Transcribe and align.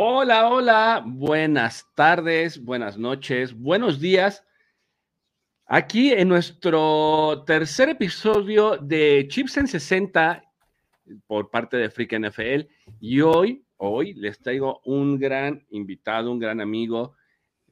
Hola, 0.00 0.48
hola, 0.48 1.02
buenas 1.04 1.84
tardes, 1.96 2.62
buenas 2.62 2.96
noches, 2.96 3.52
buenos 3.52 3.98
días. 3.98 4.44
Aquí 5.66 6.12
en 6.12 6.28
nuestro 6.28 7.42
tercer 7.44 7.88
episodio 7.88 8.76
de 8.76 9.26
Chips 9.28 9.56
en 9.56 9.66
60 9.66 10.44
por 11.26 11.50
parte 11.50 11.78
de 11.78 11.90
Freak 11.90 12.12
NFL 12.16 12.70
y 13.00 13.22
hoy, 13.22 13.64
hoy 13.76 14.14
les 14.14 14.38
traigo 14.38 14.80
un 14.84 15.18
gran 15.18 15.66
invitado, 15.70 16.30
un 16.30 16.38
gran 16.38 16.60
amigo, 16.60 17.16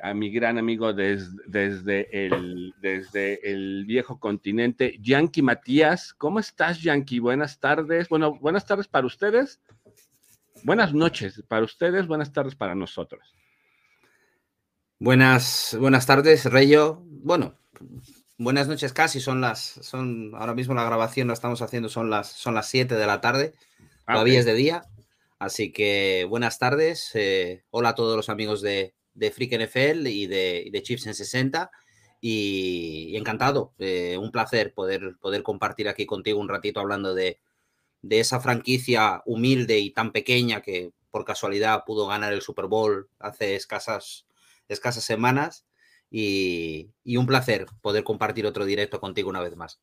a 0.01 0.13
mi 0.13 0.33
gran 0.33 0.59
amigo 0.59 0.93
desde, 0.93 2.27
el, 2.27 2.75
desde 2.81 3.49
el 3.49 3.85
viejo 3.87 4.19
continente, 4.19 4.99
Yankee 5.01 5.43
Matías. 5.43 6.13
¿Cómo 6.13 6.41
estás, 6.41 6.83
Yankee? 6.83 7.21
Buenas 7.21 7.61
tardes. 7.61 8.09
Bueno, 8.09 8.35
buenas 8.41 8.67
tardes 8.67 8.89
para 8.89 9.07
ustedes. 9.07 9.61
Buenas 10.67 10.93
noches 10.93 11.41
para 11.47 11.65
ustedes, 11.65 12.09
buenas 12.09 12.33
tardes 12.33 12.57
para 12.57 12.75
nosotros. 12.75 13.37
Buenas, 14.99 15.77
buenas 15.79 16.07
tardes, 16.07 16.45
Reyo. 16.47 17.05
Bueno, 17.05 17.57
buenas 18.37 18.67
noches 18.67 18.93
casi, 18.93 19.21
son 19.21 19.41
las, 19.41 19.61
son, 19.61 20.33
ahora 20.35 20.55
mismo 20.55 20.75
la 20.75 20.83
grabación 20.83 21.29
la 21.29 21.35
estamos 21.35 21.63
haciendo, 21.63 21.89
son 21.89 22.11
las, 22.11 22.33
son 22.33 22.55
las 22.55 22.69
7 22.69 22.97
de 22.97 23.07
la 23.07 23.21
tarde, 23.21 23.55
ah, 24.07 24.15
todavía 24.15 24.41
es 24.41 24.45
de 24.45 24.55
día, 24.55 24.83
así 25.39 25.71
que 25.71 26.27
buenas 26.29 26.59
tardes, 26.59 27.13
eh, 27.15 27.63
hola 27.71 27.91
a 27.91 27.95
todos 27.95 28.17
los 28.17 28.29
amigos 28.29 28.61
de, 28.61 28.97
de 29.15 29.31
Freak 29.31 29.53
NFL 29.53 30.09
y 30.09 30.27
de, 30.27 30.69
de 30.73 30.83
Chips 30.83 31.07
en 31.07 31.15
60 31.15 31.71
y, 32.21 33.17
encantado, 33.17 33.73
eh, 33.79 34.19
un 34.19 34.33
placer 34.33 34.75
poder, 34.75 35.15
poder 35.21 35.45
compartir 35.45 35.89
aquí 35.89 36.07
contigo 36.07 36.41
un 36.41 36.49
ratito 36.49 36.81
hablando 36.81 37.15
de, 37.15 37.39
de 38.03 38.21
esa 38.21 38.41
franquicia 38.41 39.23
humilde 39.27 39.79
y 39.79 39.91
tan 39.91 40.13
pequeña 40.13 40.61
que 40.61 40.93
por 41.11 41.25
casualidad 41.25 41.85
pudo 41.87 42.07
ganar 42.07 42.33
el 42.33 42.43
Super 42.43 42.67
Bowl 42.67 43.09
hace 43.19 43.57
escasas, 43.57 44.27
escasas 44.69 45.05
semanas. 45.05 45.67
Y, 46.11 46.93
un 47.05 47.27
placer 47.27 47.67
poder 47.83 48.05
compartir 48.05 48.47
otro 48.47 48.65
directo 48.65 49.01
contigo 49.01 49.29
una 49.29 49.41
vez 49.41 49.57
más. 49.57 49.81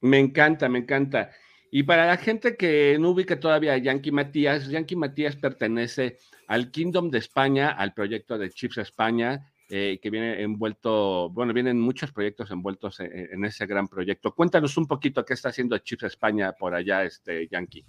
Me 0.00 0.18
encanta, 0.18 0.68
me 0.68 0.78
encanta. 0.78 1.30
Y 1.70 1.82
para 1.82 2.06
la 2.06 2.16
gente 2.16 2.56
que 2.56 2.96
no 3.00 3.10
ubica 3.10 3.40
todavía 3.40 3.72
a 3.72 3.78
Yankee 3.78 4.12
Matías, 4.12 4.68
Yankee 4.68 4.94
Matías 4.94 5.34
pertenece 5.36 6.18
al 6.46 6.70
Kingdom 6.70 7.10
de 7.10 7.18
España, 7.18 7.70
al 7.70 7.94
proyecto 7.94 8.38
de 8.38 8.50
Chips 8.50 8.78
España, 8.78 9.52
eh, 9.70 9.98
que 10.02 10.10
viene 10.10 10.42
envuelto, 10.42 11.30
bueno, 11.30 11.54
vienen 11.54 11.80
muchos 11.80 12.12
proyectos 12.12 12.50
envueltos 12.50 13.00
en, 13.00 13.46
ese 13.46 13.64
gran 13.64 13.88
proyecto. 13.88 14.34
Cuéntanos 14.34 14.76
un 14.76 14.86
poquito 14.86 15.24
qué 15.24 15.32
está 15.32 15.48
haciendo 15.48 15.78
Chips 15.78 16.02
España 16.02 16.52
por 16.52 16.74
allá, 16.74 17.02
este 17.04 17.48
Yankee. 17.48 17.86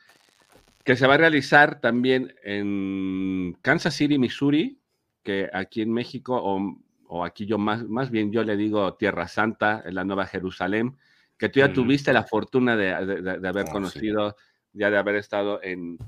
que 0.84 0.96
se 0.96 1.06
va 1.06 1.14
a 1.14 1.18
realizar 1.18 1.80
también 1.80 2.34
en 2.42 3.56
Kansas 3.62 3.94
City, 3.94 4.18
Missouri, 4.18 4.80
que 5.22 5.48
aquí 5.52 5.82
en 5.82 5.92
México, 5.92 6.40
o, 6.42 7.24
aquí 7.24 7.46
yo 7.46 7.58
más, 7.58 7.84
más 7.84 8.10
bien 8.10 8.32
yo 8.32 8.42
le 8.44 8.56
digo 8.56 8.94
Tierra 8.94 9.28
Santa, 9.28 9.82
en 9.84 9.94
la 9.94 10.04
Nueva 10.04 10.26
Jerusalén, 10.26 10.96
que 11.36 11.48
tú 11.48 11.60
ya 11.60 11.72
tuviste 11.72 12.12
la 12.12 12.24
fortuna 12.24 12.76
de, 12.76 12.92
haber 12.92 13.66
oh, 13.68 13.72
conocido, 13.72 14.36
ya 14.72 14.90
de 14.90 14.98
haber 14.98 15.16
estado 15.16 15.62
en, 15.62 15.98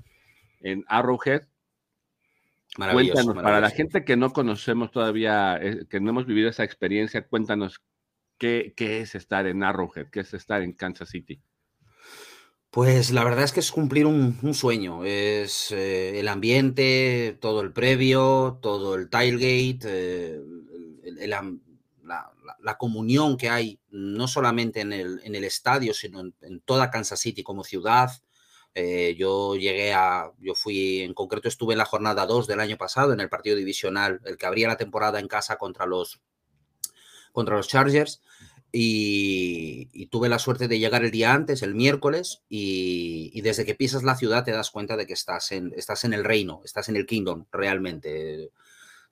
en 0.60 0.84
Arrowhead. 0.88 1.42
Cuéntanos, 2.74 3.34
para 3.34 3.60
la 3.60 3.68
gente 3.68 4.04
que 4.04 4.16
no 4.16 4.30
conocemos 4.30 4.90
todavía, 4.90 5.58
eh, 5.60 5.84
que 5.90 6.00
no 6.00 6.10
hemos 6.10 6.24
vivido 6.24 6.48
esa 6.48 6.64
experiencia, 6.64 7.26
cuéntanos 7.26 7.82
qué, 8.38 8.72
qué 8.74 9.00
es 9.00 9.14
estar 9.14 9.46
en 9.46 9.62
Arrowhead, 9.62 10.08
qué 10.10 10.20
es 10.20 10.32
estar 10.32 10.62
en 10.62 10.72
Kansas 10.72 11.10
City. 11.10 11.42
Pues 12.72 13.10
la 13.10 13.22
verdad 13.22 13.44
es 13.44 13.52
que 13.52 13.60
es 13.60 13.70
cumplir 13.70 14.06
un, 14.06 14.54
sueño. 14.54 15.04
Es 15.04 15.72
eh, 15.72 16.18
el 16.18 16.26
ambiente, 16.26 17.36
todo 17.38 17.60
el 17.60 17.70
previo, 17.70 18.58
todo 18.62 18.94
el 18.94 19.10
tailgate, 19.10 20.40
eh, 21.04 21.28
la, 21.28 22.78
comunión 22.78 23.36
que 23.36 23.50
hay, 23.50 23.78
no 23.90 24.26
solamente 24.26 24.80
en 24.80 24.94
el, 24.94 25.20
en 25.22 25.34
el 25.34 25.44
estadio, 25.44 25.92
sino 25.92 26.20
en, 26.20 26.60
toda 26.64 26.90
Kansas 26.90 27.20
City 27.20 27.42
como 27.42 27.62
ciudad. 27.62 28.10
Eh, 28.74 29.16
yo 29.18 29.54
llegué 29.54 29.92
a, 29.92 30.32
yo 30.38 30.54
fui, 30.54 31.02
en 31.02 31.12
concreto 31.12 31.48
estuve 31.48 31.74
en 31.74 31.78
la 31.78 31.84
jornada 31.84 32.24
2 32.24 32.46
del 32.46 32.60
año 32.60 32.78
pasado, 32.78 33.12
en 33.12 33.20
el 33.20 33.28
partido 33.28 33.54
divisional, 33.54 34.22
el 34.24 34.38
que 34.38 34.46
abría 34.46 34.68
la 34.68 34.78
temporada 34.78 35.20
en 35.20 35.28
casa 35.28 35.56
contra 35.56 35.84
los, 35.84 36.22
contra 37.32 37.54
los 37.54 37.68
Chargers. 37.68 38.22
Y, 38.74 40.06
tuve 40.06 40.30
la 40.30 40.38
suerte 40.38 40.66
de 40.66 40.78
llegar 40.78 41.04
el 41.04 41.10
día 41.10 41.32
antes, 41.34 41.62
el 41.62 41.74
miércoles, 41.74 42.42
y, 42.48 43.40
desde 43.42 43.66
que 43.66 43.74
pisas 43.74 44.02
la 44.02 44.16
ciudad 44.16 44.44
te 44.44 44.52
das 44.52 44.70
cuenta 44.70 44.96
de 44.96 45.06
que 45.06 45.12
estás 45.12 45.52
en, 45.52 45.72
estás 45.76 46.04
en 46.04 46.14
el 46.14 46.24
reino, 46.24 46.62
estás 46.64 46.88
en 46.88 46.96
el 46.96 47.06
kingdom 47.06 47.44
realmente. 47.52 48.50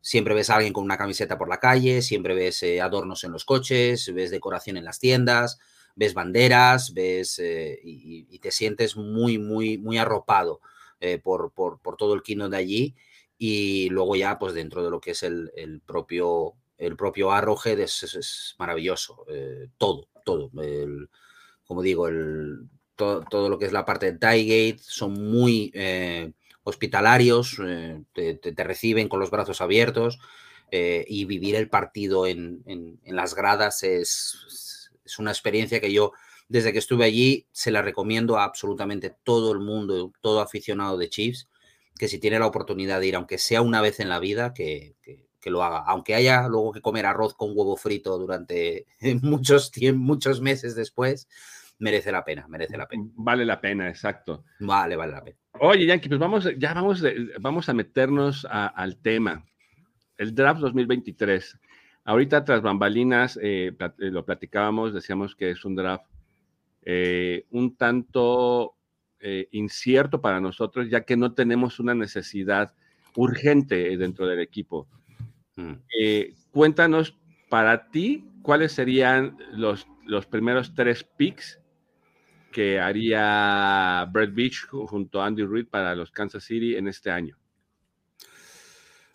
Siempre 0.00 0.34
ves 0.34 0.48
a 0.48 0.56
alguien 0.56 0.72
con 0.72 0.84
una 0.84 0.97
camiseta 0.97 1.37
por 1.37 1.48
la 1.48 1.60
calle, 1.60 2.00
siempre 2.00 2.34
ves 2.34 2.62
eh, 2.62 2.81
adornos 2.81 3.22
en 3.25 3.32
los 3.32 3.44
coches, 3.44 4.12
ves 4.15 4.31
decoración 4.31 4.78
en 4.78 4.84
las 4.87 4.98
tiendas, 4.98 5.59
ves 5.94 6.15
banderas, 6.15 6.94
ves 6.94 7.38
eh, 7.38 7.78
y, 7.84 8.38
te 8.38 8.50
sientes 8.50 8.97
muy, 8.97 9.38
muy, 9.38 9.77
muy 9.77 9.98
arropado 9.98 10.60
eh, 11.00 11.19
por, 11.19 11.53
por, 11.53 11.81
por, 11.81 11.97
todo 11.97 12.15
el 12.15 12.22
kingdom 12.22 12.50
de 12.50 12.56
allí. 12.56 12.95
Y 13.36 13.91
luego 13.91 14.16
ya, 14.16 14.39
pues 14.39 14.54
dentro 14.54 14.83
de 14.83 14.91
lo 14.91 15.01
que 15.01 15.10
es 15.10 15.22
el, 15.22 15.51
el 15.57 15.80
propio 15.80 16.54
el 16.80 16.97
propio 16.97 17.30
Arrowhead 17.30 17.78
es, 17.78 18.54
maravilloso, 18.59 19.24
eh, 19.28 19.68
todo, 19.77 20.09
todo. 20.24 20.50
como 21.65 21.82
digo, 21.82 22.09
el, 22.09 22.68
todo, 22.97 23.48
lo 23.48 23.59
que 23.59 23.66
es 23.66 23.72
la 23.72 23.84
parte 23.84 24.10
de 24.10 24.18
Tygate 24.18 24.78
son 24.82 25.12
muy 25.12 25.71
eh, 25.74 26.32
hospitalarios, 26.62 27.59
eh, 27.62 28.03
te, 28.15 28.65
reciben 28.65 29.09
con 29.09 29.21
los 29.21 29.30
brazos 29.30 29.60
abiertos 29.60 30.18
y 30.72 31.24
vivir 31.24 31.56
el 31.56 31.68
partido 31.68 32.27
en, 32.27 32.62
las 33.04 33.34
gradas 33.34 33.83
es, 33.83 34.88
es, 35.04 35.18
una 35.18 35.33
experiencia 35.33 35.80
que 35.80 35.92
yo, 35.92 36.12
desde 36.48 36.72
que 36.72 36.78
estuve 36.78 37.04
allí, 37.04 37.47
se 37.50 37.72
la 37.72 37.83
recomiendo 37.83 38.38
a 38.38 38.44
absolutamente 38.44 39.15
todo 39.24 39.53
el 39.53 39.59
mundo, 39.59 40.12
todo 40.21 40.41
aficionado 40.41 40.97
de 40.97 41.10
Chiefs, 41.10 41.48
que 41.98 42.09
si 42.09 42.18
tiene 42.18 42.38
la 42.38 42.47
oportunidad 42.47 43.00
de 43.00 43.09
ir, 43.09 43.16
aunque 43.16 43.36
sea 43.36 43.62
una 43.62 43.83
vez 43.83 43.98
en 43.98 44.09
la 44.09 44.21
vida, 44.21 44.54
que 44.54 44.94
que 45.03 45.29
lo 45.48 45.63
haga. 45.63 45.84
Aunque 45.87 46.15
haya 46.15 46.47
luego 46.48 46.72
que 46.72 46.83
comer 46.83 47.07
arroz 47.07 47.34
con 47.34 47.53
huevo 47.54 47.77
frito 47.77 48.19
durante 48.19 48.87
muchos, 49.22 49.72
muchos 49.95 50.42
meses 50.42 50.75
después, 50.75 51.28
merece 51.78 52.13
la 52.13 52.25
pena, 52.25 52.47
merece 52.48 52.77
la 52.77 52.87
pena. 52.87 53.04
Vale 53.15 53.47
la 53.47 53.60
pena, 53.60 53.89
exacto. 53.89 54.45
Vale, 54.59 54.97
vale 54.97 55.13
la 55.13 55.25
pena. 55.25 55.39
Oye, 55.60 55.87
Yankee, 55.87 56.09
pues 56.09 56.21
vamos, 56.21 56.48
ya 56.59 56.75
vamos, 56.75 57.03
vamos 57.41 57.69
a 57.69 57.72
meternos 57.75 58.47
al 58.51 58.98
tema. 58.98 59.47
El 60.19 60.34
draft 60.34 60.60
2023. 60.60 61.59
Ahorita 62.04 62.45
tras 62.45 62.60
bambalinas 62.60 63.39
eh, 63.41 63.72
eh, 63.78 63.93
lo 64.10 64.25
platicábamos, 64.25 64.93
decíamos 64.93 65.34
que 65.36 65.51
es 65.51 65.65
un 65.65 65.77
draft 65.77 66.04
eh, 66.83 67.45
un 67.51 67.77
tanto 67.77 68.77
eh, 69.21 69.48
incierto 69.53 70.21
para 70.21 70.41
nosotros, 70.41 70.89
ya 70.89 71.03
que 71.03 71.16
no 71.16 71.34
tenemos 71.34 71.78
una 71.78 71.95
necesidad 71.95 72.72
urgente 73.15 73.97
dentro 73.98 74.27
del 74.27 74.41
equipo. 74.41 74.89
Mm. 75.56 75.72
Eh, 75.98 76.34
cuéntanos 76.50 77.18
para 77.48 77.91
ti 77.91 78.28
cuáles 78.42 78.72
serían 78.72 79.36
los, 79.52 79.86
los 80.06 80.26
primeros 80.26 80.74
tres 80.74 81.04
picks 81.04 81.60
que 82.50 82.80
haría 82.80 84.06
Brett 84.10 84.34
Beach 84.34 84.66
junto 84.68 85.22
a 85.22 85.26
Andy 85.26 85.44
Reid 85.44 85.68
para 85.68 85.94
los 85.94 86.10
Kansas 86.10 86.44
City 86.44 86.76
en 86.76 86.88
este 86.88 87.10
año. 87.10 87.38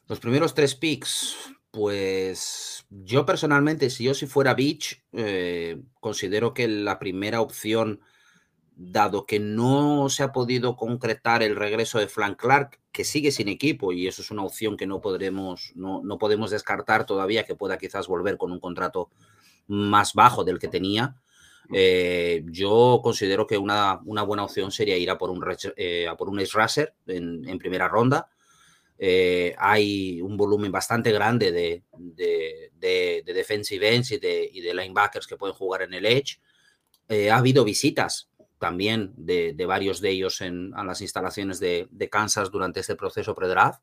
Los 0.07 0.19
primeros 0.19 0.53
tres 0.53 0.75
picks, 0.75 1.35
pues 1.71 2.85
yo 2.89 3.25
personalmente, 3.25 3.89
si 3.89 4.03
yo 4.05 4.13
si 4.13 4.27
fuera 4.27 4.53
Beach, 4.53 5.03
eh, 5.13 5.81
considero 5.99 6.53
que 6.53 6.67
la 6.67 6.99
primera 6.99 7.41
opción, 7.41 8.01
dado 8.75 9.25
que 9.25 9.39
no 9.39 10.10
se 10.10 10.24
ha 10.24 10.31
podido 10.31 10.75
concretar 10.75 11.44
el 11.44 11.56
regreso 11.56 12.00
de 12.00 12.07
Frank 12.07 12.38
Clark, 12.38 12.80
que 12.92 13.04
sigue 13.04 13.31
sin 13.31 13.48
equipo 13.48 13.92
y 13.92 14.07
eso 14.07 14.22
es 14.22 14.31
una 14.31 14.44
opción 14.44 14.77
que 14.77 14.88
no 14.88 15.01
podremos, 15.01 15.72
no, 15.75 16.01
no 16.04 16.18
podemos 16.18 16.51
descartar 16.51 17.06
todavía 17.06 17.45
que 17.45 17.56
pueda 17.56 17.77
quizás 17.77 18.07
volver 18.07 18.38
con 18.38 18.51
un 18.51 18.60
contrato 18.60 19.10
más 19.68 20.13
bajo 20.13 20.44
del 20.44 20.60
que 20.60 20.68
tenía. 20.68 21.16
Eh, 21.74 22.44
yo 22.45 23.00
considero 23.04 23.48
que 23.48 23.57
una, 23.57 24.00
una, 24.06 24.22
buena 24.22 24.44
opción 24.44 24.72
sería 24.72 24.98
ir 24.98 25.10
a 25.10 25.18
por 25.18 25.31
un, 25.31 25.44
eh, 25.78 26.07
a 26.07 26.16
por 26.16 26.30
un 26.30 26.39
Racer 26.54 26.94
en, 27.07 27.48
en 27.50 27.57
primera 27.57 27.88
ronda 27.88 28.30
eh, 28.98 29.54
hay 29.57 30.21
un 30.21 30.38
volumen 30.38 30.71
bastante 30.71 31.12
grande 31.12 31.51
de, 31.51 31.83
de, 31.92 33.24
defensive 33.25 33.94
ends 33.94 34.12
y 34.12 34.18
de, 34.18 34.50
y 34.51 34.62
de, 34.62 34.74
linebackers 34.74 35.28
que 35.28 35.38
pueden 35.38 35.56
jugar 35.56 35.81
en 35.81 35.94
el 35.94 36.06
edge. 36.06 36.39
Eh, 37.10 37.30
ha 37.30 37.38
habido 37.38 37.63
visitas 37.63 38.30
también 38.60 39.13
de, 39.18 39.56
varios 39.68 40.02
de 40.02 40.10
ellos 40.12 40.42
en, 40.42 40.72
las 40.72 41.02
instalaciones 41.02 41.60
de, 41.60 42.10
Kansas 42.12 42.52
durante 42.52 42.80
este 42.80 42.96
proceso 42.96 43.36
pre-draft. 43.36 43.81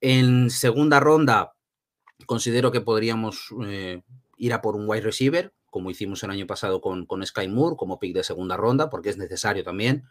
En 0.00 0.50
segunda 0.50 1.00
ronda, 1.00 1.52
considero 2.26 2.70
que 2.72 2.80
podríamos 2.80 3.48
eh, 3.66 4.02
ir 4.36 4.52
a 4.52 4.62
por 4.62 4.76
un 4.76 4.88
wide 4.88 5.02
receiver, 5.02 5.52
como 5.70 5.90
hicimos 5.90 6.22
el 6.22 6.30
año 6.30 6.46
pasado 6.46 6.80
con, 6.80 7.06
Sky 7.24 7.48
Moore, 7.48 7.76
como 7.76 7.98
pick 7.98 8.14
de 8.14 8.24
segunda 8.24 8.56
ronda, 8.56 8.90
porque 8.90 9.10
es 9.10 9.18
necesario 9.18 9.62
también 9.62 10.04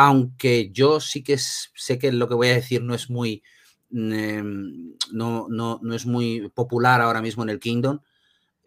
aunque 0.00 0.70
yo 0.70 1.00
sí 1.00 1.24
que 1.24 1.38
sé 1.38 1.98
que 1.98 2.12
lo 2.12 2.28
que 2.28 2.34
voy 2.34 2.48
a 2.50 2.54
decir 2.54 2.82
no 2.84 2.94
es 2.94 3.10
muy, 3.10 3.42
em, 3.90 4.94
no, 5.10 5.48
no, 5.48 5.80
no, 5.82 5.94
es 5.94 6.06
muy 6.06 6.48
popular 6.50 7.00
ahora 7.00 7.20
mismo 7.20 7.42
en 7.42 7.48
el 7.48 7.58
Kingdom. 7.58 7.98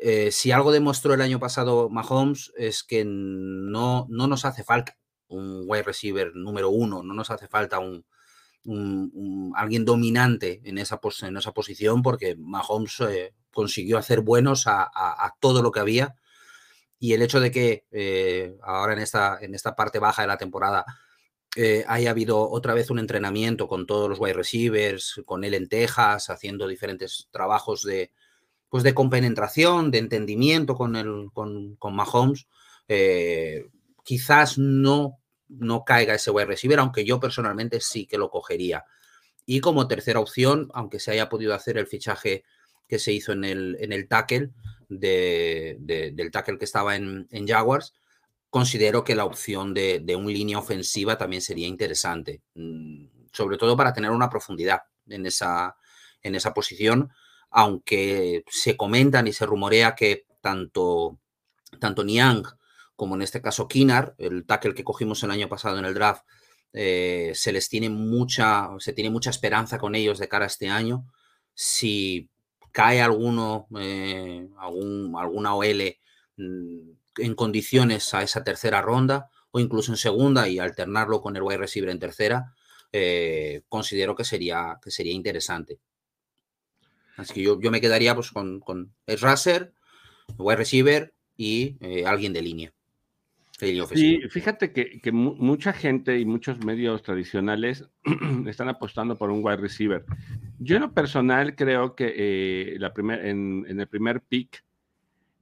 Eh, 0.04 0.32
si 0.32 0.52
algo 0.52 0.72
demostró 0.72 1.14
el 1.14 1.22
año 1.22 1.40
pasado 1.40 1.88
Mahomes 1.88 2.52
es 2.58 2.84
que 2.84 3.04
no, 3.06 4.08
no 4.10 4.26
nos 4.26 4.46
hace 4.46 4.64
falta 4.64 4.98
un 5.28 5.66
wide 5.68 5.84
receiver 5.84 6.36
número 6.36 6.72
uno, 6.72 7.04
no 7.04 7.14
nos 7.14 7.30
hace 7.30 7.48
falta 7.48 7.78
un, 7.78 8.04
alguien 9.56 9.86
dominante 9.86 10.60
en 10.66 10.80
esa, 10.80 11.00
en 11.22 11.38
esa 11.38 11.52
posición 11.52 12.02
porque 12.02 12.36
Mahomes 12.36 13.00
eh, 13.02 13.36
consiguió 13.54 14.00
hacer 14.00 14.22
buenos 14.22 14.64
a, 14.66 15.36
todo 15.40 15.62
lo 15.62 15.72
que 15.72 15.80
había. 15.80 16.16
Y 17.00 17.14
el 17.14 17.22
hecho 17.22 17.40
de 17.40 17.52
que 17.52 17.86
eh, 17.92 18.58
ahora 18.64 18.94
en 18.94 19.00
esta, 19.00 19.38
en 19.40 19.56
esta 19.56 19.76
parte 19.76 20.00
baja 20.00 20.24
de 20.24 20.28
la 20.28 20.38
temporada 20.38 20.86
eh, 21.56 21.84
haya 21.88 22.12
habido 22.12 22.50
otra 22.50 22.74
vez 22.74 22.90
un 22.90 23.00
entrenamiento 23.00 23.68
con 23.68 23.86
todos 23.86 24.10
los 24.10 24.20
wide 24.20 24.34
receivers, 24.34 25.22
con 25.26 25.44
él 25.44 25.54
en 25.54 25.68
Texas, 25.68 26.30
haciendo 26.30 26.68
diferentes 26.68 27.28
trabajos 27.32 27.84
de, 27.84 28.12
pues 28.72 28.86
de 28.86 28.94
compenetración, 28.94 29.92
de 29.92 29.98
entendimiento 29.98 30.76
con, 30.76 30.96
el, 30.96 31.30
con, 31.34 31.76
con 31.76 31.94
Mahomes, 31.94 32.48
eh, 32.88 33.66
quizás 34.04 34.58
no, 34.58 35.20
no 35.50 35.84
caiga 35.84 36.16
ese 36.16 36.32
wide 36.32 36.46
receiver, 36.46 36.80
aunque 36.80 37.04
yo 37.04 37.20
personalmente 37.20 37.82
sí 37.82 38.08
que 38.08 38.18
lo 38.18 38.30
cogería. 38.30 38.86
Y 39.46 39.60
como 39.60 39.90
tercera 39.90 40.22
opción, 40.22 40.70
aunque 40.74 41.00
se 41.00 41.12
haya 41.12 41.28
podido 41.28 41.54
hacer 41.54 41.78
el 41.78 41.86
fichaje 41.86 42.46
que 42.88 42.98
se 42.98 43.12
hizo 43.12 43.34
en 43.34 43.44
el, 43.44 43.78
en 43.82 43.92
el 43.92 44.08
tackle, 44.08 44.52
de, 44.88 45.78
del 45.80 46.32
tackle 46.32 46.58
que 46.58 46.66
estaba 46.66 46.96
en, 46.96 47.28
en 47.30 47.46
Jaguars, 47.46 47.94
considero 48.50 49.04
que 49.04 49.16
la 49.16 49.26
opción 49.26 49.74
de, 49.74 50.16
un 50.16 50.32
línea 50.32 50.60
ofensiva 50.60 51.18
también 51.18 51.42
sería 51.42 51.68
interesante, 51.68 52.42
mm, 52.56 53.06
sobre 53.34 53.58
todo 53.58 53.76
para 53.76 53.92
tener 53.92 54.12
una 54.12 54.30
profundidad 54.30 54.84
en 55.08 55.26
esa, 55.26 55.76
en 56.22 56.36
esa 56.36 56.54
posición, 56.54 57.12
aunque 57.52 58.44
se 58.50 58.78
comentan 58.78 59.28
y 59.28 59.34
se 59.34 59.46
rumorea 59.46 59.96
que 59.96 60.26
tanto, 60.42 61.20
tanto 61.80 62.04
Niang 62.04 62.44
como 63.02 63.16
en 63.16 63.24
este 63.24 63.42
caso 63.42 63.68
Kinar, 63.68 64.14
el 64.20 64.46
tackle 64.46 64.76
que 64.76 64.84
cogimos 64.84 65.24
el 65.24 65.32
año 65.32 65.50
pasado 65.50 65.80
en 65.80 65.86
el 65.86 65.96
draft, 65.96 66.24
eh, 66.72 67.32
se 67.34 67.52
les 67.52 67.68
tiene 67.68 67.90
mucha, 67.90 68.70
se 68.78 68.94
tiene 68.94 69.10
mucha 69.10 69.32
esperanza 69.32 69.80
con 69.80 69.96
ellos 69.96 70.20
de 70.20 70.28
cara 70.30 70.46
a 70.46 70.48
este 70.48 70.70
año. 70.70 71.08
Si 71.56 72.30
cae 72.72 73.02
alguno, 73.02 73.68
eh, 73.80 74.48
algún, 74.60 75.16
alguna 75.18 75.56
OL 75.56 75.96
mm, 76.38 76.92
en 77.18 77.34
condiciones 77.36 78.14
a 78.14 78.22
esa 78.22 78.44
tercera 78.44 78.84
ronda 78.84 79.32
o 79.50 79.60
incluso 79.60 79.92
en 79.92 79.98
segunda 79.98 80.48
y 80.48 80.60
alternarlo 80.60 81.22
con 81.22 81.36
el 81.36 81.42
wide 81.42 81.58
receiver 81.58 81.90
en 81.90 82.00
tercera, 82.00 82.54
eh, 82.92 83.64
considero 83.68 84.16
que 84.16 84.26
sería, 84.26 84.78
que 84.80 84.92
sería 84.92 85.14
interesante. 85.14 85.80
Así 87.22 87.34
que 87.34 87.44
yo, 87.44 87.60
yo 87.62 87.72
me 87.72 87.82
quedaría 87.82 88.16
pues, 88.16 88.32
con, 88.32 88.60
con 88.60 88.94
el 89.06 89.20
racer, 89.20 89.74
wide 90.38 90.58
receiver 90.58 91.14
y 91.38 91.78
eh, 91.80 92.06
alguien 92.06 92.34
de 92.34 92.42
línea. 92.42 92.74
Sí, 93.94 94.20
fíjate 94.32 94.74
que, 94.74 95.00
que, 95.00 95.12
mucha 95.12 95.72
gente 95.72 96.18
y 96.20 96.26
muchos 96.26 96.66
medios 96.66 97.04
tradicionales 97.04 97.88
están 98.48 98.70
apostando 98.70 99.16
por 99.16 99.30
un 99.30 99.46
wide 99.46 99.58
receiver. 99.58 100.04
Yo 100.58 100.78
en 100.78 100.82
lo 100.82 100.94
personal 100.94 101.56
creo 101.56 101.96
que 101.96 102.12
eh, 102.18 102.80
la 102.80 102.92
primer, 102.92 103.24
en, 103.24 103.66
en, 103.68 103.80
el 103.80 103.88
primer 103.88 104.22
pick 104.22 104.64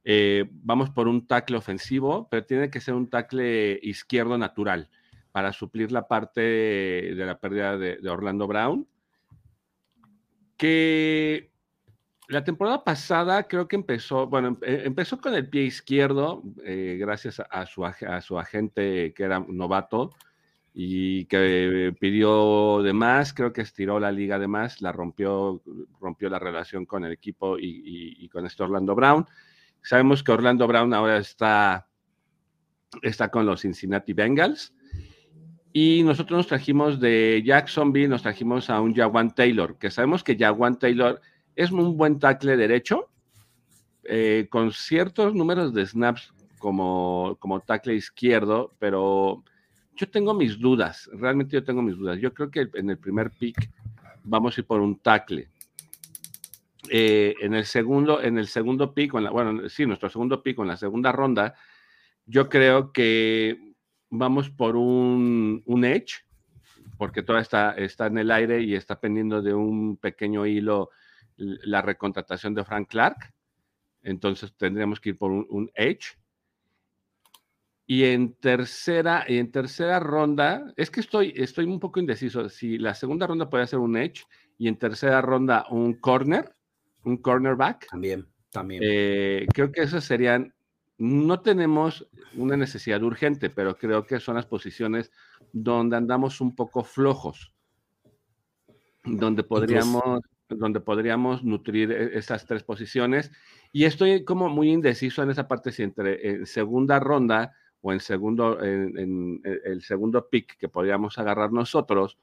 eh, 0.04 0.46
vamos 0.50 0.90
por 0.90 1.08
un 1.08 1.28
tackle 1.28 1.56
ofensivo, 1.56 2.28
pero 2.30 2.46
tiene 2.46 2.70
que 2.70 2.82
ser 2.82 2.94
un 2.94 3.10
tackle 3.10 3.80
izquierdo 3.84 4.38
natural 4.38 4.90
para 5.32 5.54
suplir 5.54 5.92
la 5.92 6.08
parte 6.08 6.42
de, 6.42 7.26
la 7.26 7.40
pérdida 7.40 7.78
de, 7.78 8.10
Orlando 8.10 8.48
Brown. 8.48 8.88
Que 10.58 11.52
la 12.30 12.44
temporada 12.44 12.84
pasada 12.84 13.48
creo 13.48 13.68
que 13.68 13.76
empezó, 13.76 14.28
bueno, 14.28 14.58
em, 14.62 14.86
empezó 14.86 15.20
con 15.20 15.34
el 15.34 15.50
pie 15.50 15.64
izquierdo, 15.64 16.44
eh, 16.64 16.98
gracias 17.00 17.42
a 17.50 17.66
su, 17.66 17.84
a 17.84 18.22
su 18.22 18.38
agente 18.38 19.14
que 19.16 19.24
era 19.24 19.40
novato 19.40 20.14
y 20.74 21.26
que 21.26 21.94
pidió 22.00 22.84
de 22.84 22.94
más, 22.94 23.34
creo 23.34 23.52
que 23.52 23.62
estiró 23.62 24.00
la 24.00 24.12
liga 24.12 24.38
de 24.38 24.48
más, 24.48 24.82
la 24.82 24.92
rompió, 24.92 25.62
rompió 26.00 26.30
la 26.30 26.38
relación 26.38 26.86
con 26.86 27.04
el 27.04 27.12
equipo 27.12 27.58
y, 27.58 28.16
y 28.20 28.30
con 28.30 28.46
este 28.46 28.62
Orlando 28.62 28.94
Brown. 28.94 29.26
Sabemos 29.82 30.24
que 30.24 30.32
Orlando 30.32 30.68
Brown 30.68 30.94
ahora 30.94 31.18
está, 31.18 31.88
está 33.02 33.30
con 33.30 33.48
los 33.48 33.62
Cincinnati 33.62 34.14
Bengals. 34.14 34.74
Y 35.74 36.04
nosotros 36.04 36.38
nos 36.38 36.48
trajimos 36.48 37.00
de 37.00 37.42
Jacksonville, 37.46 38.08
nos 38.08 38.24
trajimos 38.24 38.70
a 38.70 38.82
un 38.82 38.94
Jawan 38.94 39.34
Taylor, 39.34 39.78
que 39.78 39.92
sabemos 39.92 40.24
que 40.24 40.38
Jawan 40.38 40.80
Taylor 40.80 41.22
es 41.60 41.72
un 41.72 41.98
buen 41.98 42.20
tackle 42.20 42.56
derecho, 42.56 43.10
eh, 44.06 44.48
con 44.50 44.72
ciertos 44.72 45.36
números 45.36 45.74
de 45.74 45.86
snaps 45.86 46.34
como, 46.58 47.36
como 47.38 47.60
tackle 47.60 47.96
izquierdo, 47.96 48.72
pero 48.80 49.44
yo 49.94 50.10
tengo 50.10 50.34
mis 50.34 50.58
dudas, 50.58 51.10
realmente 51.12 51.56
yo 51.56 51.64
tengo 51.66 51.82
mis 51.82 51.98
dudas. 51.98 52.18
Yo 52.22 52.34
creo 52.34 52.50
que 52.50 52.70
en 52.76 52.90
el 52.90 52.98
primer 52.98 53.32
pick 53.32 53.70
vamos 54.24 54.58
a 54.58 54.62
ir 54.62 54.68
por 54.68 54.80
un 54.80 55.00
tackle. 55.00 55.50
Eh, 56.90 57.36
en 57.42 57.54
el 57.54 57.66
segundo, 57.66 58.22
en 58.22 58.38
el 58.38 58.48
segundo 58.48 58.94
pico, 58.94 59.20
bueno, 59.30 59.68
sí, 59.68 59.86
nuestro 59.86 60.10
segundo 60.10 60.42
pico 60.42 60.62
en 60.62 60.70
la 60.70 60.78
segunda 60.78 61.12
ronda, 61.12 61.56
yo 62.26 62.48
creo 62.48 62.94
que 62.94 63.74
vamos 64.10 64.50
por 64.50 64.78
un, 64.78 65.62
un 65.66 65.84
edge, 65.84 66.24
porque 66.98 67.22
todo 67.22 67.38
está, 67.38 67.72
está 67.74 68.08
en 68.08 68.18
el 68.18 68.32
aire 68.32 68.62
y 68.62 68.76
está 68.76 68.98
pendiendo 68.98 69.42
de 69.42 69.54
un 69.54 69.98
pequeño 69.98 70.46
hilo 70.46 70.92
la 71.40 71.82
recontratación 71.82 72.54
de 72.54 72.64
Frank 72.64 72.90
Clark. 72.90 73.34
Entonces 74.02 74.54
tendríamos 74.56 75.00
que 75.00 75.10
ir 75.10 75.18
por 75.18 75.32
un, 75.32 75.72
edge. 75.74 76.18
Y 77.86 78.04
en 78.04 78.34
tercera, 78.36 79.26
y 79.28 79.38
en 79.38 79.52
tercera 79.52 80.00
ronda, 80.00 80.72
es 80.78 80.92
que 80.92 81.00
estoy, 81.00 81.34
estoy 81.36 81.66
un 81.66 81.80
poco 81.80 82.00
indeciso. 82.00 82.48
Si 82.50 82.78
la 82.78 82.94
segunda 82.94 83.26
ronda 83.26 83.50
puede 83.50 83.66
ser 83.66 83.80
un 83.80 83.98
edge 83.98 84.26
y 84.60 84.68
en 84.68 84.78
tercera 84.78 85.22
ronda 85.22 85.66
un 85.72 85.96
corner, 85.96 86.54
un 87.04 87.18
cornerback. 87.18 87.88
También, 87.90 88.28
también. 88.52 88.82
Eh, 88.86 89.48
creo 89.54 89.72
que 89.72 89.82
esas 89.82 90.04
serían, 90.04 90.54
no 91.00 91.42
tenemos 91.42 92.08
una 92.36 92.56
necesidad 92.56 93.02
urgente, 93.02 93.50
pero 93.50 93.76
creo 93.78 94.06
que 94.06 94.20
son 94.20 94.36
las 94.36 94.46
posiciones 94.46 95.12
donde 95.52 95.98
andamos 95.98 96.42
un 96.42 96.56
poco 96.56 96.84
flojos, 96.84 97.54
donde 99.04 99.44
podríamos, 99.44 100.22
donde 100.50 100.80
podríamos 100.80 101.44
nutrir 101.44 101.92
e, 101.92 102.18
esas 102.18 102.46
tres 102.46 102.64
posiciones. 102.64 103.32
Y 103.72 103.86
estoy 103.86 104.24
como 104.24 104.50
muy 104.50 104.72
indeciso 104.72 105.24
en 105.24 105.30
esa 105.30 105.48
parte, 105.48 105.72
si 105.72 105.84
entre 105.84 106.28
en 106.28 106.46
segunda 106.46 107.00
ronda 107.00 107.54
o 107.82 107.94
en 107.94 108.00
segundo, 108.00 108.62
en, 108.64 109.42
el 109.44 109.82
segundo 109.82 110.28
pick 110.30 110.58
que 110.58 110.68
podríamos 110.68 111.18
agarrar 111.18 111.52
nosotros 111.52 112.18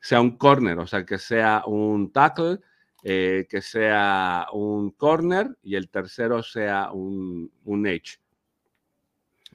sea 0.00 0.20
un 0.20 0.36
corner, 0.36 0.78
o 0.80 0.86
sea, 0.86 1.06
que 1.06 1.16
sea 1.16 1.62
un 1.64 2.12
tackle, 2.12 2.58
eh, 3.04 3.46
que 3.48 3.62
sea 3.62 4.48
un 4.52 4.90
corner 4.90 5.56
y 5.62 5.76
el 5.76 5.88
tercero 5.88 6.42
sea 6.42 6.90
un, 6.92 7.50
un 7.64 7.86
edge. 7.86 8.18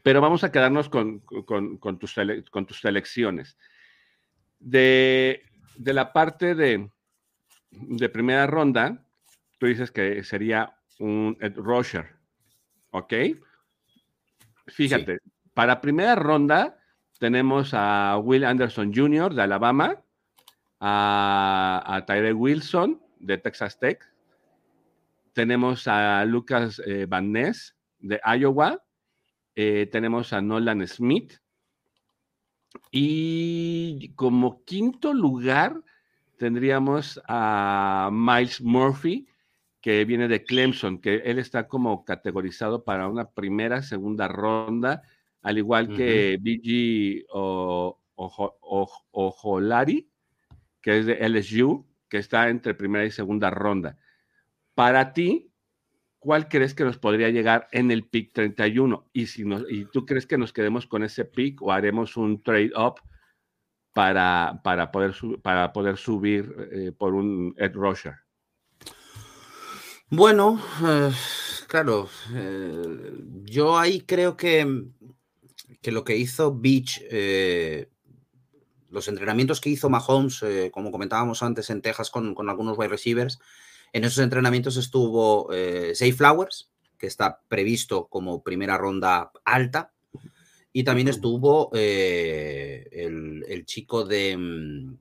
Pero 0.04 0.22
vamos 0.22 0.46
a 0.46 0.52
quedarnos 0.52 0.88
con, 0.88 1.20
con, 1.20 2.00
tus, 2.00 2.16
con 2.50 2.66
tus 2.66 2.80
selecciones. 2.80 3.58
De, 4.60 5.44
de 5.78 5.94
la 5.94 6.14
parte 6.14 6.56
de, 6.56 6.90
de 7.82 8.10
primera 8.10 8.48
ronda, 8.48 9.06
tú 9.58 9.68
dices 9.68 9.92
que 9.92 10.24
sería 10.24 10.78
un 11.00 11.38
Ed 11.40 11.56
Rusher, 11.56 12.16
¿ok? 12.92 13.14
Fíjate, 14.68 15.20
para 15.54 15.82
primera 15.82 16.16
ronda 16.16 16.78
tenemos 17.20 17.72
a 17.74 18.18
Will 18.18 18.46
Anderson 18.46 18.94
Jr. 18.94 19.34
de 19.34 19.42
Alabama, 19.42 20.04
a, 20.80 21.84
a 21.86 22.06
Tyree 22.06 22.34
Wilson 22.34 23.02
de 23.20 23.38
Texas 23.38 23.80
Tech, 23.80 24.04
tenemos 25.34 25.88
a 25.88 26.26
Lucas 26.26 26.82
eh, 26.86 27.06
Van 27.08 27.32
Ness 27.32 27.76
de 28.00 28.20
Iowa, 28.40 28.84
eh, 29.56 29.88
tenemos 29.92 30.34
a 30.34 30.42
Nolan 30.42 30.88
Smith 30.88 31.40
y 32.92 34.14
como 34.16 34.64
quinto 34.66 35.14
lugar 35.14 35.84
tendríamos 36.38 37.22
a 37.28 38.10
Miles 38.12 38.62
Murphy, 38.62 39.28
que 39.82 40.06
viene 40.06 40.28
de 40.28 40.44
Clemson, 40.44 41.00
que 41.00 41.18
él 41.26 41.40
está 41.40 41.68
como 41.68 42.04
categorizado 42.06 42.84
para 42.84 43.08
una 43.08 43.30
primera, 43.32 43.82
segunda 43.82 44.28
ronda, 44.28 45.02
al 45.42 45.58
igual 45.58 45.96
que 45.96 46.38
BG 46.42 47.26
Ojolari, 49.12 50.10
que 50.82 51.00
es 51.00 51.06
de 51.06 51.28
LSU, 51.28 51.86
que 52.10 52.18
está 52.18 52.50
entre 52.50 52.74
primera 52.74 53.06
y 53.06 53.12
segunda 53.12 53.50
ronda. 53.50 53.98
Para 54.76 55.14
ti, 55.14 55.52
¿cuál 56.20 56.48
crees 56.48 56.74
que 56.74 56.84
nos 56.84 56.98
podría 56.98 57.30
llegar 57.30 57.68
en 57.72 57.92
el 57.92 58.04
pick 58.04 58.34
31? 58.34 59.10
Y 59.14 59.28
si 59.28 59.44
y 59.70 59.86
tú 59.86 60.06
crees 60.06 60.26
que 60.26 60.38
nos 60.38 60.54
quedemos 60.54 60.88
con 60.88 61.04
ese 61.04 61.26
pick 61.26 61.62
o 61.62 61.72
haremos 61.72 62.18
un 62.18 62.42
trade 62.42 62.72
up 62.76 62.96
para, 63.98 64.62
para, 64.64 64.92
poder, 64.92 65.16
para 65.42 65.74
poder 65.74 65.98
subir 65.98 66.70
eh, 66.72 66.92
por 66.96 67.16
un 67.16 67.56
Ed 67.58 67.74
Rusher? 67.74 68.14
Bueno, 70.12 70.62
eh, 70.86 71.12
claro, 71.68 72.08
eh, 72.32 73.12
yo 73.46 73.76
ahí 73.76 74.02
creo 74.02 74.38
que, 74.38 74.84
que, 75.82 75.92
lo 75.92 76.04
que 76.04 76.16
hizo 76.16 76.56
Beach, 76.56 77.02
los 78.92 79.08
entrenamientos 79.08 79.60
que 79.60 79.72
hizo 79.72 79.90
Mahomes, 79.90 80.46
como 80.72 80.92
comentábamos 80.92 81.42
antes 81.42 81.72
en 81.72 81.82
Texas 81.82 82.12
con, 82.12 82.36
con, 82.36 82.50
algunos 82.50 82.78
wide 82.78 82.90
receivers, 82.90 83.40
en 83.94 84.04
esos 84.04 84.24
entrenamientos 84.24 84.78
estuvo 84.78 85.50
Zay 85.96 86.12
Flowers, 86.12 86.70
que 87.00 87.08
está 87.08 87.42
previsto 87.48 88.06
como 88.10 88.44
primera 88.44 88.78
ronda 88.78 89.32
alta, 89.44 89.92
y 90.78 90.84
también 90.84 91.08
estuvo 91.08 91.72
eh, 91.74 92.88
el, 92.92 93.66
chico 93.66 94.06
de 94.06 94.38
mm, 94.38 94.98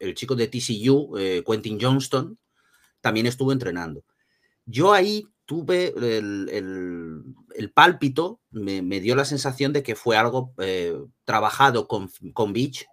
el 0.00 0.14
chico 0.16 0.34
de 0.34 0.48
TCU, 0.48 1.16
eh, 1.16 1.44
Quentin 1.46 1.78
Johnston, 1.80 2.36
también 3.00 3.26
estuvo 3.26 3.52
entrenando. 3.52 4.02
Yo 4.66 4.92
ahí 4.92 5.28
tuve 5.44 5.94
el, 5.96 7.72
pálpito, 7.72 8.40
me, 8.50 8.82
dio 8.98 9.14
la 9.14 9.24
sensación 9.24 9.72
de 9.72 9.84
que 9.84 9.94
fue 9.94 10.16
algo 10.16 10.52
eh, 10.58 10.98
trabajado 11.24 11.86
con, 11.86 12.10
con 12.32 12.52
Beach 12.52 12.86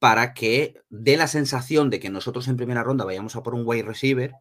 para 0.00 0.34
que 0.34 0.74
dé 0.90 1.16
la 1.16 1.28
sensación 1.28 1.90
de 1.90 2.00
que 2.00 2.10
nosotros 2.10 2.48
en 2.48 2.56
primera 2.56 2.82
ronda 2.82 3.04
vayamos 3.04 3.36
a 3.36 3.44
por 3.44 3.54
un 3.54 3.62
wide 3.64 3.84
receiver 3.84 4.34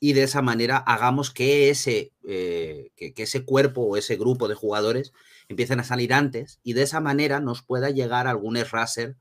y 0.00 0.12
de 0.12 0.22
esa 0.22 0.42
manera 0.42 0.76
hagamos 0.76 1.30
que 1.30 1.70
ese, 1.70 2.12
que, 2.22 3.12
que, 3.14 3.22
ese 3.22 3.44
cuerpo 3.44 3.82
o 3.82 3.96
ese 3.96 4.16
grupo 4.16 4.48
de 4.48 4.54
jugadores 4.54 5.12
empiecen 5.48 5.80
a 5.80 5.84
salir 5.84 6.12
antes 6.12 6.60
y 6.62 6.74
de 6.74 6.82
esa 6.82 7.00
manera 7.00 7.40
nos 7.40 7.62
pueda 7.62 7.90
llegar 7.90 8.26
algún 8.26 8.56
raser 8.56 9.16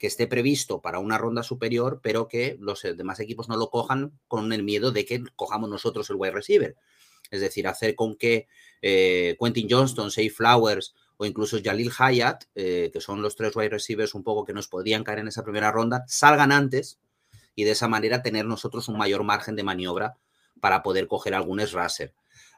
que 0.00 0.06
esté 0.06 0.26
previsto 0.26 0.80
para 0.80 0.98
una 0.98 1.18
ronda 1.18 1.42
superior, 1.42 2.00
pero 2.02 2.26
que 2.26 2.56
los 2.58 2.84
eh, 2.86 2.94
demás 2.94 3.20
equipos 3.20 3.50
no 3.50 3.56
lo 3.58 3.68
cojan 3.68 4.18
con 4.28 4.50
el 4.54 4.62
miedo 4.62 4.92
de 4.92 5.04
que 5.04 5.22
cojamos 5.36 5.68
nosotros 5.68 6.08
el 6.08 6.16
wide 6.16 6.32
receiver. 6.32 6.74
Es 7.30 7.42
decir, 7.42 7.68
hacer 7.68 7.94
con 7.94 8.16
que 8.16 8.48
eh, 8.80 9.36
Quentin 9.38 9.68
Johnston, 9.70 10.10
Say 10.10 10.30
Flowers 10.30 10.94
o 11.18 11.26
incluso 11.26 11.58
Jalil 11.62 11.92
Hayat, 11.96 12.44
eh, 12.54 12.88
que 12.90 13.00
son 13.02 13.20
los 13.20 13.36
tres 13.36 13.54
wide 13.54 13.68
receivers 13.68 14.14
un 14.14 14.24
poco 14.24 14.46
que 14.46 14.54
nos 14.54 14.68
podrían 14.68 15.04
caer 15.04 15.18
en 15.18 15.28
esa 15.28 15.44
primera 15.44 15.70
ronda, 15.70 16.02
salgan 16.08 16.50
antes 16.50 16.98
y 17.54 17.64
de 17.64 17.72
esa 17.72 17.88
manera 17.88 18.22
tener 18.22 18.46
nosotros 18.46 18.88
un 18.88 18.98
mayor 18.98 19.24
margen 19.24 19.56
de 19.56 19.62
maniobra 19.62 20.16
para 20.60 20.82
poder 20.82 21.06
coger 21.08 21.34
algún 21.34 21.60
raser. 21.60 22.14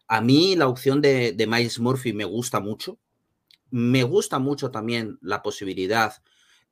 A 0.09 0.21
mí 0.21 0.57
la 0.57 0.69
opción 0.69 1.01
de, 1.01 1.35
Miles 1.49 1.79
Murphy 1.79 2.13
me 2.13 2.25
gusta 2.25 2.61
mucho. 2.61 2.99
Me 3.71 4.03
gusta 4.03 4.39
mucho 4.39 4.71
también 4.71 5.19
la 5.23 5.43
posibilidad 5.43 6.23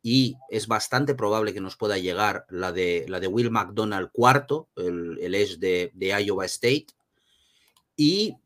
y 0.02 0.36
es 0.50 0.66
bastante 0.66 1.14
probable 1.14 1.54
que 1.54 1.60
nos 1.60 1.76
pueda 1.76 1.98
llegar 1.98 2.46
la 2.50 2.72
de, 2.72 3.06
la 3.08 3.20
de 3.20 3.26
Will 3.26 3.50
McDonald 3.50 4.10
cuarto, 4.12 4.68
el, 4.76 5.18
el 5.20 5.60
de, 5.60 6.22
Iowa 6.24 6.44
State. 6.46 6.88
Y, 7.96 8.36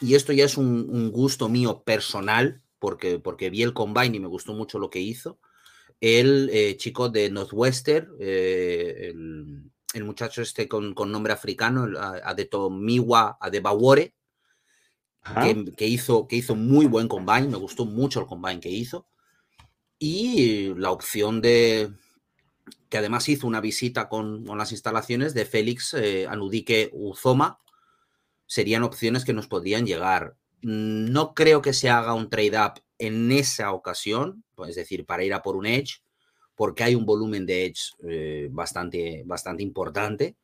esto 0.00 0.32
ya 0.32 0.44
es 0.44 0.56
un, 0.56 1.10
gusto 1.12 1.48
mío 1.48 1.82
personal, 1.82 2.60
porque, 2.78 3.18
porque 3.18 3.50
vi 3.50 3.62
el 3.62 3.72
combine 3.72 4.16
y 4.16 4.20
me 4.20 4.26
gustó 4.26 4.52
mucho 4.52 4.78
lo 4.78 4.90
que 4.90 5.00
hizo. 5.00 5.38
El 6.02 6.50
eh, 6.52 6.76
chico 6.76 7.10
de 7.10 7.30
Northwestern, 7.30 8.16
eh, 8.18 9.12
el, 9.94 10.04
muchacho 10.04 10.42
este 10.42 10.66
con, 10.66 10.94
nombre 10.96 11.32
africano, 11.32 11.86
Adetomiwa 12.24 13.38
Adebawore, 13.40 14.12
que, 15.76 15.86
hizo, 15.86 16.26
que 16.26 16.34
hizo 16.34 16.56
muy 16.56 16.86
buen 16.86 17.06
combine, 17.06 17.46
me 17.46 17.56
gustó 17.56 17.84
mucho 17.84 18.18
el 18.18 18.26
combine 18.26 18.58
que 18.58 18.68
hizo. 18.68 19.06
Y 20.00 20.74
la 20.74 20.90
opción 20.90 21.40
de, 21.40 21.92
que 22.88 22.98
además 22.98 23.28
hizo 23.28 23.46
una 23.46 23.60
visita 23.60 24.08
con, 24.08 24.44
las 24.58 24.72
instalaciones 24.72 25.34
de 25.34 25.44
Félix 25.44 25.94
eh, 25.94 26.26
Anudique 26.28 26.90
Uzoma, 26.92 27.60
serían 28.46 28.82
opciones 28.82 29.24
que 29.24 29.34
nos 29.34 29.46
podrían 29.46 29.86
llegar. 29.86 30.34
No 30.62 31.32
creo 31.32 31.62
que 31.62 31.72
se 31.72 31.90
haga 31.90 32.12
un 32.12 32.28
trade-up 32.28 32.82
en 33.06 33.32
esa 33.32 33.72
ocasión, 33.72 34.44
pues, 34.54 34.70
es 34.70 34.76
decir, 34.76 35.04
para 35.04 35.24
ir 35.24 35.34
a 35.34 35.42
por 35.42 35.56
un 35.56 35.66
edge, 35.66 36.02
porque 36.54 36.84
hay 36.84 36.94
un 36.94 37.04
volumen 37.04 37.44
de 37.46 37.66
edge 37.66 37.94
eh, 38.04 38.48
bastante, 38.50 39.22
bastante 39.26 39.62
importante. 39.62 40.36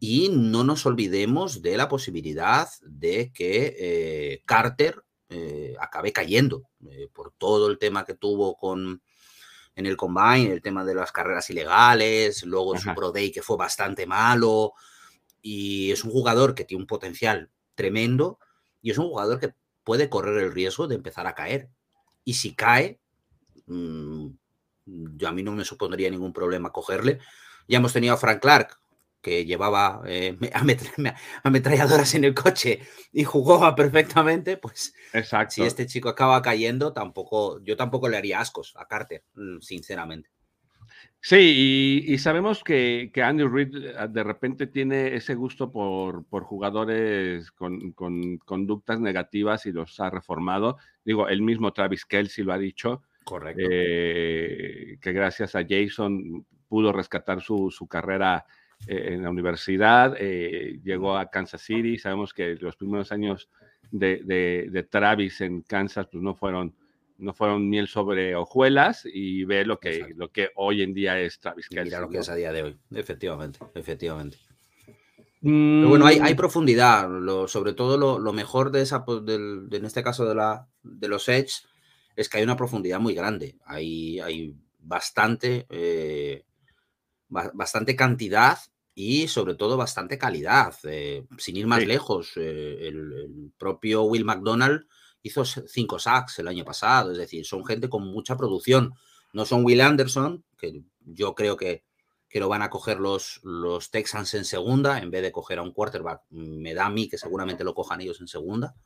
Y 0.00 0.28
no 0.28 0.64
nos 0.64 0.84
olvidemos 0.86 1.62
de 1.62 1.76
la 1.76 1.88
posibilidad 1.88 2.68
de 2.82 3.32
que 3.32 3.76
eh, 3.78 4.42
Carter 4.44 5.04
eh, 5.28 5.74
acabe 5.80 6.12
cayendo 6.12 6.68
eh, 6.90 7.08
por 7.12 7.32
todo 7.38 7.68
el 7.70 7.78
tema 7.78 8.04
que 8.04 8.14
tuvo 8.14 8.56
con 8.56 9.02
en 9.76 9.86
el 9.86 9.96
combine, 9.96 10.52
el 10.52 10.62
tema 10.62 10.84
de 10.84 10.94
las 10.94 11.12
carreras 11.12 11.48
ilegales, 11.50 12.44
luego 12.44 12.76
su 12.78 12.94
Pro 12.94 13.10
Day 13.12 13.32
que 13.32 13.42
fue 13.42 13.56
bastante 13.56 14.06
malo. 14.06 14.72
Y 15.42 15.92
es 15.92 16.04
un 16.04 16.10
jugador 16.10 16.54
que 16.54 16.64
tiene 16.64 16.82
un 16.82 16.86
potencial 16.86 17.50
tremendo 17.74 18.38
y 18.82 18.90
es 18.90 18.98
un 18.98 19.08
jugador 19.08 19.40
que 19.40 19.54
puede 19.84 20.08
correr 20.08 20.42
el 20.42 20.52
riesgo 20.52 20.88
de 20.88 20.96
empezar 20.96 21.26
a 21.26 21.34
caer. 21.34 21.70
Y 22.24 22.34
si 22.34 22.54
cae, 22.54 23.00
mm, 23.66 24.26
yo 24.86 25.28
a 25.28 25.32
mí 25.32 25.42
no 25.42 25.52
me 25.52 25.64
supondría 25.64 26.10
ningún 26.10 26.32
problema 26.32 26.72
cogerle. 26.72 27.18
Ya 27.68 27.78
hemos 27.78 27.92
tenido 27.92 28.14
a 28.14 28.18
Frank 28.18 28.40
Clark, 28.40 28.78
que 29.24 29.46
llevaba 29.46 30.02
eh, 30.06 30.36
ametralladoras 31.42 32.14
en 32.14 32.24
el 32.24 32.34
coche 32.34 32.80
y 33.12 33.24
jugaba 33.24 33.74
perfectamente, 33.74 34.58
pues 34.58 34.94
Exacto. 35.12 35.54
si 35.54 35.62
este 35.62 35.86
chico 35.86 36.10
acaba 36.10 36.42
cayendo, 36.42 36.92
tampoco, 36.92 37.60
yo 37.64 37.76
tampoco 37.76 38.08
le 38.08 38.18
haría 38.18 38.40
ascos 38.40 38.74
a 38.76 38.86
Carter, 38.86 39.24
mm, 39.34 39.60
sinceramente. 39.60 40.30
Sí, 41.20 42.04
y, 42.06 42.18
sabemos 42.18 42.62
que, 42.62 43.10
que, 43.12 43.22
Andy 43.22 43.44
Reid 43.44 43.76
eh, 43.76 44.08
de 44.10 44.22
repente 44.22 44.66
tiene 44.66 45.14
ese 45.14 45.34
gusto 45.34 45.72
por, 45.72 46.24
por 46.26 46.44
jugadores 46.44 47.50
con, 47.52 47.92
con, 47.92 48.36
conductas 48.38 49.00
negativas 49.00 49.64
y 49.64 49.72
los 49.72 49.98
ha 50.00 50.10
reformado. 50.10 50.76
Digo, 51.02 51.28
el 51.28 51.40
mismo 51.40 51.72
Travis 51.72 52.04
Kelsey 52.04 52.44
lo 52.44 52.52
ha 52.52 52.58
dicho. 52.58 53.02
Correcto. 53.24 53.62
Eh, 53.70 54.98
que 55.00 55.12
gracias 55.12 55.54
a 55.54 55.64
Jason 55.66 56.44
pudo 56.68 56.92
rescatar 56.92 57.40
su, 57.40 57.70
su 57.70 57.86
carrera 57.86 58.44
eh, 58.86 59.14
en 59.14 59.22
la 59.22 59.30
universidad, 59.30 60.14
eh, 60.18 60.78
llegó 60.82 61.16
a 61.16 61.30
Kansas 61.30 61.62
City. 61.62 61.98
Sabemos 61.98 62.34
que 62.34 62.56
los 62.56 62.76
primeros 62.76 63.12
años 63.12 63.48
de, 63.90 64.68
de, 64.70 64.82
Travis 64.82 65.40
en 65.40 65.62
Kansas 65.62 66.06
pues 66.10 66.22
no 66.22 66.34
fueron, 66.34 66.74
no 67.18 67.32
fueron 67.32 67.68
miel 67.68 67.88
sobre 67.88 68.34
hojuelas 68.34 69.02
y 69.04 69.44
ve 69.44 69.64
lo 69.64 69.78
que, 69.78 70.12
lo 70.16 70.30
que 70.30 70.50
hoy 70.56 70.82
en 70.82 70.94
día 70.94 71.20
es 71.20 71.38
Travis 71.40 71.68
Mira 71.70 72.00
lo 72.00 72.08
que 72.08 72.18
es 72.18 72.28
a 72.28 72.34
día 72.34 72.52
de 72.52 72.62
hoy, 72.62 72.78
efectivamente, 72.92 73.60
efectivamente. 73.74 74.38
bueno, 75.40 76.06
hay, 76.06 76.18
hay 76.18 76.34
mm. 76.34 76.36
profundidad, 76.36 77.08
lo, 77.08 77.48
sobre 77.48 77.72
todo 77.72 77.96
lo, 77.96 78.18
lo, 78.18 78.32
mejor 78.32 78.70
de 78.70 78.82
esa, 78.82 79.04
del, 79.22 79.68
en 79.70 79.84
este 79.84 80.02
caso 80.02 80.24
de, 80.26 80.34
la, 80.34 80.68
de 80.82 81.08
los 81.08 81.28
Edge, 81.28 81.64
es 82.16 82.28
que 82.28 82.38
hay 82.38 82.44
una 82.44 82.56
profundidad 82.56 83.00
muy 83.00 83.14
grande. 83.14 83.58
Hay, 83.64 84.20
hay 84.20 84.54
bastante, 84.78 85.66
eh, 85.70 86.44
bastante 87.28 87.96
cantidad 87.96 88.58
y 88.94 89.28
sobre 89.28 89.54
todo 89.54 89.76
bastante 89.76 90.18
calidad. 90.18 90.74
Eh, 90.84 91.26
sin 91.38 91.56
ir 91.56 91.66
más 91.66 91.84
lejos, 91.84 92.32
eh, 92.36 92.88
el, 92.88 93.52
propio 93.58 94.04
Will 94.04 94.24
McDonald 94.24 94.86
hizo 95.24 95.44
cinco 95.44 95.98
sacks 95.98 96.38
el 96.38 96.48
año 96.48 96.64
pasado, 96.64 97.10
es 97.10 97.18
decir, 97.18 97.44
son 97.46 97.64
gente 97.64 97.88
con 97.88 98.06
mucha 98.06 98.36
producción. 98.36 98.94
No 99.32 99.44
son 99.46 99.64
Will 99.64 99.80
Anderson, 99.80 100.44
que 100.56 100.82
yo 101.00 101.34
creo 101.34 101.56
que, 101.56 101.82
que 102.28 102.38
lo 102.38 102.48
van 102.48 102.62
a 102.62 102.70
coger 102.70 103.00
los, 103.00 103.40
los 103.42 103.90
Texans 103.90 104.34
en 104.34 104.44
segunda, 104.44 104.98
en 104.98 105.10
vez 105.10 105.22
de 105.22 105.32
coger 105.32 105.58
a 105.58 105.62
un 105.62 105.72
quarterback, 105.72 106.22
me 106.30 106.74
da 106.74 106.86
a 106.86 106.90
mí 106.90 107.08
que 107.08 107.18
seguramente 107.18 107.64
lo 107.64 107.74
cojan 107.74 108.02
ellos 108.02 108.20
en 108.20 108.28
segunda, 108.28 108.76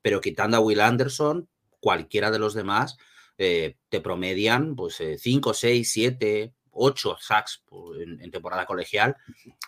pero 0.00 0.20
quitando 0.20 0.56
a 0.56 0.60
Will 0.60 0.80
Anderson, 0.80 1.48
cualquiera 1.80 2.30
de 2.30 2.38
los 2.38 2.54
demás 2.54 2.96
eh, 3.36 3.76
te 3.88 4.00
promedian 4.00 4.76
pues 4.76 5.02
5, 5.18 5.54
6, 5.54 5.92
7, 5.92 6.54
8 6.70 7.16
sacks 7.20 7.64
en, 7.98 8.30
temporada 8.30 8.64
colegial, 8.64 9.16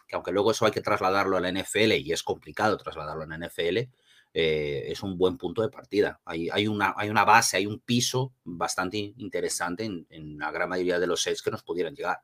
que 0.07 0.15
aunque 0.15 0.31
luego 0.31 0.53
eso 0.53 0.67
hay 0.67 0.73
que 0.73 0.83
trasladarlo 0.83 1.37
a 1.37 1.41
la 1.41 1.51
NFL 1.51 1.93
y 1.95 2.13
es 2.13 2.23
complicado 2.23 2.77
trasladarlo 2.77 3.25
a 3.25 3.27
la 3.27 3.49
NFL, 3.49 3.91
eh, 4.35 4.85
es 4.89 5.03
un 5.03 5.19
buen 5.19 5.37
punto 5.37 5.63
de 5.63 5.69
partida. 5.69 6.21
Hay, 6.25 6.49
hay, 6.51 6.67
una, 6.67 6.95
hay 6.97 7.11
una 7.11 7.25
base, 7.25 7.57
hay 7.57 7.67
un 7.67 7.81
piso 7.81 8.35
bastante 8.45 8.97
interesante 8.99 9.85
en, 9.85 10.39
la 10.39 10.51
gran 10.51 10.69
mayoría 10.69 10.99
de 10.99 11.07
los 11.07 11.23
sets 11.23 11.43
que 11.43 11.51
nos 11.51 11.63
pudieran 11.63 11.95
llegar. 11.95 12.21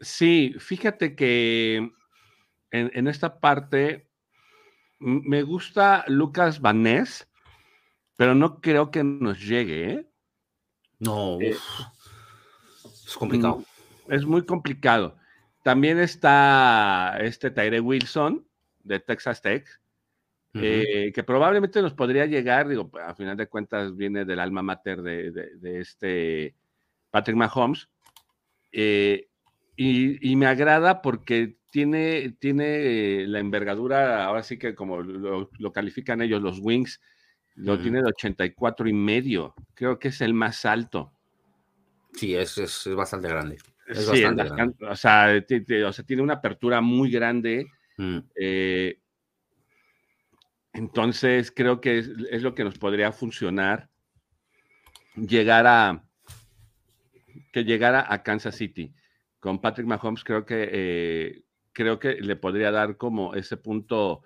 Sí, 0.00 0.54
fíjate 0.58 1.14
que 1.14 1.76
en, 2.70 2.90
en 2.92 3.08
esta 3.08 3.40
parte 3.40 4.08
me 4.98 5.42
gusta 5.42 6.04
Lucas 6.08 6.60
Vanés, 6.60 7.28
pero 8.16 8.34
no 8.34 8.60
creo 8.60 8.90
que 8.90 9.04
nos 9.04 9.40
llegue. 9.40 9.92
¿eh? 9.92 10.10
No, 10.98 11.40
eh, 11.40 11.56
es 12.84 13.16
complicado. 13.16 13.64
Es 14.08 14.24
muy 14.24 14.44
complicado. 14.44 15.16
También 15.62 15.98
está 15.98 17.16
este 17.20 17.50
Tyre 17.50 17.80
Wilson 17.80 18.46
de 18.80 19.00
Texas 19.00 19.42
Tech, 19.42 19.68
eh, 20.54 21.12
que 21.14 21.22
probablemente 21.22 21.82
nos 21.82 21.94
podría 21.94 22.26
llegar, 22.26 22.68
digo, 22.68 22.90
a 23.04 23.14
final 23.14 23.36
de 23.36 23.46
cuentas 23.46 23.96
viene 23.96 24.24
del 24.24 24.40
alma 24.40 24.62
mater 24.62 25.02
de, 25.02 25.80
este 25.80 26.54
Patrick 27.10 27.36
Mahomes. 27.36 27.88
y, 28.72 30.36
me 30.36 30.46
agrada 30.46 31.02
porque 31.02 31.56
tiene, 31.70 32.36
tiene 32.38 33.26
la 33.26 33.40
envergadura, 33.40 34.24
ahora 34.24 34.42
sí 34.42 34.58
que 34.58 34.74
como 34.74 35.02
lo, 35.02 35.50
lo 35.58 35.72
califican 35.72 36.22
ellos, 36.22 36.42
los 36.42 36.58
wings, 36.60 37.00
lo 37.58 37.78
tiene 37.78 38.02
de 38.02 38.08
84 38.08 38.88
y 38.88 38.92
medio. 38.92 39.54
Creo 39.74 39.98
que 39.98 40.08
es 40.08 40.20
el 40.20 40.32
más 40.32 40.64
alto. 40.64 41.12
Sí, 42.14 42.34
es, 42.34 42.56
es, 42.58 42.88
bastante 42.94 43.28
grande. 43.28 43.56
Es 43.86 44.06
sí, 44.06 44.22
bastante 44.22 44.44
grande. 44.44 44.86
O, 44.86 44.96
sea, 44.96 45.42
o, 45.86 45.92
sea, 45.92 46.04
tiene 46.04 46.22
una 46.22 46.34
apertura 46.34 46.80
muy 46.80 47.10
grande. 47.10 47.66
Mm. 47.96 48.18
Eh, 48.36 48.98
entonces, 50.78 51.50
creo 51.50 51.80
que 51.80 51.98
es, 51.98 52.42
lo 52.42 52.54
que 52.54 52.62
nos 52.62 52.78
podría 52.78 53.10
funcionar 53.10 53.88
llegar 55.16 55.66
a 55.66 56.04
que 57.52 57.64
llegara 57.64 58.06
a 58.08 58.22
Kansas 58.22 58.54
City. 58.54 58.94
Con 59.40 59.60
Patrick 59.60 59.88
Mahomes, 59.88 60.22
creo 60.22 60.46
que 60.46 60.68
eh, 60.70 61.42
creo 61.72 61.98
que 61.98 62.20
le 62.20 62.36
podría 62.36 62.70
dar 62.70 62.96
como 62.96 63.34
ese 63.34 63.56
punto 63.56 64.22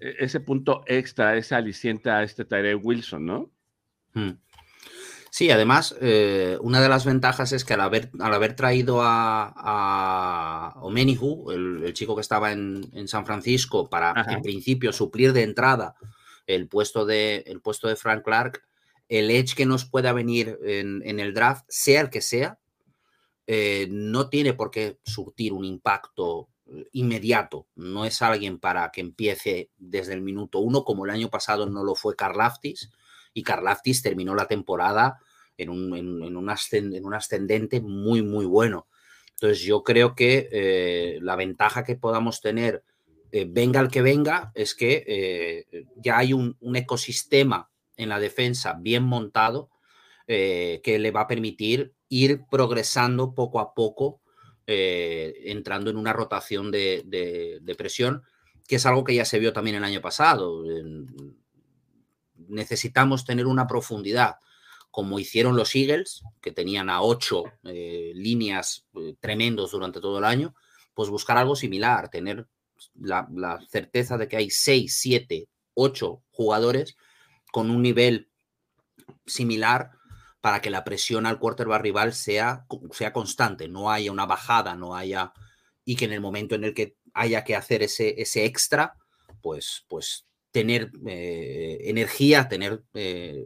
e-, 0.00 0.16
ese 0.18 0.40
punto 0.40 0.82
extra, 0.84 1.36
ese 1.36 1.54
aliciente 1.54 2.10
a 2.10 2.24
este 2.24 2.44
Tyree 2.44 2.74
Wilson, 2.74 3.24
¿no? 3.24 3.52
Hmm. 4.14 4.30
Sí, 5.34 5.50
además, 5.50 5.96
eh, 6.00 6.58
una 6.60 6.80
de 6.80 6.88
las 6.88 7.04
ventajas 7.04 7.50
es 7.50 7.64
que 7.64 7.74
al 7.74 7.80
haber, 7.80 8.08
al 8.20 8.34
haber 8.34 8.54
traído 8.54 9.02
a, 9.02 9.52
a 9.56 10.80
Omenihu, 10.80 11.50
el, 11.50 11.92
chico 11.92 12.14
que 12.14 12.20
estaba 12.20 12.52
en, 12.52 13.08
San 13.08 13.26
Francisco, 13.26 13.90
para 13.90 14.14
en 14.28 14.42
principio 14.42 14.92
suplir 14.92 15.32
de 15.32 15.42
entrada 15.42 15.96
el 16.46 16.68
puesto 16.68 17.04
de, 17.04 17.42
el 17.48 17.60
puesto 17.60 17.88
de 17.88 17.96
Frank 17.96 18.22
Clark, 18.22 18.62
el 19.08 19.28
edge 19.28 19.56
que 19.56 19.66
nos 19.66 19.86
pueda 19.86 20.12
venir 20.12 20.56
en, 20.62 21.18
el 21.18 21.34
draft, 21.34 21.64
sea 21.68 22.02
el 22.02 22.10
que 22.10 22.20
sea, 22.20 22.60
eh, 23.48 23.88
no 23.90 24.28
tiene 24.28 24.52
por 24.52 24.70
qué 24.70 25.00
surtir 25.04 25.52
un 25.52 25.64
impacto 25.64 26.48
inmediato, 26.92 27.66
no 27.74 28.04
es 28.04 28.22
alguien 28.22 28.60
para 28.60 28.88
que 28.92 29.00
empiece 29.00 29.72
desde 29.78 30.12
el 30.12 30.22
minuto 30.22 30.60
uno, 30.60 30.84
como 30.84 31.04
el 31.04 31.10
año 31.10 31.28
pasado 31.28 31.66
no 31.66 31.82
lo 31.82 31.96
fue 31.96 32.14
Karlaftis, 32.14 32.88
y 33.34 33.42
Karlaftis 33.42 34.00
terminó 34.00 34.34
la 34.34 34.46
temporada 34.46 35.18
en 35.58 35.68
un, 35.68 35.96
en, 35.96 36.36
un, 36.36 37.14
ascendente 37.14 37.80
muy, 37.80 38.22
muy 38.22 38.46
bueno. 38.46 38.88
Entonces 39.32 39.62
yo 39.62 39.82
creo 39.82 40.14
que 40.14 40.48
eh, 40.50 41.18
la 41.20 41.36
ventaja 41.36 41.84
que 41.84 41.96
podamos 41.96 42.40
tener, 42.40 42.84
eh, 43.32 43.46
venga 43.48 43.80
el 43.80 43.88
que 43.88 44.02
venga, 44.02 44.52
es 44.54 44.74
que 44.74 45.04
eh, 45.06 45.86
ya 45.96 46.18
hay 46.18 46.32
un, 46.32 46.56
ecosistema 46.74 47.70
en 47.96 48.08
la 48.08 48.18
defensa 48.18 48.76
bien 48.80 49.04
montado 49.04 49.70
que 50.26 50.96
le 50.98 51.10
va 51.10 51.22
a 51.22 51.26
permitir 51.26 51.92
ir 52.08 52.44
progresando 52.50 53.34
poco 53.34 53.60
a 53.60 53.74
poco 53.74 54.22
entrando 54.66 55.90
en 55.90 55.98
una 55.98 56.14
rotación 56.14 56.70
de, 56.70 57.74
presión, 57.76 58.22
que 58.66 58.76
es 58.76 58.86
algo 58.86 59.04
que 59.04 59.14
ya 59.14 59.26
se 59.26 59.38
vio 59.38 59.52
también 59.52 59.76
el 59.76 59.84
año 59.84 60.00
pasado. 60.00 60.64
Necesitamos 62.48 63.24
tener 63.24 63.46
una 63.46 63.66
profundidad, 63.66 64.36
como 64.90 65.18
hicieron 65.18 65.56
los 65.56 65.74
Eagles, 65.74 66.22
que 66.40 66.52
tenían 66.52 66.88
a 66.88 67.02
ocho 67.02 67.44
eh, 67.64 68.12
líneas 68.14 68.86
eh, 68.94 69.16
tremendos 69.20 69.72
durante 69.72 70.00
todo 70.00 70.18
el 70.18 70.24
año, 70.24 70.54
pues 70.94 71.10
buscar 71.10 71.36
algo 71.36 71.56
similar, 71.56 72.08
tener 72.10 72.46
la, 72.94 73.58
certeza 73.68 74.16
de 74.16 74.28
que 74.28 74.36
hay 74.36 74.50
seis, 74.50 74.96
siete, 74.98 75.48
ocho 75.74 76.22
jugadores 76.30 76.96
con 77.52 77.70
un 77.70 77.82
nivel 77.82 78.30
similar 79.26 79.90
para 80.40 80.60
que 80.60 80.70
la 80.70 80.84
presión 80.84 81.26
al 81.26 81.38
quarterback 81.38 81.82
rival 81.82 82.12
sea, 82.12 82.66
sea 82.92 83.12
constante, 83.12 83.68
no 83.68 83.90
haya 83.90 84.12
una 84.12 84.26
bajada, 84.26 84.74
no 84.74 84.94
haya. 84.94 85.32
y 85.84 85.96
que 85.96 86.04
en 86.04 86.12
el 86.12 86.20
momento 86.20 86.54
en 86.54 86.64
el 86.64 86.74
que 86.74 86.96
haya 87.14 87.44
que 87.44 87.56
hacer 87.56 87.82
ese, 87.82 88.20
ese 88.20 88.44
extra, 88.44 88.96
pues, 89.40 89.84
pues 89.88 90.26
tener 90.54 90.92
eh, 91.04 91.78
energía, 91.80 92.48
tener 92.48 92.84
eh, 92.94 93.44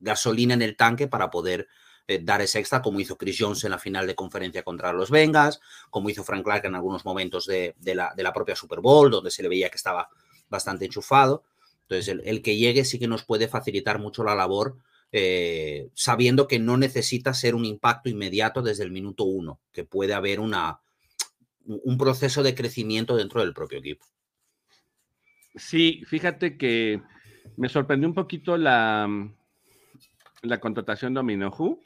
gasolina 0.00 0.52
en 0.52 0.60
el 0.60 0.76
tanque 0.76 1.08
para 1.08 1.30
poder 1.30 1.66
eh, 2.06 2.20
dar 2.22 2.42
ese 2.42 2.58
extra, 2.58 2.82
como 2.82 3.00
hizo 3.00 3.16
Chris 3.16 3.38
Jones 3.40 3.64
en 3.64 3.70
la 3.70 3.78
final 3.78 4.06
de 4.06 4.14
conferencia 4.14 4.62
contra 4.62 4.92
los 4.92 5.10
Vengas, 5.10 5.62
como 5.88 6.10
hizo 6.10 6.24
Frank 6.24 6.44
Clark 6.44 6.66
en 6.66 6.74
algunos 6.74 7.06
momentos 7.06 7.46
de, 7.46 7.74
la, 7.82 8.32
propia 8.34 8.54
Super 8.54 8.80
Bowl, 8.80 9.10
donde 9.10 9.30
se 9.30 9.42
le 9.42 9.48
veía 9.48 9.70
que 9.70 9.78
estaba 9.78 10.10
bastante 10.50 10.84
enchufado. 10.84 11.42
Entonces, 11.88 12.20
el, 12.22 12.42
que 12.42 12.58
llegue 12.58 12.84
sí 12.84 12.98
que 12.98 13.08
nos 13.08 13.24
puede 13.24 13.48
facilitar 13.48 13.98
mucho 13.98 14.22
la 14.22 14.34
labor 14.34 14.76
sabiendo 15.94 16.46
que 16.46 16.58
no 16.58 16.76
necesita 16.76 17.32
ser 17.32 17.54
un 17.54 17.64
impacto 17.64 18.10
inmediato 18.10 18.60
desde 18.60 18.84
el 18.84 18.90
minuto 18.90 19.24
uno, 19.24 19.58
que 19.72 19.84
puede 19.84 20.12
haber 20.12 20.40
un 20.40 21.96
proceso 21.96 22.42
de 22.42 22.54
crecimiento 22.54 23.16
dentro 23.16 23.40
del 23.40 23.54
propio 23.54 23.78
equipo. 23.78 24.04
Sí, 25.56 26.02
fíjate 26.06 26.56
que 26.56 27.00
me 27.56 27.68
sorprendió 27.68 28.08
un 28.08 28.14
poquito 28.14 28.56
la, 28.56 29.08
la 30.42 30.60
contratación 30.60 31.14
de 31.14 31.20
Ominohu. 31.20 31.80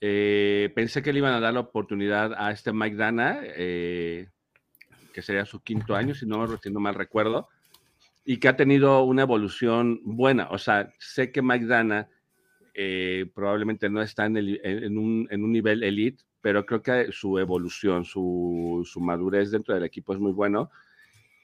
Eh, 0.00 0.72
pensé 0.74 1.02
que 1.02 1.12
le 1.12 1.18
iban 1.18 1.34
a 1.34 1.40
dar 1.40 1.52
la 1.52 1.60
oportunidad 1.60 2.32
a 2.34 2.50
este 2.52 2.72
Mike 2.72 2.96
Dana, 2.96 3.40
eh, 3.42 4.28
que 5.12 5.20
sería 5.20 5.44
su 5.44 5.60
quinto 5.60 5.94
año, 5.94 6.14
si 6.14 6.24
no, 6.24 6.46
si 6.56 6.70
no 6.70 6.80
mal 6.80 6.94
recuerdo 6.94 7.48
y 8.24 8.38
que 8.38 8.48
ha 8.48 8.56
tenido 8.56 9.02
una 9.02 9.22
evolución 9.22 10.00
buena. 10.04 10.48
O 10.50 10.58
sea, 10.58 10.92
sé 10.98 11.32
que 11.32 11.42
Mike 11.42 11.66
Dana 11.66 12.08
eh, 12.74 13.30
probablemente 13.34 13.88
no 13.88 14.02
está 14.02 14.26
en, 14.26 14.36
un, 14.98 15.52
nivel 15.52 15.82
elite, 15.82 16.22
pero 16.40 16.64
creo 16.64 16.82
que 16.82 17.12
su 17.12 17.38
evolución, 17.38 18.04
su, 18.04 18.84
madurez 19.00 19.50
dentro 19.50 19.74
del 19.74 19.84
equipo 19.84 20.12
es 20.12 20.20
muy 20.20 20.32
bueno. 20.32 20.70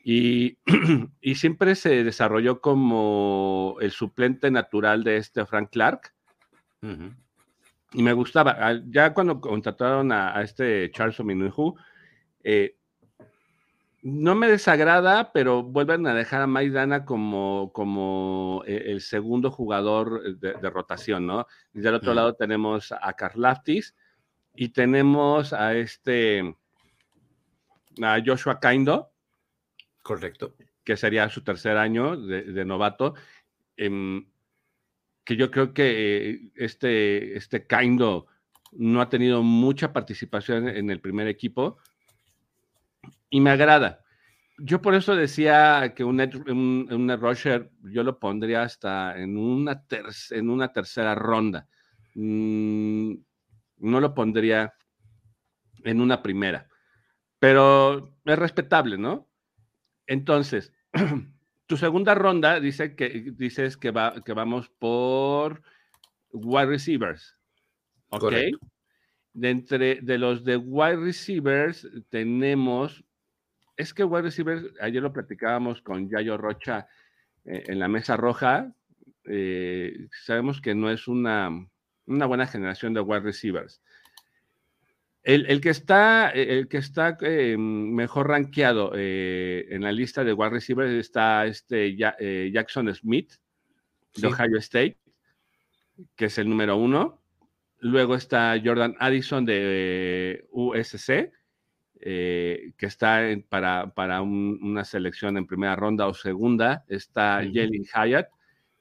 Y, 1.21 1.35
siempre 1.35 1.75
se 1.75 2.05
desarrolló 2.05 2.61
como 2.61 3.77
el 3.81 3.91
suplente 3.91 4.53
natural 4.53 5.03
de 5.03 5.17
este 5.17 5.45
Frank 5.45 5.71
Clark. 5.73 6.13
Y 7.93 8.03
me 8.03 8.13
gustaba. 8.13 8.57
Ya 8.89 9.13
cuando 9.13 9.41
contrataron 9.41 10.13
a, 10.13 10.41
este 10.43 10.93
Charles 10.93 11.19
Ominuhu, 11.19 11.75
eh, 12.45 12.77
no 14.03 14.37
me 14.37 14.47
desagrada, 14.47 15.33
pero 15.33 15.65
vuelven 15.65 16.07
a 16.07 16.15
dejar 16.15 16.43
a 16.43 16.47
Maidana 16.47 17.05
como, 17.05 17.73
como 17.73 18.63
e, 18.65 18.93
el 18.93 19.01
segundo 19.01 19.51
jugador 19.51 20.39
de, 20.39 20.71
rotación, 20.71 21.27
¿no? 21.27 21.49
Y 21.75 21.81
del 21.81 21.95
otro 21.95 22.15
lado 22.15 22.35
tenemos 22.35 22.93
a 22.93 23.13
Karlaftis 23.15 23.97
y 24.55 24.69
tenemos 24.69 25.53
a 25.53 25.75
este, 25.75 26.55
a 28.01 28.19
Joshua 28.25 28.61
Kaindo. 28.61 29.11
Correcto. 30.07 30.55
Que 30.85 30.97
sería 30.97 31.29
su 31.29 31.43
tercer 31.43 31.77
año 31.77 32.17
de, 32.17 32.65
novato. 32.65 33.15
Em, 33.77 34.25
que 35.25 35.35
yo 35.35 35.51
creo 35.51 35.75
que 35.75 36.53
este, 36.55 37.37
este 37.37 37.67
Kaindo 37.67 38.29
no 38.71 39.01
ha 39.01 39.09
tenido 39.09 39.43
mucha 39.43 39.93
participación 39.93 40.69
en 40.69 40.91
el 40.91 41.01
primer 41.01 41.27
equipo 41.27 41.79
y 43.31 43.41
me 43.41 43.51
agrada. 43.51 44.05
Yo 44.59 44.81
por 44.81 44.95
eso 44.95 45.17
decía 45.17 45.93
que 45.97 46.05
un, 46.05 46.21
un, 46.21 47.19
rusher 47.19 47.73
yo 47.83 48.05
lo 48.05 48.21
pondría 48.21 48.63
hasta 48.63 49.19
en 49.19 49.37
una, 49.37 49.85
en 50.31 50.51
una 50.51 50.73
tercera 50.73 51.17
ronda. 51.17 51.67
Mm, 52.15 53.13
no 53.79 54.01
lo 54.01 54.15
pondría 54.15 54.73
en 55.83 56.01
una 56.01 56.23
primera, 56.23 56.69
pero 57.41 58.15
es 58.25 58.39
respetable, 58.39 58.99
¿no? 58.99 59.26
Entonces, 60.07 60.73
tu 61.67 61.77
segunda 61.77 62.15
ronda 62.15 62.61
dice 62.61 62.95
que 62.95 63.33
dices 63.37 63.77
que, 63.77 63.91
va, 63.91 64.23
que 64.25 64.33
vamos 64.33 64.69
por 64.69 65.63
wide 66.33 66.67
receivers. 66.67 67.37
¿Ok? 68.11 68.33
De 69.33 69.51
entre 69.51 70.01
de 70.01 70.19
los 70.19 70.45
de 70.45 70.57
wide 70.57 70.97
receivers 70.97 71.89
tenemos. 72.09 73.05
Es 73.77 73.93
que 73.93 74.05
wide 74.05 74.23
receivers, 74.23 74.65
ayer 74.81 75.03
lo 75.03 75.13
platicábamos 75.13 75.83
con 75.83 76.09
Yayo 76.09 76.39
Rocha 76.39 76.89
eh, 77.45 77.65
en 77.67 77.79
la 77.79 77.89
mesa 77.89 78.17
roja. 78.17 78.75
Eh, 79.25 80.09
sabemos 80.25 80.63
que 80.63 80.75
no 80.75 80.91
es 80.91 81.09
una, 81.09 81.51
una 82.07 82.27
buena 82.27 82.47
generación 82.47 82.95
de 82.95 83.01
wide 83.01 83.21
receivers. 83.21 83.83
El, 85.27 85.61
que 85.61 85.71
está, 85.71 86.31
el 86.31 86.69
que 86.69 86.77
está 86.77 87.19
eh, 87.21 87.57
mejor 87.59 88.29
rankeado 88.29 88.93
eh, 88.95 89.67
en 89.71 89.83
la 89.83 89.91
lista 89.91 90.23
de 90.23 90.33
wide 90.33 90.51
receivers 90.51 90.93
está 90.93 91.47
este 91.47 91.97
eh, 92.21 92.53
Jackson 92.53 92.95
Smith 92.95 93.33
de 94.15 94.29
Ohio 94.29 94.57
State, 94.59 94.97
que 96.15 96.27
es 96.27 96.39
el 96.39 96.49
número 96.49 96.77
uno. 96.77 97.21
Luego 97.81 98.15
está 98.15 98.55
Jordan 98.65 98.95
Addison 99.01 99.45
de 99.45 100.47
USC, 100.53 101.33
que 101.99 102.73
está 102.79 103.23
para, 103.49 103.93
para 103.95 104.23
una 104.23 104.85
selección 104.85 105.37
en 105.39 105.49
primera 105.49 105.75
ronda 105.75 106.07
o 106.07 106.15
segunda. 106.15 106.85
Está 106.87 107.39
Jalen 107.39 107.83
Hyatt 107.83 108.29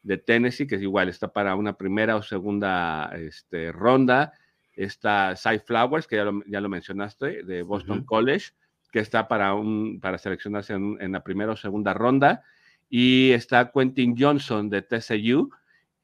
de 0.03 0.19
Tennessee, 0.19 0.67
que 0.67 0.75
es 0.75 0.84
igual, 0.84 1.10
está 1.10 1.34
para 1.34 1.55
una 1.55 1.75
primera 1.75 2.17
o 2.17 2.21
segunda 2.21 3.12
este, 3.15 3.71
ronda 3.71 4.31
está 4.76 5.36
Cy 5.36 5.60
Flowers, 5.60 6.08
que 6.08 6.18
ya 6.48 6.62
lo, 6.62 6.70
mencionaste, 6.70 7.44
de 7.44 7.64
Boston 7.64 8.04
College, 8.04 8.52
que 8.92 9.00
está 9.00 9.28
para, 9.28 9.54
un, 9.54 10.00
para 10.02 10.18
seleccionarse 10.18 10.74
en, 10.74 11.12
la 11.12 11.24
primera 11.24 11.54
o 11.54 11.58
segunda 11.58 11.94
ronda. 11.94 12.44
Y 12.90 13.32
está 13.32 13.72
Quentin 13.72 14.16
Johnson 14.18 14.70
de 14.70 14.82
TCU, 14.82 15.50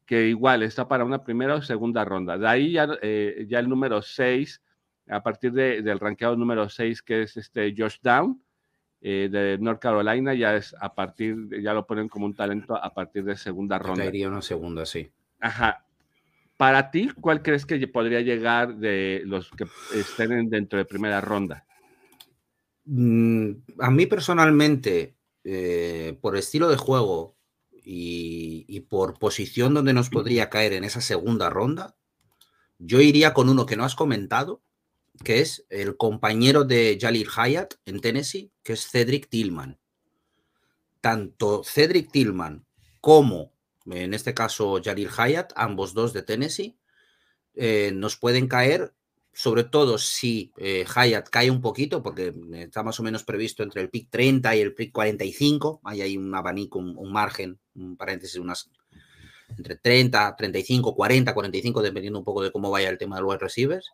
que 0.06 0.28
igual 0.28 0.64
está 0.64 0.88
para 0.88 1.06
una 1.06 1.24
primera 1.24 1.56
o 1.56 1.62
segunda 1.62 2.04
ronda. 2.04 2.38
De 2.38 2.48
ahí 2.48 2.72
ya, 2.74 2.88
eh, 3.02 3.46
ya 3.48 3.60
el 3.60 3.70
número 3.70 4.02
6, 4.02 4.62
a 5.10 5.22
partir 5.22 5.52
del 5.52 6.00
ranqueado 6.00 6.36
número 6.36 6.68
6, 6.70 7.02
que 7.02 7.24
es 7.24 7.38
este 7.38 7.74
Josh 7.78 7.98
Down, 8.02 8.42
eh, 9.02 9.30
de 9.32 9.58
North 9.60 9.80
Carolina, 9.80 10.34
ya 10.34 10.56
es 10.56 10.76
a 10.80 10.94
partir, 10.94 11.36
ya 11.62 11.74
lo 11.74 11.88
ponen 11.88 12.08
como 12.08 12.26
un 12.26 12.36
talento 12.36 12.76
a 12.76 12.94
partir 12.94 13.24
de 13.24 13.36
segunda 13.36 13.80
ronda. 13.80 14.04
Caería 14.04 14.28
una 14.28 14.42
segunda, 14.42 14.86
sí. 14.86 15.12
Ajá. 15.40 15.86
Para 16.62 16.92
ti, 16.92 17.10
¿cuál 17.20 17.42
crees 17.42 17.66
que 17.66 17.88
podría 17.88 18.22
llegar 18.22 18.76
de 18.76 19.24
los 19.26 19.50
que 19.50 19.66
estén 19.96 20.48
dentro 20.48 20.78
de 20.78 20.86
primera 20.86 21.20
ronda? 21.20 21.66
Mm, 22.86 23.54
a 23.80 23.90
mí 23.90 24.06
personalmente, 24.06 25.18
eh, 25.44 26.20
por 26.22 26.38
estilo 26.38 26.70
de 26.70 26.78
juego 26.78 27.36
y, 27.72 28.80
por 28.82 29.18
posición 29.18 29.74
donde 29.74 29.94
nos 29.94 30.12
podría 30.12 30.52
caer 30.52 30.74
en 30.74 30.84
esa 30.84 31.02
segunda 31.02 31.50
ronda, 31.50 31.98
yo 32.78 33.02
iría 33.02 33.34
con 33.34 33.50
uno 33.50 33.66
que 33.66 33.76
no 33.76 33.84
has 33.84 33.96
comentado, 33.96 34.62
que 35.24 35.40
es 35.40 35.66
el 35.70 35.98
compañero 35.98 36.64
de 36.64 36.96
Jalil 37.02 37.28
Hyatt 37.28 37.74
en 37.86 38.02
Tennessee, 38.02 38.52
que 38.62 38.74
es 38.74 38.88
Cedric 38.88 39.30
Tillman. 39.30 39.80
Tanto 41.02 41.64
Cedric 41.64 42.12
Tillman 42.12 42.68
como 43.00 43.52
en 43.92 44.14
este 44.14 44.34
caso 44.34 44.80
Jalil 44.84 45.10
Hyatt, 45.10 45.54
ambos 45.56 45.94
dos 45.94 46.14
de 46.14 46.24
Tennessee, 46.24 46.78
eh, 47.56 47.92
nos 47.94 48.18
pueden 48.18 48.48
caer, 48.48 48.94
sobre 49.34 49.64
todo 49.64 49.98
si 49.98 50.52
eh, 50.58 50.86
Hyatt 50.86 51.30
cae 51.30 51.52
un 51.52 51.62
poquito, 51.62 52.02
porque 52.04 52.34
está 52.54 52.84
más 52.84 53.00
o 53.00 53.04
menos 53.04 53.24
previsto 53.24 53.64
entre 53.64 53.82
el 53.82 53.90
pick 53.90 54.10
30 54.10 54.56
y 54.56 54.62
el 54.62 54.74
pick 54.74 54.92
45, 54.92 55.82
hay 55.84 56.02
ahí 56.02 56.18
un 56.18 56.34
abanico, 56.34 56.80
un, 56.80 57.12
margen, 57.12 57.60
un 57.76 57.98
paréntesis, 57.98 58.40
unas 58.40 58.70
entre 59.58 59.76
30, 59.76 60.36
35, 60.38 60.96
40, 60.96 61.34
45, 61.34 61.82
dependiendo 61.82 62.20
un 62.20 62.26
poco 62.26 62.42
de 62.42 62.52
cómo 62.52 62.72
vaya 62.72 62.90
el 62.90 62.98
tema 62.98 63.18
de 63.18 63.22
los 63.24 63.40
receivers. 63.40 63.92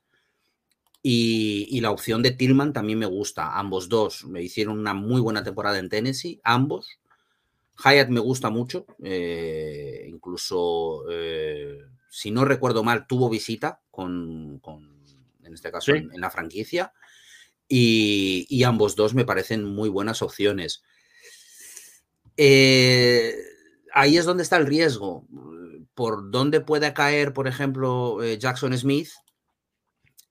Y, 1.02 1.68
y, 1.70 1.80
la 1.80 1.92
opción 1.92 2.22
de 2.22 2.32
Tillman 2.32 2.74
también 2.74 3.00
me 3.00 3.06
gusta. 3.06 3.58
Ambos 3.58 3.88
dos 3.88 4.26
me 4.26 4.42
hicieron 4.42 4.78
una 4.78 4.94
muy 4.94 5.22
buena 5.22 5.44
temporada 5.44 5.80
en 5.80 5.90
Tennessee, 5.90 6.42
ambos. 6.44 7.00
Hyatt 7.84 8.10
me 8.10 8.20
gusta 8.20 8.50
mucho, 8.50 8.86
eh, 9.04 10.06
incluso, 10.08 11.06
eh, 11.12 11.80
si 12.10 12.32
no 12.32 12.44
recuerdo 12.44 12.84
mal, 12.84 13.06
tuvo 13.06 13.30
visita 13.30 13.82
con, 13.92 14.62
en 15.44 15.54
este 15.54 15.72
caso, 15.72 15.94
en, 15.94 16.10
la 16.20 16.32
franquicia, 16.32 16.94
y, 17.68 18.64
ambos 18.64 18.96
dos 18.96 19.14
me 19.14 19.26
parecen 19.26 19.64
muy 19.64 19.90
buenas 19.90 20.22
opciones. 20.22 20.84
Eh, 22.36 23.36
ahí 23.94 24.18
es 24.18 24.26
donde 24.26 24.44
está 24.44 24.58
el 24.58 24.66
riesgo. 24.66 25.28
Por 25.94 26.32
dónde 26.32 26.62
puede 26.62 26.94
caer, 26.94 27.34
por 27.34 27.48
ejemplo, 27.48 28.24
Jackson 28.36 28.76
Smith, 28.78 29.10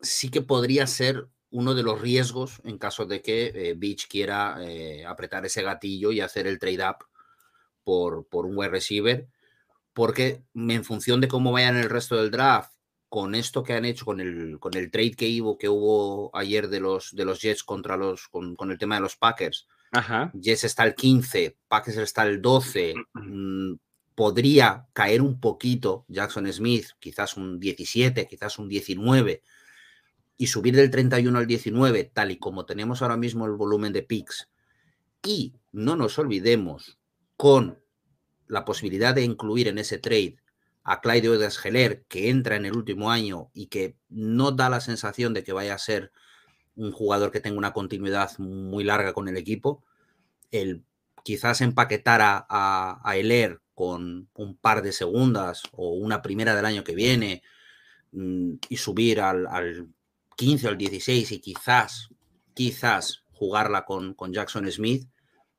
sí 0.00 0.30
que 0.30 0.42
podría 0.42 0.86
ser 0.86 1.28
uno 1.50 1.74
de 1.74 1.82
los 1.82 2.00
riesgos 2.00 2.60
en 2.64 2.78
caso 2.78 3.06
de 3.06 3.22
que 3.22 3.74
Beach 3.76 4.08
quiera 4.08 4.58
apretar 5.08 5.44
ese 5.44 5.62
gatillo 5.62 6.10
y 6.12 6.20
hacer 6.20 6.46
el 6.46 6.58
trade-up 6.58 7.06
por, 7.86 8.26
un 8.32 8.58
wide 8.58 8.70
receiver, 8.70 9.28
porque 9.92 10.42
en 10.54 10.84
función 10.84 11.20
de 11.20 11.28
cómo 11.28 11.52
vayan 11.52 11.76
el 11.76 11.88
resto 11.88 12.16
del 12.16 12.32
draft, 12.32 12.72
con 13.08 13.36
esto 13.36 13.62
que 13.62 13.74
han 13.74 13.84
hecho, 13.84 14.04
con 14.04 14.20
el, 14.20 14.58
con 14.58 14.76
el 14.76 14.90
trade 14.90 15.12
que 15.12 15.40
hubo, 15.40 15.56
que 15.56 15.68
hubo 15.68 16.36
ayer 16.36 16.68
de 16.68 16.80
los, 16.80 17.14
de 17.14 17.24
los 17.24 17.40
Jets 17.40 17.62
contra 17.62 17.96
los, 17.96 18.26
con, 18.26 18.56
el 18.68 18.78
tema 18.78 18.96
de 18.96 19.02
los 19.02 19.16
Packers, 19.16 19.68
Jets 20.34 20.64
está 20.64 20.82
el 20.82 20.96
15, 20.96 21.56
Packers 21.68 21.98
está 21.98 22.24
el 22.24 22.42
12, 22.42 22.94
mm, 23.14 23.74
podría 24.16 24.88
caer 24.92 25.22
un 25.22 25.38
poquito 25.38 26.04
Jackson 26.08 26.52
Smith, 26.52 26.88
quizás 26.98 27.36
un 27.36 27.60
17, 27.60 28.26
quizás 28.26 28.58
un 28.58 28.68
19, 28.68 29.42
y 30.36 30.46
subir 30.48 30.74
del 30.74 30.90
31 30.90 31.38
al 31.38 31.46
19, 31.46 32.10
tal 32.12 32.32
y 32.32 32.38
como 32.38 32.66
tenemos 32.66 33.00
ahora 33.00 33.16
mismo 33.16 33.46
el 33.46 33.52
volumen 33.52 33.92
de 33.92 34.02
picks. 34.02 34.50
Y 35.24 35.54
no 35.72 35.96
nos 35.96 36.18
olvidemos 36.18 36.95
con 37.36 37.78
la 38.46 38.64
posibilidad 38.64 39.14
de 39.14 39.24
incluir 39.24 39.68
en 39.68 39.78
ese 39.78 39.98
trade 39.98 40.36
a 40.84 41.00
Clyde 41.00 41.30
Odes 41.30 41.58
Geller, 41.58 42.04
que 42.08 42.30
entra 42.30 42.56
en 42.56 42.64
el 42.64 42.76
último 42.76 43.10
año 43.10 43.50
y 43.52 43.66
que 43.66 43.96
no 44.08 44.52
da 44.52 44.70
la 44.70 44.80
sensación 44.80 45.34
de 45.34 45.42
que 45.42 45.52
vaya 45.52 45.74
a 45.74 45.78
ser 45.78 46.12
un 46.76 46.92
jugador 46.92 47.32
que 47.32 47.40
tenga 47.40 47.58
una 47.58 47.72
continuidad 47.72 48.38
muy 48.38 48.84
larga 48.84 49.12
con 49.12 49.26
el 49.28 49.36
equipo, 49.36 49.82
el 50.52 50.84
quizás 51.24 51.60
empaquetar 51.60 52.20
a, 52.22 52.46
a, 53.02 53.16
Eler 53.16 53.60
con 53.74 54.28
un 54.34 54.56
par 54.56 54.82
de 54.82 54.92
segundas 54.92 55.64
o 55.72 55.90
una 55.94 56.22
primera 56.22 56.54
del 56.54 56.64
año 56.64 56.84
que 56.84 56.94
viene 56.94 57.42
mm, 58.12 58.52
y 58.68 58.76
subir 58.76 59.20
al, 59.20 59.48
al 59.48 59.88
15 60.36 60.68
o 60.68 60.70
al 60.70 60.78
16 60.78 61.32
y 61.32 61.40
quizás, 61.40 62.10
quizás 62.54 63.24
jugarla 63.32 63.84
con 63.84 64.14
Jackson 64.32 64.70
Smith, 64.70 65.08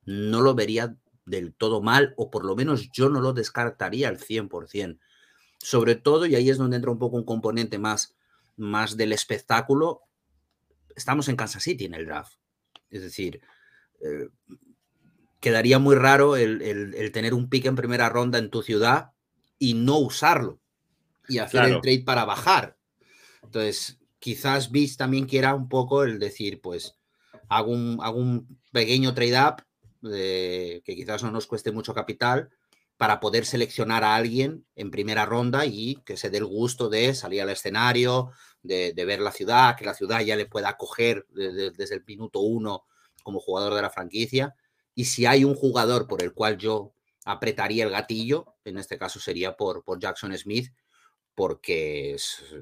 no 0.06 0.40
lo 0.40 0.54
vería 0.54 0.96
del 1.28 1.54
todo 1.54 1.82
mal, 1.82 2.14
o 2.16 2.30
por 2.30 2.44
lo 2.44 2.56
menos 2.56 2.90
yo 2.92 3.08
no 3.08 3.20
lo 3.20 3.32
descartaría 3.32 4.08
al 4.08 4.18
100%. 4.18 4.98
Sobre 5.58 5.96
todo, 5.96 6.26
y 6.26 6.34
ahí 6.34 6.50
es 6.50 6.58
donde 6.58 6.76
entra 6.76 6.90
un 6.90 6.98
poco 6.98 7.16
un 7.16 7.24
componente 7.24 7.78
más, 7.78 8.16
más 8.56 8.96
del 8.96 9.12
espectáculo, 9.12 10.02
estamos 10.94 11.28
en 11.28 11.36
Kansas 11.36 11.62
City 11.62 11.86
en 11.86 11.94
el 11.94 12.06
draft. 12.06 12.34
Es 12.90 13.02
decir, 13.02 13.40
eh, 14.00 14.28
quedaría 15.40 15.78
muy 15.78 15.96
raro 15.96 16.36
el, 16.36 17.10
tener 17.12 17.34
un 17.34 17.48
pick 17.48 17.66
en 17.66 17.76
primera 17.76 18.08
ronda 18.08 18.38
en 18.38 18.50
tu 18.50 18.62
ciudad 18.62 19.12
y 19.58 19.74
no 19.74 19.98
usarlo 19.98 20.60
y 21.28 21.38
hacer 21.38 21.64
el 21.64 21.80
trade 21.80 22.04
para 22.04 22.24
bajar. 22.24 22.76
Entonces, 23.42 23.98
quizás 24.18 24.70
Beach 24.70 24.96
también 24.96 25.26
quiera 25.26 25.54
un 25.54 25.68
poco 25.68 26.02
el 26.02 26.18
decir, 26.18 26.60
pues, 26.60 26.96
hago 27.48 27.72
un, 27.72 27.98
hago 28.02 28.18
un 28.18 28.60
pequeño 28.72 29.14
trade 29.14 29.36
que 30.02 30.82
quizás 30.84 31.22
no 31.22 31.30
nos 31.30 31.46
cueste 31.46 31.72
mucho 31.72 31.94
capital, 31.94 32.50
para 32.98 33.20
poder 33.20 33.46
seleccionar 33.46 34.02
a 34.02 34.16
alguien 34.16 34.66
en 34.74 34.90
primera 34.90 35.24
ronda 35.24 35.64
y 35.64 36.02
que 36.04 36.16
se 36.16 36.30
dé 36.30 36.38
el 36.38 36.46
gusto 36.46 36.88
de 36.88 37.14
salir 37.14 37.40
al 37.40 37.50
escenario, 37.50 38.32
de, 38.60 38.92
ver 38.92 39.20
la 39.20 39.30
ciudad, 39.30 39.76
que 39.76 39.84
la 39.84 39.94
ciudad 39.94 40.20
ya 40.20 40.34
le 40.34 40.46
pueda 40.46 40.70
acoger 40.70 41.24
desde, 41.30 41.94
el 41.94 42.04
minuto 42.04 42.40
uno 42.40 42.84
como 43.22 43.38
jugador 43.38 43.74
de 43.74 43.82
la 43.82 43.90
franquicia. 43.90 44.56
Y 44.96 45.04
si 45.04 45.26
hay 45.26 45.44
un 45.44 45.54
jugador 45.54 46.08
por 46.08 46.22
el 46.22 46.32
cual 46.32 46.58
yo 46.58 46.92
apretaría 47.24 47.84
el 47.84 47.90
gatillo, 47.90 48.56
en 48.64 48.78
este 48.78 48.98
caso 48.98 49.20
sería 49.20 49.56
por, 49.56 49.84
por 49.84 50.00
Jackson 50.00 50.36
Smith, 50.36 50.72
porque 51.36 52.16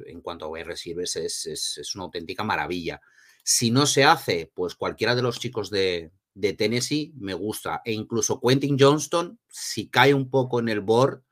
en 0.04 0.20
cuanto 0.20 0.44
a 0.44 0.48
wide 0.48 0.64
receivers 0.64 1.16
es, 1.16 1.94
una 1.94 2.04
auténtica 2.04 2.44
maravilla. 2.44 3.00
Si 3.42 3.70
no 3.70 3.86
se 3.86 4.04
hace, 4.04 4.52
pues 4.52 4.74
cualquiera 4.74 5.14
de 5.14 5.22
los 5.22 5.40
chicos 5.40 5.70
de, 5.70 6.10
Tennessee 6.56 7.12
me 7.18 7.34
gusta. 7.34 7.82
E 7.84 7.92
incluso 7.92 8.40
Quentin 8.40 8.76
Johnston, 8.78 9.38
si 9.48 9.88
cae 9.88 10.14
un 10.14 10.30
poco 10.30 10.60
en 10.60 10.68
el 10.68 10.80
board, 10.80 11.22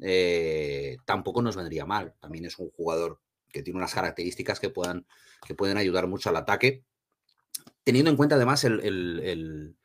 eh, 0.00 0.96
tampoco 1.04 1.42
nos 1.42 1.56
vendría 1.56 1.84
mal. 1.84 2.14
También 2.20 2.44
es 2.46 2.58
un 2.58 2.70
jugador 2.70 3.20
que 3.52 3.62
tiene 3.62 3.78
unas 3.78 3.94
características 3.94 4.58
que, 4.60 4.70
puedan, 4.70 5.06
que 5.46 5.54
pueden 5.54 5.76
ayudar 5.76 6.08
mucho 6.08 6.30
al 6.30 6.36
ataque. 6.36 6.84
Teniendo 7.84 8.10
en 8.10 8.16
cuenta 8.16 8.34
además 8.36 8.64
el, 8.64 8.80
el, 8.80 9.76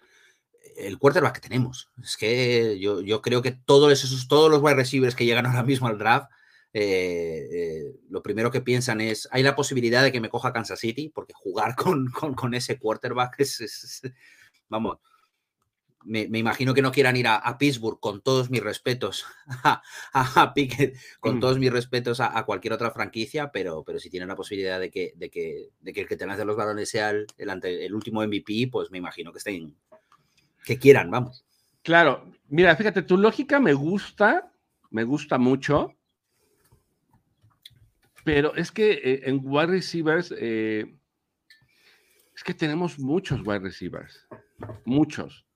el, 0.77 0.97
quarterback 0.97 1.35
que 1.35 1.47
tenemos. 1.47 1.91
Es 2.01 2.17
que 2.17 2.79
yo, 2.79 3.01
yo 3.01 3.21
creo 3.21 3.41
que 3.41 3.51
todos, 3.51 3.91
esos, 3.91 4.27
todos 4.27 4.49
los 4.49 4.61
wide 4.61 4.75
receivers 4.75 5.15
que 5.15 5.25
llegan 5.25 5.45
ahora 5.45 5.63
mismo 5.63 5.87
al 5.87 5.97
draft 5.97 6.29
eh, 6.71 7.47
eh, 7.51 7.95
lo 8.09 8.21
primero 8.21 8.51
que 8.51 8.61
piensan 8.61 9.01
es, 9.01 9.27
hay 9.31 9.41
la 9.41 9.55
posibilidad 9.55 10.03
de 10.03 10.11
que 10.11 10.21
me 10.21 10.29
coja 10.29 10.53
Kansas 10.53 10.79
City, 10.79 11.09
porque 11.09 11.33
jugar 11.33 11.75
con, 11.75 12.09
con, 12.11 12.53
ese 12.53 12.77
quarterback 12.77 13.39
es, 13.39 14.01
vamos, 14.69 14.99
me, 16.05 16.21
imagino 16.37 16.73
que 16.73 16.81
no 16.81 16.91
quieran 16.91 17.17
ir 17.17 17.27
a, 17.27 17.57
Pittsburgh 17.57 17.99
con 17.99 18.21
todos 18.21 18.49
mis 18.49 18.63
respetos 18.63 19.25
a, 20.13 20.53
Pickett, 20.53 20.95
con 21.19 21.37
mm. 21.37 21.39
todos 21.39 21.59
mis 21.59 21.71
respetos 21.71 22.19
a, 22.19 22.43
cualquier 22.45 22.73
otra 22.73 22.91
franquicia, 22.91 23.51
pero, 23.51 23.83
pero 23.83 23.99
si 23.99 24.09
tienen 24.09 24.29
la 24.29 24.35
posibilidad 24.35 24.79
de 24.79 24.91
que, 24.91 25.13
de 25.15 25.29
que, 25.29 25.69
de 25.79 25.93
que 25.93 26.01
el 26.01 26.07
que 26.07 26.17
te 26.17 26.25
lance 26.25 26.45
los 26.45 26.55
balones 26.55 26.89
sea 26.89 27.09
el, 27.09 27.27
el, 27.37 27.95
último 27.95 28.25
MVP, 28.25 28.69
pues 28.71 28.91
me 28.91 28.97
imagino 28.99 29.31
que 29.31 29.39
estén, 29.39 29.75
que 30.63 30.77
quieran, 30.77 31.09
vamos. 31.09 31.45
Claro, 31.81 32.31
mira, 32.47 32.75
fíjate, 32.75 33.01
tu 33.01 33.17
lógica 33.17 33.59
me 33.59 33.73
gusta, 33.73 34.51
me 34.91 35.03
gusta 35.03 35.37
mucho. 35.37 35.95
Pero 38.29 38.53
es 38.53 38.71
que 38.71 38.91
eh, 38.91 39.21
en 39.23 39.41
wide 39.41 39.65
receivers, 39.65 40.31
eh, 40.37 40.85
es 42.35 42.43
que 42.43 42.53
tenemos 42.53 42.99
muchos 42.99 43.41
wide 43.43 43.57
receivers, 43.57 44.27
muchos. 44.85 45.47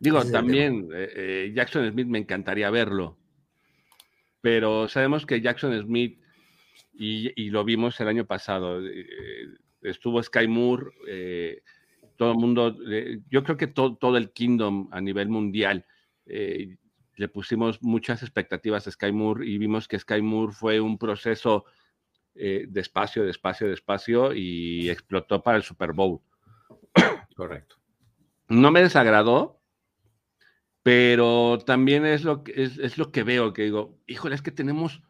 Digo, 0.00 0.24
también 0.24 0.88
eh, 0.94 1.52
Jackson 1.54 1.86
Smith 1.92 2.06
me 2.06 2.16
encantaría 2.16 2.70
verlo, 2.70 3.18
pero 4.40 4.88
sabemos 4.88 5.26
que 5.26 5.42
Jackson 5.42 5.78
Smith, 5.82 6.18
y, 6.94 7.50
lo 7.50 7.62
vimos 7.62 8.00
el 8.00 8.08
año 8.08 8.26
pasado, 8.26 8.80
estuvo 9.82 10.22
Sky 10.22 10.48
Moore, 10.48 10.92
todo 12.16 12.32
el 12.32 12.38
mundo, 12.38 12.74
yo 13.28 13.44
creo 13.44 13.58
que 13.58 13.66
todo 13.66 14.16
el 14.16 14.32
Kingdom 14.32 14.88
a 14.92 15.00
nivel 15.02 15.28
mundial 15.28 15.84
le 16.24 17.28
pusimos 17.28 17.82
muchas 17.82 18.22
expectativas 18.22 18.86
a 18.86 18.90
Sky 18.90 19.12
Moore 19.12 19.46
y 19.46 19.58
vimos 19.58 19.88
que 19.88 19.98
Sky 19.98 20.22
Moore 20.22 20.54
fue 20.54 20.80
un 20.80 20.96
proceso 20.96 21.66
eh, 22.34 22.66
despacio, 22.68 23.24
despacio, 23.24 23.68
despacio 23.68 24.32
y 24.32 24.88
explotó 24.88 25.42
para 25.42 25.56
el 25.56 25.62
Super 25.62 25.92
Bowl. 25.92 26.20
Correcto. 27.36 27.76
No 28.48 28.70
me 28.70 28.82
desagradó, 28.82 29.60
pero 30.82 31.58
también 31.64 32.04
es 32.04 32.24
lo 32.24 32.42
que, 32.42 32.62
es, 32.62 32.98
lo 32.98 33.12
que 33.12 33.22
veo, 33.22 33.52
que 33.52 33.62
digo, 33.62 33.98
híjole, 34.06 34.34
es 34.34 34.42
que 34.42 34.50
tenemos 34.50 35.02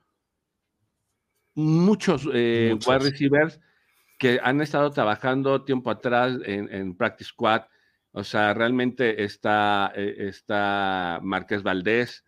muchos, 1.54 2.28
eh, 2.32 2.76
wide 2.87 2.98
receivers 2.98 3.61
que 4.18 4.38
han 4.42 4.61
estado 4.61 4.90
trabajando 4.90 5.64
tiempo 5.64 5.90
atrás 5.90 6.38
en, 6.44 6.72
en 6.72 6.96
Practice 6.96 7.30
Squad. 7.30 7.62
O 8.12 8.22
sea, 8.22 8.54
realmente 8.54 9.24
está, 9.24 9.92
eh, 9.96 10.14
está 10.28 11.18
Márquez 11.22 11.62
Valdés, 11.62 12.24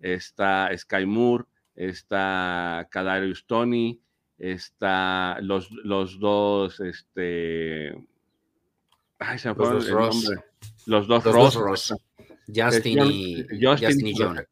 está 0.00 0.70
Sky 0.76 1.06
Moore, 1.06 1.44
está 1.74 2.88
Kadarius 2.90 3.46
Tony, 3.46 4.02
está 4.38 5.38
los, 5.40 5.70
los 5.70 6.18
dos, 6.18 6.80
este... 6.80 7.94
Ay, 9.18 9.38
se 9.38 9.48
me 9.48 9.56
los, 9.56 9.86
dos 9.86 9.90
Ross. 9.90 10.30
los 10.86 11.08
dos 11.08 11.24
Ross. 11.54 11.94
Justin, 12.54 12.98
y, 13.04 13.44
Justin, 13.60 14.14
John. 14.16 14.46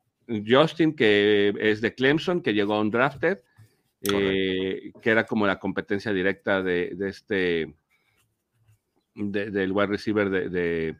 Justin, 0.46 0.94
que 0.94 1.54
es 1.58 1.80
de 1.80 1.94
Clemson, 1.94 2.42
que 2.42 2.52
llegó 2.52 2.74
a 2.74 2.80
un 2.80 2.90
drafted, 2.90 3.38
eh, 4.02 4.92
que 5.00 5.10
era 5.10 5.24
como 5.24 5.46
la 5.46 5.58
competencia 5.58 6.12
directa 6.12 6.62
de, 6.62 6.92
de 6.94 7.08
este, 7.08 7.74
del 9.14 9.72
wide 9.72 9.86
receiver 9.86 10.28
de, 10.28 10.48
de, 10.48 10.96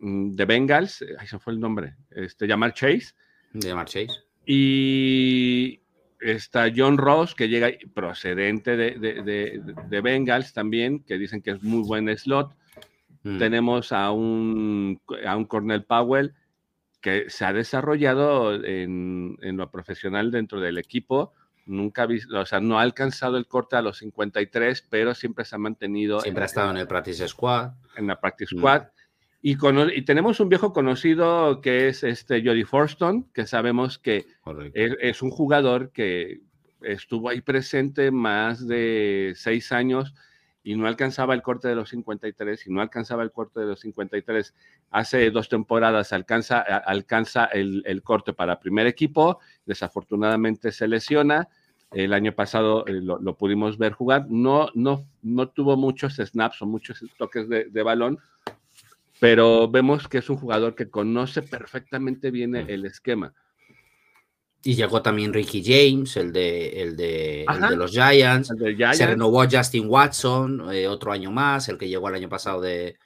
mm, 0.00 0.32
de, 0.32 0.44
Bengals, 0.44 1.04
ahí 1.18 1.26
se 1.26 1.38
fue 1.38 1.52
el 1.52 1.60
nombre, 1.60 1.96
este, 2.10 2.46
Llamar 2.46 2.74
Chase. 2.74 3.14
De 3.52 3.68
Llamar 3.68 3.86
Chase. 3.86 4.08
Y, 4.46 5.80
está 6.32 6.66
John 6.74 6.98
Ross, 6.98 7.34
que 7.34 7.48
llega 7.48 7.70
procedente 7.92 8.76
de, 8.76 10.00
Bengals 10.02 10.52
también, 10.52 11.00
que 11.00 11.18
dicen 11.18 11.42
que 11.42 11.52
es 11.52 11.62
muy 11.62 11.86
buen 11.86 12.16
slot. 12.16 12.54
Mm. 13.22 13.38
Tenemos 13.38 13.92
a 13.92 14.10
un, 14.10 15.00
a 15.26 15.36
un 15.36 15.44
Cornell 15.44 15.84
Powell 15.84 16.34
que 17.00 17.28
se 17.28 17.44
ha 17.44 17.52
desarrollado 17.52 18.54
en, 18.64 19.36
lo 19.42 19.70
profesional 19.70 20.30
dentro 20.30 20.60
del 20.60 20.78
equipo. 20.78 21.34
Nunca 21.66 22.02
ha 22.02 22.06
visto, 22.06 22.38
o 22.38 22.46
sea, 22.46 22.60
no 22.60 22.78
ha 22.78 22.82
alcanzado 22.82 23.36
el 23.36 23.46
corte 23.46 23.76
a 23.76 23.82
los 23.82 23.98
53, 23.98 24.86
pero 24.88 25.14
siempre 25.14 25.44
se 25.44 25.54
ha 25.54 25.58
mantenido. 25.58 26.20
Siempre 26.20 26.44
ha 26.44 26.46
estado 26.46 26.70
en 26.70 26.78
el 26.78 26.86
Practice 26.86 27.28
Squad. 27.28 27.72
En 27.96 28.06
la 28.06 28.18
Practice 28.18 28.54
mm. 28.54 28.58
Squad. 29.52 29.88
Y, 29.94 30.02
tenemos 30.02 30.40
un 30.40 30.48
viejo 30.48 30.72
conocido 30.72 31.60
que 31.60 31.88
es 31.88 32.02
este 32.02 32.42
Jody 32.42 32.64
Forston, 32.64 33.24
que 33.34 33.46
sabemos 33.46 33.98
que 33.98 34.26
es, 34.72 35.20
un 35.22 35.30
jugador 35.30 35.90
que 35.90 36.40
estuvo 36.80 37.28
ahí 37.28 37.42
presente 37.42 38.10
más 38.10 38.66
de 38.66 39.32
seis 39.36 39.72
años 39.72 40.14
y 40.62 40.76
no 40.76 40.86
alcanzaba 40.86 41.34
el 41.34 41.42
corte 41.42 41.68
de 41.68 41.74
los 41.74 41.90
53 41.90 42.66
y 42.66 42.72
no 42.72 42.80
alcanzaba 42.80 43.22
el 43.22 43.32
corte 43.32 43.60
de 43.60 43.66
los 43.66 43.80
53. 43.80 44.54
Hace 44.90 45.30
dos 45.30 45.50
temporadas 45.50 46.14
alcanza, 46.14 46.60
alcanza 46.60 47.44
el, 47.44 48.02
corte 48.02 48.32
para 48.32 48.58
primer 48.58 48.86
equipo, 48.86 49.40
desafortunadamente 49.66 50.72
se 50.72 50.88
lesiona. 50.88 51.48
El 51.92 52.12
año 52.14 52.32
pasado 52.32 52.86
eh, 52.86 52.94
lo, 52.94 53.36
pudimos 53.36 53.76
ver 53.76 53.92
jugar. 53.92 54.26
No, 54.30 54.68
no, 54.74 55.06
no 55.22 55.48
tuvo 55.50 55.76
muchos 55.76 56.16
snaps 56.16 56.62
o 56.62 56.66
muchos 56.66 57.04
toques 57.18 57.46
de 57.48 57.82
balón, 57.82 58.18
pero 59.24 59.70
vemos 59.70 60.06
que 60.06 60.18
es 60.18 60.28
un 60.28 60.36
jugador 60.36 60.74
que 60.74 60.90
conoce 60.90 61.40
perfectamente 61.40 62.30
bien 62.30 62.54
el 62.54 62.84
esquema. 62.84 63.32
Y 64.62 64.74
llegó 64.74 65.00
también 65.00 65.32
Ricky 65.32 65.64
James, 65.64 66.18
el 66.18 66.30
de, 66.30 66.82
el 66.82 66.94
de, 66.94 67.46
los 67.74 67.92
Giants. 67.92 68.52
Se 68.92 69.06
renovó 69.06 69.46
Justin 69.50 69.86
Watson, 69.88 70.70
eh, 70.70 70.86
otro 70.86 71.10
año 71.10 71.30
más, 71.30 71.70
el 71.70 71.78
que 71.78 71.88
llegó 71.88 72.10
el 72.10 72.16
año 72.16 72.28
pasado 72.28 72.60
de, 72.60 72.98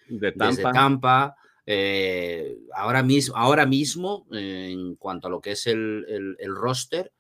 Tampa. 0.73 1.37
Eh, 1.65 2.63
ahora, 2.75 3.05
mismo, 3.05 3.37
ahora 3.37 3.65
mismo, 3.65 4.27
en 4.33 4.97
cuanto 4.97 5.29
a 5.29 5.31
lo 5.31 5.41
que 5.41 5.53
es 5.53 5.69
el, 5.69 6.37
roster, 6.49 7.13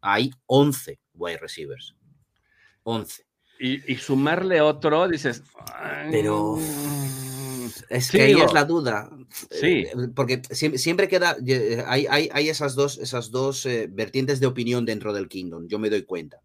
hay 0.00 0.30
11 0.46 0.98
wide 1.12 1.40
receivers. 1.40 1.94
11. 2.84 3.22
Y, 3.60 3.92
y 3.92 3.96
sumarle 3.96 4.62
otro, 4.62 5.08
dices. 5.08 5.42
Pero 6.10 6.58
es 7.88 8.10
que 8.10 8.22
ahí 8.22 8.32
es 8.32 8.52
la 8.52 8.64
duda. 8.64 9.10
Sí. 9.50 9.86
Eh, 9.86 9.94
porque 10.14 10.42
siempre, 10.50 11.08
queda. 11.08 11.36
Hay, 11.86 12.06
hay, 12.06 12.48
esas 12.48 12.74
dos, 12.74 12.98
esas 12.98 13.30
dos 13.30 13.66
eh, 13.66 13.88
vertientes 13.90 14.40
de 14.40 14.46
opinión 14.46 14.84
dentro 14.84 15.12
del 15.12 15.28
Kingdom, 15.28 15.66
yo 15.68 15.78
me 15.78 15.90
doy 15.90 16.02
cuenta. 16.02 16.40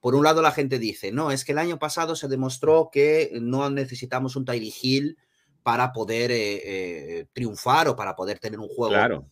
Por 0.00 0.14
un 0.14 0.24
lado, 0.24 0.42
la 0.42 0.52
gente 0.52 0.78
dice, 0.78 1.10
no, 1.10 1.30
es 1.30 1.44
que 1.44 1.52
el 1.52 1.58
año 1.58 1.78
pasado 1.78 2.14
se 2.14 2.28
demostró 2.28 2.90
que 2.92 3.30
no 3.40 3.68
necesitamos 3.70 4.36
un 4.36 4.44
Tyree 4.44 4.72
Hill 4.80 5.18
para 5.62 5.92
poder 5.92 6.30
eh, 6.32 7.26
triunfar 7.32 7.88
o 7.88 7.96
para 7.96 8.14
poder 8.14 8.38
tener 8.38 8.60
un 8.60 8.68
juego 8.68 9.26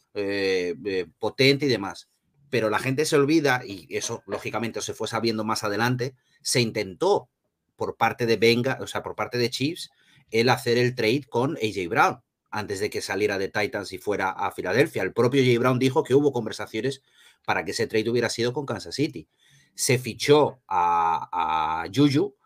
potente 1.18 1.66
y 1.66 1.68
demás. 1.68 2.08
Pero 2.50 2.70
la 2.70 2.78
gente 2.78 3.04
se 3.04 3.16
olvida, 3.16 3.62
y 3.64 3.86
eso 3.96 4.22
lógicamente 4.26 4.80
se 4.80 4.94
fue 4.94 5.06
sabiendo 5.06 5.44
más 5.44 5.64
adelante, 5.64 6.14
se 6.42 6.60
intentó 6.60 7.28
por 7.76 7.96
parte 7.96 8.26
de 8.26 8.36
Venga, 8.36 8.78
o 8.80 8.86
sea, 8.86 9.02
por 9.02 9.14
parte 9.14 9.38
de 9.38 9.50
Chiefs, 9.50 9.90
el 10.30 10.48
hacer 10.48 10.78
el 10.78 10.94
trade 10.94 11.24
con 11.28 11.56
AJ 11.56 11.88
Brown 11.88 12.20
antes 12.50 12.78
de 12.80 12.88
que 12.88 13.00
saliera 13.00 13.38
de 13.38 13.48
Titans 13.48 13.92
y 13.92 13.98
fuera 13.98 14.30
a 14.30 14.52
Filadelfia. 14.52 15.02
El 15.02 15.12
propio 15.12 15.42
AJ 15.42 15.58
Brown 15.58 15.78
dijo 15.78 16.04
que 16.04 16.14
hubo 16.14 16.32
conversaciones 16.32 17.02
para 17.44 17.64
que 17.64 17.72
ese 17.72 17.86
trade 17.86 18.08
hubiera 18.08 18.30
sido 18.30 18.52
con 18.52 18.64
Kansas 18.64 18.94
City. 18.94 19.28
Se 19.74 19.98
fichó 19.98 20.60
a, 20.68 21.28
a 21.32 21.88
Juju 21.92 22.36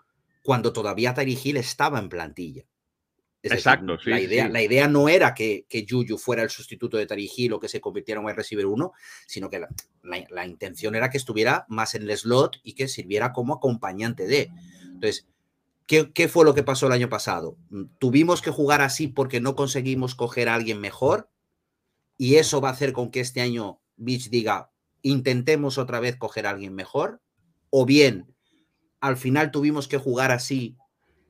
cuando 0.43 0.73
todavía 0.73 1.13
Tyree 1.13 1.39
Hill 1.43 1.59
estaba 1.59 1.99
en 1.99 2.09
plantilla. 2.09 2.65
Exacto, 3.43 3.97
la, 4.05 4.21
idea, 4.21 4.49
la 4.49 4.63
idea 4.63 4.89
no 4.89 5.09
era 5.09 5.33
que, 5.33 5.65
que 5.69 5.87
Juju 5.89 6.19
fuera 6.19 6.43
el 6.43 6.51
sustituto 6.51 6.97
de 6.97 7.07
Tariq 7.07 7.31
Hill 7.37 7.53
o 7.53 7.61
que 7.61 7.69
se 7.69 7.81
convirtiera 7.81 8.21
en 8.21 8.27
wide 8.27 8.37
receiver 8.37 8.67
1, 8.67 8.93
sino 9.27 9.49
que 9.49 9.61
la, 9.61 9.69
la, 10.03 10.47
intención 10.47 10.97
era 10.97 11.09
que 11.09 11.19
estuviera 11.19 11.65
más 11.69 11.95
en 11.95 12.03
el 12.03 12.17
slot 12.17 12.57
y 12.65 12.75
que 12.75 12.89
sirviera 12.89 13.33
como 13.33 13.55
acompañante 13.55 14.27
de. 14.27 14.51
Entonces, 14.83 15.29
¿Qué, 15.89 16.29
fue 16.29 16.45
lo 16.45 16.55
que 16.55 16.63
pasó 16.63 16.87
el 16.87 16.93
año 16.93 17.09
pasado? 17.09 17.57
¿Tuvimos 17.99 18.43
que 18.43 18.51
jugar 18.51 18.83
así 18.83 19.09
porque 19.09 19.41
no 19.41 19.57
conseguimos 19.57 20.15
coger 20.15 20.49
a 20.49 20.55
alguien 20.55 20.81
mejor? 20.81 21.31
y 22.19 22.35
eso 22.35 22.61
va 22.61 22.69
a 22.69 22.73
hacer 22.73 22.93
con 22.93 23.11
que 23.11 23.21
este 23.21 23.41
año 23.41 23.81
Beach 23.97 24.29
diga, 24.29 24.73
intentemos 25.01 25.79
otra 25.79 26.01
vez 26.01 26.17
coger 26.17 26.47
a 26.47 26.51
alguien 26.51 26.75
mejor, 26.75 27.23
o 27.71 27.87
bien 27.87 28.35
al 29.01 29.17
final 29.17 29.53
tuvimos 29.53 29.87
que 29.87 29.97
jugar 29.97 30.33
así 30.33 30.77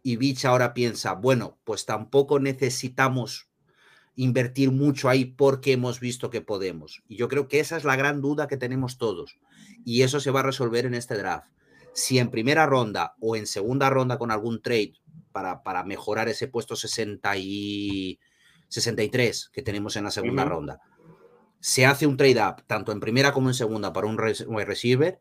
y 0.03 0.17
Beach 0.17 0.47
ahora 0.47 0.73
piensa, 0.73 1.13
bueno, 1.13 1.59
pues 1.65 1.85
tampoco 1.85 2.41
necesitamos 2.41 3.51
invertir 4.17 4.73
mucho 4.73 5.11
ahí 5.11 5.27
porque 5.27 5.73
hemos 5.73 6.01
visto 6.01 6.31
que 6.31 6.41
podemos. 6.41 7.03
Y 7.07 7.17
yo 7.17 7.29
creo 7.29 7.47
que 7.47 7.61
esa 7.61 7.77
es 7.77 7.85
la 7.85 7.95
gran 7.95 8.23
duda 8.23 8.49
que 8.49 8.57
tenemos 8.57 8.97
todos. 8.97 9.39
Y 9.85 10.03
eso 10.03 10.19
se 10.19 10.31
va 10.31 10.41
a 10.41 10.45
resolver 10.45 10.87
en 10.87 10.95
este 10.95 11.17
draft. 11.17 11.47
Si 11.99 12.21
en 12.21 12.31
primera 12.31 12.65
ronda 12.65 13.17
o 13.19 13.35
en 13.35 13.45
segunda 13.45 13.91
ronda 13.91 14.19
con 14.19 14.31
algún 14.31 14.63
trade 14.63 14.93
para, 15.33 15.65
para 15.65 15.83
mejorar 15.83 16.29
ese 16.29 16.47
puesto 16.47 16.77
60 16.77 17.37
y 17.39 18.21
63 18.69 19.51
que 19.53 19.63
tenemos 19.63 19.97
en 19.97 20.05
la 20.05 20.13
segunda 20.13 20.45
ronda, 20.45 20.81
se 21.59 21.87
hace 21.87 22.07
un 22.07 22.17
trade 22.17 22.41
up 22.41 22.63
tanto 22.69 22.93
en 22.93 23.01
primera 23.01 23.33
como 23.33 23.49
en 23.49 23.55
segunda 23.55 23.93
para 23.93 24.07
un 24.07 24.17
wide 24.17 24.65
receiver, 24.65 25.21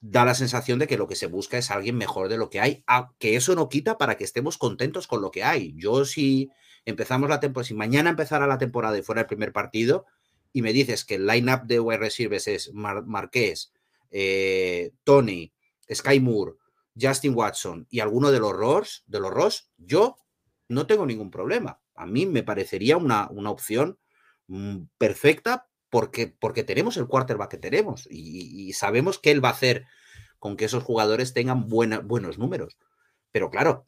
da 0.00 0.24
la 0.24 0.34
sensación 0.34 0.80
de 0.80 0.88
que 0.88 0.98
lo 0.98 1.06
que 1.06 1.14
se 1.14 1.28
busca 1.28 1.56
es 1.56 1.70
alguien 1.70 1.96
mejor 1.96 2.28
de 2.28 2.36
lo 2.36 2.50
que 2.50 2.58
hay, 2.58 2.84
que 3.20 3.36
eso 3.36 3.54
no 3.54 3.68
quita 3.68 3.96
para 3.96 4.16
que 4.16 4.24
estemos 4.24 4.58
contentos 4.58 5.06
con 5.06 5.22
lo 5.22 5.30
que 5.30 5.44
hay. 5.44 5.72
Yo 5.76 6.04
si 6.04 6.50
empezamos 6.84 7.28
la 7.28 7.38
temporada, 7.38 7.68
si 7.68 7.74
mañana 7.74 8.10
empezara 8.10 8.48
la 8.48 8.58
temporada 8.58 8.98
y 8.98 9.02
fuera 9.02 9.20
el 9.20 9.28
primer 9.28 9.52
partido 9.52 10.04
y 10.52 10.62
me 10.62 10.72
dices 10.72 11.04
que 11.04 11.14
el 11.14 11.28
lineup 11.28 11.62
de 11.62 11.78
wide 11.78 11.98
receivers 11.98 12.48
es 12.48 12.72
Marqués, 12.74 13.72
eh, 14.10 14.90
Tony, 15.04 15.52
Sky 15.92 16.20
Moore, 16.20 16.54
Justin 17.00 17.34
Watson 17.34 17.86
y 17.90 18.00
alguno 18.00 18.30
de 18.30 18.40
los 18.40 18.52
Ross, 18.52 19.04
de 19.06 19.20
los 19.20 19.30
Ross, 19.30 19.70
yo 19.76 20.16
no 20.68 20.86
tengo 20.86 21.06
ningún 21.06 21.30
problema. 21.30 21.80
A 21.94 22.06
mí 22.06 22.26
me 22.26 22.42
parecería 22.42 22.96
una, 22.96 23.28
una 23.30 23.50
opción 23.50 23.98
mm, 24.48 24.82
perfecta 24.98 25.68
porque, 25.90 26.34
porque 26.38 26.64
tenemos 26.64 26.96
el 26.96 27.06
quarterback 27.06 27.50
que 27.50 27.58
tenemos 27.58 28.06
y, 28.10 28.72
sabemos 28.74 29.18
que 29.18 29.30
él 29.30 29.42
va 29.42 29.48
a 29.48 29.52
hacer 29.52 29.86
con 30.38 30.56
que 30.56 30.66
esos 30.66 30.84
jugadores 30.84 31.32
tengan 31.32 31.68
buenos 31.68 32.38
números. 32.38 32.78
Pero 33.32 33.50
claro, 33.50 33.86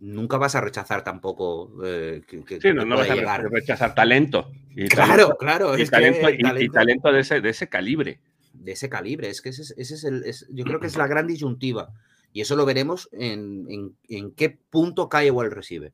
nunca 0.00 0.36
vas 0.36 0.54
a 0.54 0.60
rechazar 0.60 1.04
tampoco 1.04 1.72
eh, 1.84 2.22
que, 2.26 2.60
sí, 2.60 2.72
no, 2.72 2.96
vas 2.96 3.08
a 3.08 3.38
rechazar 3.38 3.94
talento. 3.94 4.50
Y 4.70 4.88
claro, 4.88 5.36
claro. 5.38 5.78
Y, 5.78 5.86
talento, 5.86 6.28
y, 6.30 6.68
talento, 6.68 7.12
de, 7.12 7.20
ese, 7.20 7.40
de 7.40 7.50
ese 7.50 7.68
calibre. 7.68 8.20
De 8.62 8.72
ese 8.72 8.88
calibre. 8.88 9.28
Es 9.28 9.42
que 9.42 9.48
ese, 9.48 9.74
es 9.76 10.04
el. 10.04 10.24
yo 10.50 10.64
creo 10.64 10.80
que 10.80 10.86
es 10.86 10.96
la 10.96 11.06
gran 11.08 11.26
disyuntiva. 11.26 11.92
Y 12.32 12.40
eso 12.40 12.56
lo 12.56 12.64
veremos 12.64 13.08
en, 13.12 13.94
en, 14.08 14.30
qué 14.32 14.50
punto 14.50 15.08
cae 15.08 15.30
o 15.30 15.42
el 15.42 15.50
recibe. 15.50 15.92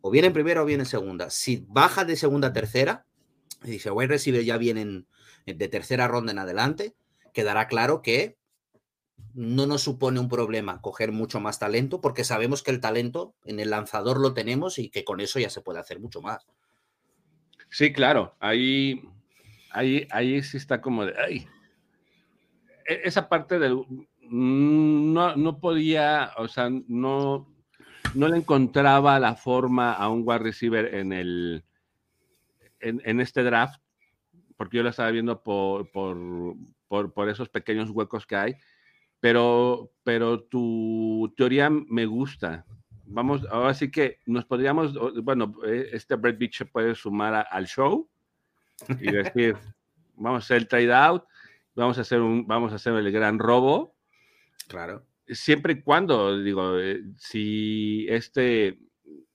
O 0.00 0.10
bien 0.10 0.24
en 0.24 0.32
primera 0.32 0.62
o 0.62 0.64
bien 0.64 0.80
en 0.80 0.86
segunda. 0.86 1.30
Si 1.30 1.64
baja 1.68 2.04
de 2.04 2.14
segunda 2.14 2.48
a 2.48 2.52
tercera, 2.52 3.06
y 3.64 3.76
el 3.76 3.92
wide 3.92 4.08
receiver 4.08 4.44
ya 4.44 4.58
vienen 4.58 5.06
de 5.44 5.68
tercera 5.68 6.06
ronda 6.06 6.32
en 6.32 6.38
adelante, 6.38 6.94
quedará 7.32 7.66
claro 7.66 8.02
que 8.02 8.38
no 9.34 9.66
nos 9.66 9.82
supone 9.82 10.20
un 10.20 10.28
problema 10.28 10.80
coger 10.80 11.12
mucho 11.12 11.40
más 11.40 11.58
talento 11.58 12.00
porque 12.00 12.24
sabemos 12.24 12.62
que 12.62 12.70
el 12.70 12.80
talento 12.80 13.34
en 13.44 13.60
el 13.60 13.70
lanzador 13.70 14.20
lo 14.20 14.34
tenemos 14.34 14.78
y 14.78 14.88
que 14.88 15.04
con 15.04 15.20
eso 15.20 15.38
ya 15.38 15.50
se 15.50 15.60
puede 15.60 15.78
hacer 15.78 16.00
mucho 16.00 16.22
más. 16.22 16.46
Sí, 17.70 17.92
claro, 17.92 18.34
ahí, 18.40 19.02
ahí, 19.70 20.06
ahí 20.10 20.42
sí 20.42 20.56
está 20.56 20.80
como 20.80 21.04
de, 21.04 21.14
ay, 21.18 21.46
esa 22.86 23.28
parte 23.28 23.58
del, 23.58 23.76
mm, 23.76 25.12
no, 25.12 25.36
no 25.36 25.58
podía, 25.60 26.32
o 26.38 26.48
sea, 26.48 26.70
no, 26.70 27.48
no 28.14 28.28
le 28.28 28.36
encontraba 28.38 29.20
la 29.20 29.34
forma 29.34 29.92
a 29.92 30.08
un 30.08 30.22
wide 30.24 30.38
receiver 30.38 30.94
en 30.94 31.12
el, 31.12 31.64
en, 32.80 33.20
este 33.20 33.42
draft, 33.42 33.80
porque 34.56 34.78
yo 34.78 34.82
lo 34.82 34.90
estaba 34.90 35.10
viendo 35.10 35.42
por, 35.42 35.90
por, 35.90 36.56
por, 36.88 37.28
esos 37.28 37.48
pequeños 37.48 37.90
huecos 37.90 38.26
que 38.26 38.36
hay, 38.36 38.54
pero, 39.20 39.90
pero 40.02 40.42
tu 40.42 41.32
teoría 41.36 41.70
me 41.70 42.06
gusta. 42.06 42.64
Vamos, 43.04 43.46
ahora 43.50 43.74
sí 43.74 43.90
que 43.90 44.20
nos 44.26 44.44
podríamos, 44.44 44.94
bueno, 45.22 45.54
eh, 45.64 45.90
este 45.92 46.16
Brett 46.16 46.38
Beach 46.38 46.58
se 46.58 46.64
puede 46.66 46.94
sumar 46.94 47.46
al 47.50 47.66
show 47.66 48.08
y 49.00 49.10
decir, 49.10 49.56
vamos 50.16 50.42
a 50.42 50.44
hacer 50.44 50.56
el 50.58 50.68
trade 50.68 50.92
out, 50.92 51.24
vamos 51.76 51.98
a 51.98 52.00
hacer 52.00 52.20
un, 52.20 52.46
vamos 52.46 52.72
a 52.72 52.76
hacer 52.76 52.94
el 52.94 53.12
gran 53.12 53.38
robo. 53.38 53.94
Claro. 54.68 55.04
Siempre 55.28 55.74
y 55.74 55.82
cuando, 55.82 56.38
digo, 56.38 56.78
eh, 56.78 57.02
si 57.18 58.06
este 58.08 58.78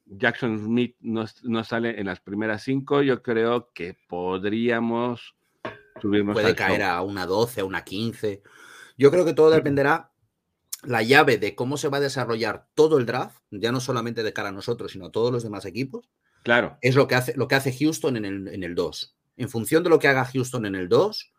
Jackson 0.06 0.60
Smith 0.60 0.96
no, 1.00 1.64
sale 1.64 2.00
en 2.00 2.06
las 2.06 2.20
primeras 2.20 2.64
cinco, 2.64 3.02
yo 3.02 3.22
creo 3.22 3.72
que 3.74 3.98
podríamos 4.08 5.36
subirnos. 6.02 6.34
Puede 6.34 6.56
caer 6.56 6.84
a 6.84 7.02
una 7.02 7.26
12, 7.26 7.62
a 7.62 7.66
una 7.66 7.84
15. 7.84 8.42
Yo 8.98 9.12
creo 9.12 9.26
que 9.26 9.34
todo 9.34 9.50
dependerá 9.50 10.12
la 10.84 11.04
llave 11.04 11.38
de 11.38 11.56
cómo 11.56 11.78
se 11.78 11.90
va 11.90 11.98
a 11.98 12.02
desarrollar 12.02 12.68
todo 12.74 12.98
el 12.98 13.06
draft, 13.06 13.38
ya 13.52 13.72
no 13.72 13.80
solamente 13.80 14.24
de 14.24 14.34
cara 14.34 14.50
a 14.50 14.54
nosotros, 14.54 14.92
sino 14.92 15.08
a 15.08 15.12
todos 15.12 15.32
los 15.32 15.44
demás 15.44 15.66
equipos. 15.66 16.10
Claro. 16.44 16.78
Es 16.82 16.96
lo 16.96 17.08
que 17.08 17.16
hace, 17.16 17.34
lo 17.36 17.48
que 17.48 17.56
hace 17.56 17.76
Houston 17.78 18.18
en 18.18 18.26
el, 18.26 18.48
en 18.48 18.64
el 18.64 18.76
2. 18.76 19.16
En 19.38 19.50
función 19.50 19.84
de 19.84 19.90
lo 19.90 20.00
que 20.00 20.08
haga 20.08 20.26
Houston 20.26 20.66
en 20.66 20.76
el 20.76 20.90
2, 20.90 21.31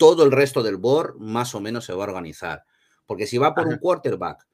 todo 0.00 0.24
el 0.24 0.32
resto 0.32 0.62
del 0.62 0.78
board 0.78 1.16
más 1.18 1.54
o 1.54 1.60
menos 1.60 1.84
se 1.84 1.92
va 1.92 2.04
a 2.04 2.08
organizar. 2.08 2.64
Porque 3.04 3.26
si 3.26 3.36
va 3.36 3.54
por 3.54 3.68
un 3.68 3.76
quarterback 3.76 4.46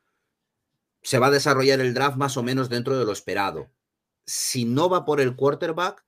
se 1.06 1.20
va 1.20 1.28
a 1.28 1.30
desarrollar 1.30 1.78
el 1.78 1.94
draft 1.94 2.16
más 2.16 2.37
o 2.37 2.42
menos 2.42 2.68
dentro 2.68 2.98
de 2.98 3.04
lo 3.04 3.12
esperado. 3.12 3.70
Si 4.24 4.64
no 4.64 4.88
va 4.88 5.04
por 5.04 5.20
el 5.20 5.37
quarterback, 5.37 6.04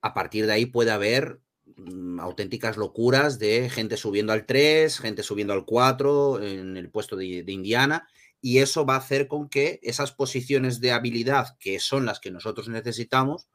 a 0.00 0.12
partir 0.12 0.46
de 0.46 0.52
ahí 0.52 0.66
puede 0.66 0.90
haber 0.90 1.40
mm, 1.76 2.18
auténticas 2.18 2.76
locuras 2.76 3.38
de 3.38 3.70
gente 3.70 3.96
subiendo 3.96 4.32
al 4.32 4.44
3, 4.44 4.98
gente 4.98 5.22
subiendo 5.22 5.52
al 5.52 5.64
4 5.64 6.42
en 6.42 6.76
el 6.76 6.90
puesto 6.90 7.14
de, 7.14 7.44
de, 7.44 7.52
Indiana, 7.52 8.08
y 8.40 8.58
eso 8.58 8.84
va 8.84 8.94
a 8.94 8.98
hacer 8.98 9.28
con 9.28 9.48
que 9.48 9.78
esas 9.84 10.10
posiciones 10.10 10.80
de 10.80 10.90
habilidad, 10.90 11.56
que 11.60 11.78
son 11.78 12.06
las 12.06 12.18
que 12.18 12.32
nosotros 12.32 12.68
necesitamos, 12.68 13.46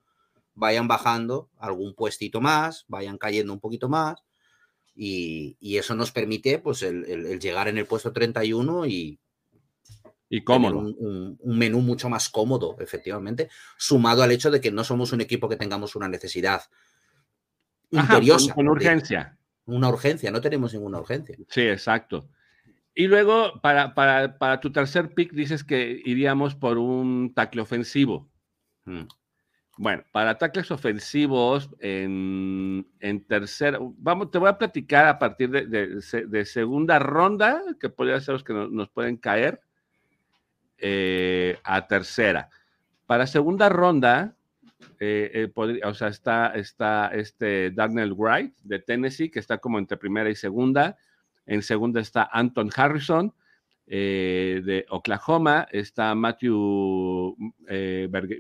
vayan 0.53 0.87
bajando 0.87 1.49
algún 1.57 1.93
puestito 1.93 2.39
más, 2.39 2.85
vayan 2.87 3.17
cayendo 3.17 3.51
un 3.51 3.59
poquito 3.59 3.89
más, 3.89 4.23
y, 4.95 5.77
eso 5.77 5.93
nos 5.95 6.11
permite 6.11 6.59
pues, 6.59 6.81
el, 6.81 7.05
el, 7.05 7.39
llegar 7.39 7.67
en 7.67 7.77
el 7.77 7.85
puesto 7.85 8.13
31 8.13 8.85
y, 8.85 9.19
y 10.29 10.43
cómodo. 10.43 10.79
Un, 10.79 11.37
menú 11.43 11.81
mucho 11.81 12.09
más 12.09 12.29
cómodo, 12.29 12.75
efectivamente, 12.79 13.49
sumado 13.77 14.23
al 14.23 14.31
hecho 14.31 14.49
de 14.51 14.61
que 14.61 14.71
no 14.71 14.83
somos 14.83 15.11
un 15.11 15.21
equipo 15.21 15.49
que 15.49 15.57
tengamos 15.57 15.95
una 15.95 16.07
necesidad 16.07 16.63
imperiosa. 17.91 18.53
con, 18.53 18.67
urgencia. 18.67 19.37
Una 19.65 19.89
urgencia, 19.89 20.31
no 20.31 20.41
tenemos 20.41 20.73
ninguna 20.73 20.99
urgencia. 20.99 21.37
Sí, 21.49 21.61
exacto. 21.61 22.29
Y 22.93 23.07
luego, 23.07 23.59
para, 23.61 23.93
para, 23.93 24.59
tu 24.61 24.71
tercer 24.71 25.13
pick, 25.13 25.33
dices 25.33 25.63
que 25.63 26.01
iríamos 26.05 26.55
por 26.55 26.77
un 26.77 27.33
tackle 27.33 27.61
ofensivo. 27.61 28.29
Mm. 28.85 29.03
Bueno, 29.77 30.03
para 30.11 30.37
tackles 30.37 30.71
ofensivos, 30.71 31.69
en, 31.79 32.87
en 33.01 33.23
tercera, 33.25 33.77
vamos, 33.81 34.31
te 34.31 34.37
voy 34.37 34.47
a 34.47 34.57
platicar 34.57 35.05
a 35.05 35.19
partir 35.19 35.49
de, 35.49 36.45
segunda 36.45 36.97
ronda, 36.97 37.61
que 37.79 37.89
podría 37.89 38.21
ser 38.21 38.33
los 38.33 38.43
que 38.43 38.53
nos 38.53 38.89
pueden 38.89 39.17
caer. 39.17 39.61
Eh, 40.77 41.57
a 41.63 41.87
tercera. 41.87 42.49
Para 43.05 43.27
segunda 43.27 43.69
ronda, 43.69 44.35
eh, 44.99 45.49
eh, 45.55 45.81
o 45.85 45.93
sea, 45.93 46.09
está, 46.09 46.47
está 46.47 47.11
este 47.13 47.71
Daniel 47.71 48.13
Wright 48.13 48.53
de 48.61 48.79
Tennessee, 48.79 49.31
que 49.31 49.39
está 49.39 49.57
como 49.57 49.79
entre 49.79 49.97
primera 49.97 50.29
y 50.29 50.35
segunda. 50.35 50.97
En 51.45 51.61
segunda 51.61 52.01
está 52.01 52.29
Anton 52.31 52.69
Harrison 52.75 53.33
de 53.87 54.85
Oklahoma. 54.89 55.67
Está 55.71 56.13
Matthew 56.13 57.37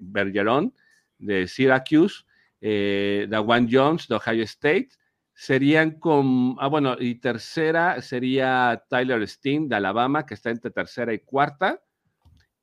Bergeron 0.01 0.73
de 1.17 1.47
Syracuse. 1.47 2.23
Dawan 2.61 3.67
Jones 3.71 4.07
de 4.07 4.15
Ohio 4.15 4.43
State. 4.43 4.89
Serían 5.33 5.99
con, 5.99 6.55
ah, 6.59 6.67
bueno, 6.67 6.95
y 6.99 7.15
tercera 7.15 8.01
sería 8.01 8.83
Tyler 8.89 9.27
Steen 9.27 9.67
de 9.69 9.75
Alabama, 9.75 10.25
que 10.25 10.33
está 10.33 10.49
entre 10.49 10.71
tercera 10.71 11.13
y 11.13 11.19
cuarta 11.19 11.81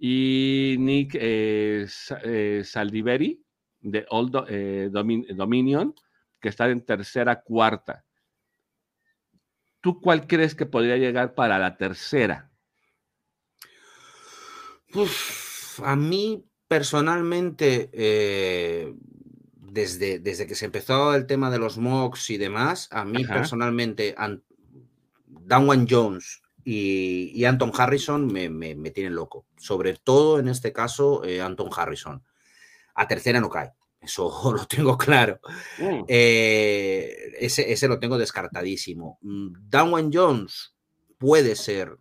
y 0.04 0.74
Nick 0.80 1.14
eh, 1.14 1.86
eh, 2.24 2.62
Saldiveri 2.64 3.40
de 3.78 4.04
Old 4.10 4.46
eh, 4.48 4.90
Dominion, 4.90 5.94
que 6.40 6.48
está 6.48 6.68
en 6.68 6.84
tercera, 6.84 7.40
cuarta. 7.40 8.04
¿Tú 9.80 10.00
cuál 10.00 10.26
crees 10.26 10.56
que 10.56 10.66
podría 10.66 10.96
llegar 10.96 11.36
para 11.36 11.56
la 11.56 11.76
tercera? 11.76 12.50
a 15.84 15.94
mí 15.94 16.44
personalmente, 16.72 17.90
desde, 19.60 20.18
desde 20.18 20.46
que 20.46 20.54
se 20.54 20.64
empezó 20.64 21.14
el 21.14 21.26
tema 21.26 21.50
de 21.50 21.58
los 21.58 21.76
mocks 21.76 22.30
y 22.30 22.38
demás, 22.38 22.88
a 22.90 23.04
mí 23.04 23.24
personalmente, 23.24 24.14
Danwan 25.26 25.86
Jones 25.88 26.42
y, 26.64 27.44
Anton 27.44 27.72
Harrison 27.76 28.26
me, 28.26 28.48
me, 28.48 28.90
tienen 28.90 29.14
loco. 29.14 29.46
Sobre 29.56 29.94
todo 29.94 30.38
en 30.38 30.48
este 30.48 30.72
caso, 30.72 31.24
eh, 31.24 31.40
Anton 31.40 31.70
Harrison. 31.74 32.22
A 32.94 33.08
tercera 33.08 33.40
no 33.40 33.50
cae. 33.50 33.72
Eso 34.00 34.30
lo 34.56 34.66
tengo 34.66 34.96
claro. 34.96 35.40
Mm. 35.78 36.04
Eh, 36.08 37.32
ese, 37.38 37.88
lo 37.88 37.98
tengo 37.98 38.18
descartadísimo. 38.18 39.18
Mm, 39.22 39.68
Danwan 39.68 40.10
Jones 40.12 40.74
puede 41.18 41.56
ser. 41.56 41.96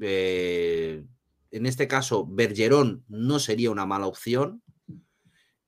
Eh, 0.00 1.04
en 1.56 1.66
este 1.66 1.88
caso, 1.88 2.26
Bergeron 2.26 3.04
no 3.08 3.38
sería 3.38 3.70
una 3.70 3.86
mala 3.86 4.06
opción. 4.06 4.62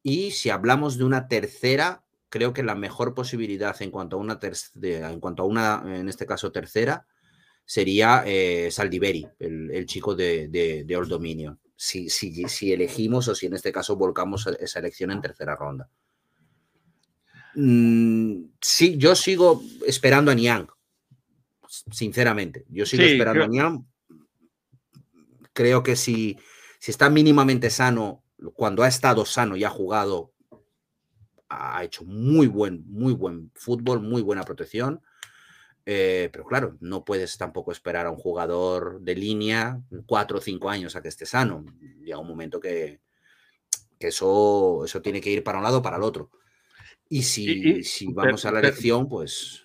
Y 0.02 0.30
si 0.30 0.50
hablamos 0.50 0.98
de 0.98 1.04
una 1.04 1.28
tercera, 1.28 2.04
creo 2.28 2.52
que 2.52 2.62
la 2.62 2.74
mejor 2.74 3.14
posibilidad 3.14 3.80
en 3.82 3.90
cuanto 3.90 4.16
a 4.16 4.20
una, 4.20 4.38
en, 4.82 5.20
cuanto 5.20 5.42
a 5.42 5.46
una 5.46 5.82
en 5.86 6.08
este 6.08 6.26
caso, 6.26 6.52
tercera, 6.52 7.06
sería 7.64 8.22
eh, 8.26 8.70
Saldiveri, 8.70 9.28
el, 9.38 9.86
chico 9.86 10.14
de, 10.14 10.48
de, 10.48 10.96
Old 10.96 11.08
Dominion. 11.08 11.58
Si, 11.76 12.08
si, 12.08 12.72
elegimos 12.72 13.28
o 13.28 13.34
si 13.34 13.46
en 13.46 13.54
este 13.54 13.70
caso 13.70 13.94
volcamos 13.96 14.46
e, 14.46 14.56
esa 14.60 14.80
elección 14.80 15.10
en 15.10 15.20
tercera 15.20 15.54
ronda. 15.54 15.88
Mm, 17.54 18.44
sí, 18.60 18.96
yo 18.96 19.14
sigo 19.14 19.62
esperando 19.86 20.30
a 20.30 20.34
Niang, 20.34 20.66
sinceramente. 21.68 22.64
Yo 22.68 22.86
sigo 22.86 23.04
esperando 23.04 23.44
a 23.44 23.48
Niang. 23.48 23.86
Creo 25.58 25.82
que 25.82 25.96
si, 25.96 26.38
si 26.78 26.92
está 26.92 27.10
mínimamente 27.10 27.68
sano, 27.68 28.22
cuando 28.54 28.84
ha 28.84 28.86
estado 28.86 29.24
sano 29.24 29.56
y 29.56 29.64
ha 29.64 29.68
jugado, 29.68 30.32
ha 31.48 31.82
hecho 31.82 32.04
muy 32.04 32.46
buen, 32.46 32.84
muy 32.86 33.12
buen 33.12 33.50
fútbol, 33.56 34.00
muy 34.00 34.22
buena 34.22 34.44
protección. 34.44 35.02
Eh, 35.84 36.28
pero 36.30 36.44
claro, 36.44 36.76
no 36.78 37.04
puedes 37.04 37.36
tampoco 37.36 37.72
esperar 37.72 38.06
a 38.06 38.12
un 38.12 38.18
jugador 38.18 39.00
de 39.00 39.16
línea 39.16 39.82
cuatro 40.06 40.38
o 40.38 40.40
cinco 40.40 40.70
años 40.70 40.94
a 40.94 41.02
que 41.02 41.08
esté 41.08 41.26
sano. 41.26 41.64
Llega 42.04 42.18
un 42.18 42.28
momento 42.28 42.60
que, 42.60 43.00
eso, 43.98 44.84
eso 44.84 45.02
tiene 45.02 45.20
que 45.20 45.30
ir 45.32 45.42
para 45.42 45.58
un 45.58 45.64
lado 45.64 45.78
o 45.78 45.82
para 45.82 45.96
el 45.96 46.04
otro. 46.04 46.30
Y 47.08 47.24
si, 47.24 47.82
si 47.82 48.12
vamos 48.12 48.44
a 48.44 48.52
la 48.52 48.60
elección, 48.60 49.08
pues... 49.08 49.64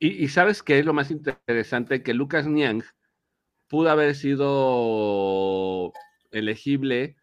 Y, 0.00 0.26
sabes 0.26 0.60
qué 0.60 0.80
es 0.80 0.84
lo 0.84 0.92
más 0.92 1.12
interesante, 1.12 2.02
que 2.02 2.14
Lucas 2.14 2.48
Niang 2.48 2.82
pudo 3.72 3.88
haber 3.88 4.14
sido 4.14 5.94
elegible 6.30 7.16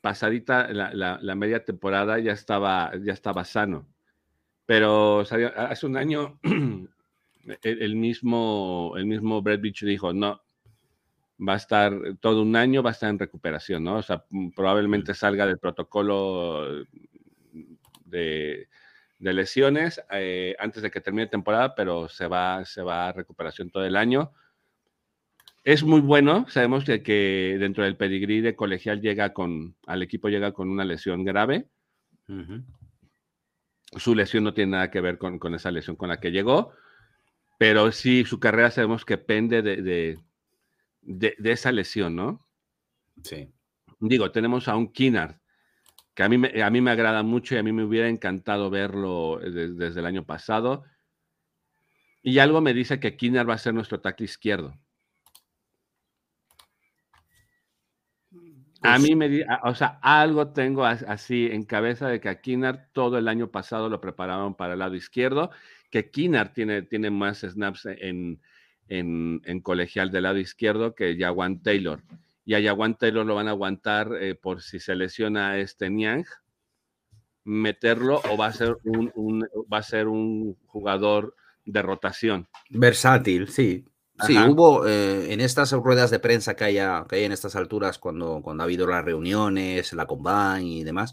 pasadita 0.00 0.72
la, 0.72 1.18
la, 1.20 1.34
media 1.34 1.62
temporada 1.62 2.18
ya 2.18 2.32
estaba, 2.32 2.92
ya 3.04 3.12
estaba 3.12 3.44
sano. 3.44 3.86
Pero 4.64 5.20
hace 5.20 5.86
un 5.86 5.98
año 5.98 6.40
el, 7.62 7.96
mismo, 7.96 8.94
el 8.96 9.04
mismo 9.04 9.42
Brad 9.42 9.60
Beach 9.60 9.82
dijo, 9.82 10.14
no, 10.14 10.40
va 11.46 11.52
a 11.52 11.56
estar 11.56 11.92
todo 12.18 12.40
un 12.40 12.56
año, 12.56 12.82
va 12.82 12.88
a 12.88 12.94
estar 12.94 13.10
en 13.10 13.18
recuperación, 13.18 13.84
¿no? 13.84 13.96
O 13.96 14.02
sea, 14.02 14.24
probablemente 14.56 15.12
salga 15.12 15.46
del 15.46 15.58
protocolo 15.58 16.86
de, 18.06 18.66
lesiones 19.22 20.02
eh, 20.10 20.56
antes 20.58 20.82
de 20.82 20.90
que 20.90 21.00
termine 21.00 21.26
temporada, 21.26 21.74
pero 21.74 22.08
se 22.08 22.26
va, 22.26 22.64
se 22.64 22.82
va 22.82 23.08
a 23.08 23.12
recuperación 23.12 23.70
todo 23.70 23.84
el 23.84 23.96
año. 23.96 24.32
Es 25.64 25.84
muy 25.84 26.00
bueno, 26.00 26.46
sabemos 26.48 26.84
que, 26.84 27.02
que 27.02 27.56
dentro 27.60 27.84
del 27.84 27.96
pedigrí 27.96 28.40
de 28.40 28.56
colegial 28.56 29.00
llega 29.00 29.32
con, 29.32 29.76
al 29.86 30.02
equipo 30.02 30.28
llega 30.28 30.52
con 30.52 30.68
una 30.68 30.84
lesión 30.84 31.24
grave 31.24 31.68
su 33.96 34.14
lesión 34.14 34.44
no 34.44 34.54
tiene 34.54 34.72
nada 34.72 34.90
que 34.90 35.00
ver 35.00 35.18
con, 35.18 35.54
esa 35.54 35.70
lesión 35.70 35.96
con 35.96 36.08
la 36.08 36.20
que 36.20 36.30
llegó, 36.30 36.72
pero 37.58 37.92
sí, 37.92 38.24
su 38.24 38.40
carrera 38.40 38.70
sabemos 38.70 39.04
que 39.04 39.18
pende 39.18 39.62
de, 39.62 40.18
de, 41.02 41.52
esa 41.52 41.72
lesión, 41.72 42.16
¿no? 42.16 42.46
Sí. 43.22 43.52
Digo, 44.00 44.32
tenemos 44.32 44.68
a 44.68 44.76
un 44.76 44.92
Kinnard, 44.92 45.36
que 46.14 46.22
a 46.22 46.28
mí, 46.28 46.38
me, 46.38 46.62
a 46.62 46.70
mí 46.70 46.80
me 46.80 46.90
agrada 46.90 47.22
mucho 47.22 47.54
y 47.54 47.58
a 47.58 47.62
mí 47.62 47.72
me 47.72 47.84
hubiera 47.84 48.08
encantado 48.08 48.70
verlo 48.70 49.38
desde 49.40 50.00
el 50.00 50.06
año 50.06 50.24
pasado. 50.24 50.84
Y 52.22 52.38
algo 52.38 52.60
me 52.60 52.74
dice 52.74 53.00
que 53.00 53.16
Kinnard 53.16 53.48
va 53.48 53.54
a 53.54 53.58
ser 53.58 53.74
nuestro 53.74 54.00
tackle 54.00 54.26
izquierdo. 54.26 54.78
A 58.82 58.98
mí 58.98 59.14
me, 59.14 59.44
o 59.62 59.74
sea, 59.76 60.00
algo 60.02 60.48
tengo 60.48 60.84
así 60.84 61.48
en 61.50 61.62
cabeza 61.64 62.08
de 62.08 62.20
que 62.20 62.28
a 62.28 62.40
todo 62.92 63.16
el 63.16 63.28
año 63.28 63.50
pasado 63.50 63.88
lo 63.88 64.00
prepararon 64.00 64.56
para 64.56 64.72
el 64.72 64.80
lado 64.80 64.96
izquierdo, 64.96 65.50
que 65.90 66.10
Kinar 66.10 66.52
tiene, 66.52 66.82
tiene 66.82 67.10
más 67.10 67.42
snaps 67.42 67.86
en, 67.86 68.40
en, 68.88 69.60
colegial 69.60 70.10
del 70.10 70.24
lado 70.24 70.38
izquierdo 70.38 70.96
que 70.96 71.16
Yawan 71.16 71.62
Taylor. 71.62 72.02
Y 72.44 72.54
a 72.54 72.60
Yawan 72.60 72.96
Taylor 72.96 73.24
lo 73.24 73.36
van 73.36 73.48
a 73.48 73.52
aguantar 73.52 74.16
eh, 74.20 74.34
por 74.34 74.62
si 74.62 74.80
se 74.80 74.96
lesiona 74.96 75.58
este 75.58 75.90
Niang, 75.90 76.24
meterlo 77.44 78.20
o 78.30 78.36
va 78.36 78.46
a 78.46 78.52
ser 78.52 78.76
un, 78.84 79.12
un, 79.14 79.48
va 79.72 79.78
a 79.78 79.82
ser 79.82 80.08
un 80.08 80.56
jugador 80.66 81.34
de 81.64 81.82
rotación. 81.82 82.48
Versátil, 82.70 83.48
sí. 83.48 83.84
Sí, 84.26 84.36
hubo 84.38 84.86
eh, 84.86 85.32
en 85.32 85.40
estas 85.40 85.72
ruedas 85.72 86.10
de 86.10 86.20
prensa 86.20 86.54
que, 86.54 86.64
haya, 86.64 87.04
que 87.08 87.16
hay 87.16 87.24
en 87.24 87.32
estas 87.32 87.56
alturas, 87.56 87.98
cuando, 87.98 88.40
cuando 88.42 88.62
ha 88.62 88.64
habido 88.64 88.86
las 88.86 89.04
reuniones, 89.04 89.92
la 89.94 90.06
combine 90.06 90.62
y 90.62 90.84
demás, 90.84 91.12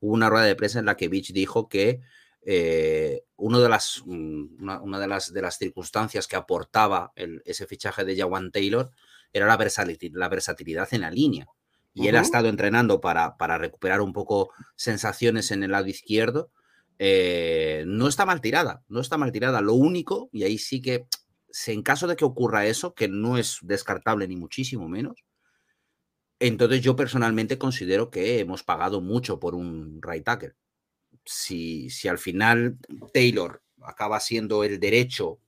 hubo 0.00 0.12
una 0.12 0.28
rueda 0.28 0.44
de 0.44 0.56
prensa 0.56 0.78
en 0.78 0.84
la 0.84 0.96
que 0.96 1.08
Beach 1.08 1.32
dijo 1.32 1.68
que 1.68 2.00
eh, 2.42 3.24
uno 3.36 3.60
de 3.60 3.68
las, 3.68 4.02
mm, 4.04 4.62
una, 4.62 4.98
de, 4.98 5.08
las, 5.08 5.32
de 5.32 5.40
las 5.40 5.56
circunstancias 5.56 6.26
que 6.26 6.36
aportaba 6.36 7.12
ese 7.16 7.66
fichaje 7.66 8.04
de 8.04 8.16
Jawan 8.16 8.50
Taylor 8.50 8.90
era 9.34 9.46
la 9.46 9.56
versatilidad, 9.58 10.18
la 10.18 10.28
versatilidad 10.28 10.88
en 10.92 11.02
la 11.02 11.10
línea. 11.10 11.46
Y 11.92 12.08
él 12.08 12.16
ha 12.16 12.22
estado 12.22 12.48
entrenando 12.48 13.00
para, 13.00 13.36
para, 13.36 13.58
recuperar 13.58 14.00
un 14.00 14.12
poco 14.12 14.50
sensaciones 14.74 15.50
en 15.50 15.62
el 15.62 15.72
lado 15.72 15.86
izquierdo. 15.86 16.50
Eh, 16.98 17.84
no 17.86 18.08
está 18.08 18.24
mal 18.26 18.40
tirada, 18.40 18.82
no 18.88 19.00
está 19.00 19.16
mal 19.16 19.30
tirada. 19.30 19.60
Lo 19.60 19.74
único, 19.74 20.28
y 20.32 20.42
ahí 20.44 20.58
sí 20.58 20.80
que 20.80 21.06
en 21.66 21.82
caso 21.82 22.06
de 22.06 22.16
que 22.16 22.24
ocurra 22.24 22.66
eso, 22.66 22.94
que 22.94 23.06
no 23.06 23.38
es 23.38 23.58
descartable 23.62 24.26
ni 24.26 24.36
muchísimo 24.36 24.88
menos, 24.88 25.24
entonces 26.40 26.80
yo 26.80 26.96
personalmente 26.96 27.58
considero 27.58 28.10
que 28.10 28.40
hemos 28.40 28.64
pagado 28.64 29.00
mucho 29.00 29.38
por 29.38 29.54
un 29.54 30.00
right 30.02 30.24
tackle. 30.24 30.54
Si, 31.24 31.90
si 31.90 32.08
al 32.08 32.18
final 32.18 32.78
Taylor 33.12 33.62
acaba 33.82 34.18
siendo 34.18 34.64
el 34.64 34.80
derecho 34.80 35.38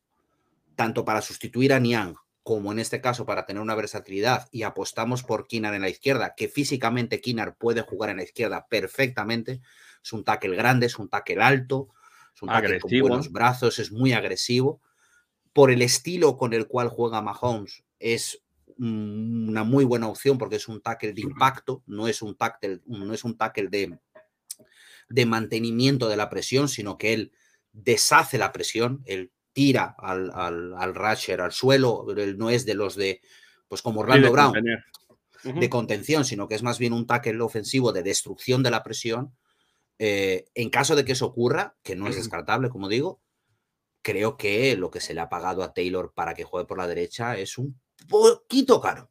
tanto 0.77 1.05
para 1.05 1.23
sustituir 1.23 1.73
a 1.73 1.81
Niang 1.81 2.15
como 2.47 2.71
en 2.71 2.79
este 2.79 3.01
caso 3.01 3.27
para 3.27 3.45
tener 3.45 3.61
una 3.61 3.75
versatilidad 3.75 4.49
y 4.53 4.63
apostamos 4.63 5.25
por 5.25 5.49
Kinar 5.49 5.75
en 5.75 5.83
la 5.83 5.89
izquierda, 5.89 6.37
que 6.37 6.47
físicamente 6.47 7.21
Kinar 7.21 7.57
puede 7.57 7.81
jugar 7.81 8.11
en 8.11 8.19
la 8.19 8.23
izquierda 8.23 8.69
perfectamente, 8.69 9.61
es 10.01 10.13
un 10.13 10.23
tackle 10.23 10.55
grande, 10.55 10.87
es 10.87 10.97
un 10.97 11.09
tackle 11.09 11.43
alto, 11.43 11.89
es 12.33 12.43
un 12.43 12.49
tackle 12.49 12.79
con 12.79 13.01
buenos 13.01 13.33
brazos, 13.33 13.81
es 13.81 13.91
muy 13.91 14.13
agresivo. 14.13 14.81
Por 15.53 15.73
el 15.73 15.83
estilo 15.83 16.37
con 16.37 16.53
el 16.53 16.69
cual 16.69 16.89
juega 16.89 17.21
Mahomes, 17.21 17.83
es 17.99 18.41
una 18.79 19.65
muy 19.65 19.85
buena 19.85 20.07
opción 20.07 20.39
porque 20.39 20.55
es 20.55 20.69
un 20.69 20.81
tackle 20.81 21.15
de 21.15 21.23
impacto, 21.23 21.83
no 21.87 22.07
es 22.07 22.23
un 22.23 22.37
tackle, 22.37 22.81
no 22.87 23.13
es 23.13 23.25
un 23.25 23.37
tackle 23.37 23.67
de, 23.67 23.99
de 25.09 25.27
mantenimiento 25.27 26.09
de 26.09 26.17
la 26.17 26.31
presión, 26.31 26.69
sino 26.69 26.97
que 26.97 27.13
él 27.13 27.33
deshace 27.73 28.39
la 28.39 28.53
presión, 28.53 29.03
él 29.05 29.33
tira 29.57 29.97
al, 29.99 30.31
al, 30.35 30.75
al 30.77 30.95
rusher 30.95 31.41
al 31.41 31.51
suelo, 31.51 32.05
él 32.15 32.37
no 32.37 32.51
es 32.51 32.67
de 32.67 32.75
los 32.75 32.95
de, 32.95 33.23
pues 33.69 33.81
como 33.81 34.01
Orlando 34.01 34.31
Brown, 34.31 34.53
de 35.43 35.71
contención, 35.71 36.27
sino 36.27 36.47
que 36.47 36.57
es 36.57 36.63
más 36.63 36.79
bien 36.79 36.93
un 36.93 37.07
tackle 37.07 37.41
ofensivo 37.41 37.91
de 37.91 38.03
destrucción 38.03 38.63
de 38.63 38.71
la 38.71 38.83
presión. 38.83 39.35
Eh, 39.99 40.45
en 40.55 40.69
caso 40.69 40.95
de 40.95 41.07
que 41.07 41.13
eso 41.13 41.25
ocurra, 41.25 41.75
que 41.83 41.97
no 41.97 42.07
es 42.07 42.17
descartable, 42.17 42.69
como 42.69 42.91
digo, 42.91 43.23
creo 44.03 44.37
que 44.37 44.77
lo 44.77 44.91
que 44.91 45.01
se 45.01 45.15
le 45.15 45.23
ha 45.23 45.31
pagado 45.31 45.63
a 45.63 45.73
Taylor 45.73 46.13
para 46.15 46.35
que 46.35 46.45
juegue 46.45 46.67
por 46.67 46.77
la 46.77 46.87
derecha 46.87 47.39
es 47.39 47.57
un 47.57 47.81
poquito 48.11 48.79
caro. 48.83 49.11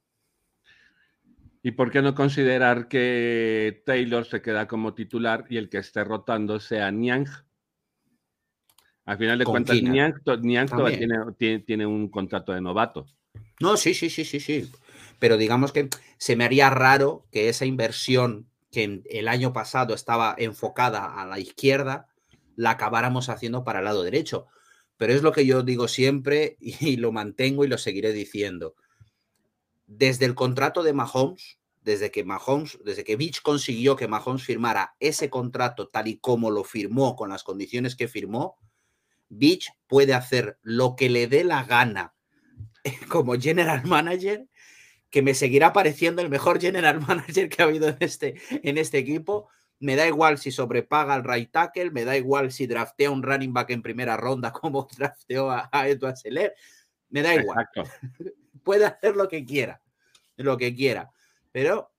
¿Y 1.63 1.71
por 1.71 1.89
qué 1.89 2.03
no 2.03 2.13
considerar 2.13 2.87
que 2.87 3.81
Taylor 3.83 4.27
se 4.27 4.43
queda 4.43 4.67
como 4.67 4.93
titular 4.93 5.47
y 5.49 5.57
el 5.57 5.69
que 5.69 5.79
esté 5.79 6.03
rotando 6.03 6.59
sea 6.59 6.91
Niang? 6.91 7.25
Al 9.05 9.17
final 9.19 9.37
de 9.37 9.45
cuentas, 9.45 9.81
Niang, 9.81 10.15
tiene, 11.37 11.59
tiene, 11.59 11.85
un 11.85 12.09
contrato 12.09 12.53
de 12.53 12.61
novato. 12.61 13.05
No, 13.59 13.77
sí, 13.77 13.93
sí, 13.93 14.09
sí, 14.09 14.25
sí, 14.25 14.39
sí. 14.39 14.71
Pero 15.19 15.37
digamos 15.37 15.71
que 15.71 15.89
se 16.17 16.35
me 16.35 16.43
haría 16.43 16.71
raro 16.71 17.25
que 17.31 17.49
esa 17.49 17.65
inversión 17.65 18.47
que 18.71 19.03
el 19.09 19.27
año 19.27 19.53
pasado 19.53 19.93
estaba 19.93 20.35
enfocada 20.37 21.21
a 21.21 21.25
la 21.25 21.39
izquierda, 21.39 22.07
la 22.55 22.71
acabáramos 22.71 23.29
haciendo 23.29 23.63
para 23.63 23.79
el 23.79 23.85
lado 23.85 24.03
derecho. 24.03 24.47
Pero 24.97 25.13
es 25.13 25.21
lo 25.21 25.31
que 25.31 25.45
yo 25.45 25.61
digo 25.61 25.87
siempre 25.87 26.57
y 26.59 26.97
lo 26.97 27.11
mantengo 27.11 27.63
y 27.63 27.67
lo 27.67 27.77
seguiré 27.77 28.11
diciendo. 28.11 28.75
Desde 29.85 30.25
el 30.25 30.33
contrato 30.33 30.81
de 30.81 30.93
Mahomes, 30.93 31.59
desde 31.83 32.09
que 32.09 32.23
Mahomes, 32.23 32.79
desde 32.83 33.03
que 33.03 33.15
Beach 33.15 33.43
consiguió 33.43 33.95
que 33.95 34.07
Mahomes 34.07 34.43
firmara 34.43 34.95
ese 34.99 35.29
contrato 35.29 35.89
tal 35.89 36.07
y 36.07 36.17
como 36.17 36.49
lo 36.49 36.63
firmó, 36.63 37.15
con 37.15 37.29
las 37.29 37.43
condiciones 37.43 37.95
que 37.95 38.07
firmó, 38.07 38.57
Beach 39.29 39.69
puede 39.87 40.13
hacer 40.13 40.57
lo 40.61 40.95
que 40.95 41.09
le 41.09 41.27
dé 41.27 41.43
la 41.43 41.63
gana 41.63 42.13
como 43.09 43.39
general 43.39 43.85
manager 43.85 44.47
que 45.09 45.21
me 45.21 45.33
seguirá 45.33 45.71
pareciendo 45.71 46.21
el 46.21 46.29
mejor 46.29 46.59
general 46.59 46.99
manager 47.07 47.47
que 47.47 47.61
ha 47.61 47.65
habido 47.65 47.87
en 47.87 47.97
este, 48.01 48.35
en 48.49 48.77
este 48.77 48.97
equipo. 48.97 49.49
Me 49.79 49.95
da 49.95 50.07
igual 50.07 50.37
si 50.37 50.51
sobrepaga 50.51 51.13
al 51.13 51.23
right 51.23 51.49
tackle, 51.51 51.91
me 51.91 52.03
da 52.03 52.17
igual 52.17 52.51
si 52.51 52.67
draftea 52.67 53.11
un 53.11 53.23
running 53.23 53.53
back 53.53 53.69
en 53.69 53.81
primera 53.81 54.17
ronda 54.17 54.51
como 54.51 54.87
drafteó 54.93 55.51
a, 55.51 55.69
Edward 55.87 56.17
Seller. 56.17 56.53
Me 57.09 57.21
da 57.21 57.33
igual. 57.33 57.65
Puede 58.61 58.85
hacer 58.85 59.15
lo 59.15 59.29
que 59.29 59.45
quiera, 59.45 59.81
lo 60.35 60.57
que 60.57 60.75
quiera. 60.75 61.11
Pero 61.53 61.94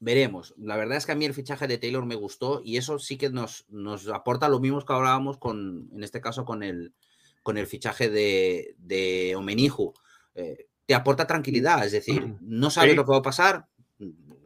veremos. 0.00 0.54
La 0.58 0.76
verdad 0.76 0.96
es 0.96 1.06
que 1.06 1.12
a 1.12 1.14
mí 1.14 1.24
el 1.24 1.34
fichaje 1.34 1.66
de 1.66 1.78
Taylor 1.78 2.04
me 2.06 2.14
gustó 2.14 2.60
y 2.64 2.76
eso 2.76 2.98
sí 2.98 3.16
que 3.16 3.30
nos, 3.30 3.66
nos 3.68 4.08
aporta 4.08 4.48
lo 4.48 4.60
mismo 4.60 4.84
que 4.84 4.92
hablábamos 4.92 5.38
con, 5.38 5.90
en 5.92 6.02
este 6.02 6.20
caso, 6.20 6.44
con 6.44 6.62
el, 6.62 6.94
con 7.42 7.58
el 7.58 7.66
fichaje 7.66 8.08
de, 8.08 8.74
de 8.78 9.34
Omeniju. 9.36 9.94
Eh, 10.34 10.68
te 10.86 10.94
aporta 10.94 11.26
tranquilidad, 11.26 11.84
es 11.84 11.92
decir, 11.92 12.36
no 12.40 12.70
sabes 12.70 12.96
lo 12.96 13.04
que 13.04 13.12
va 13.12 13.18
a 13.18 13.22
pasar. 13.22 13.66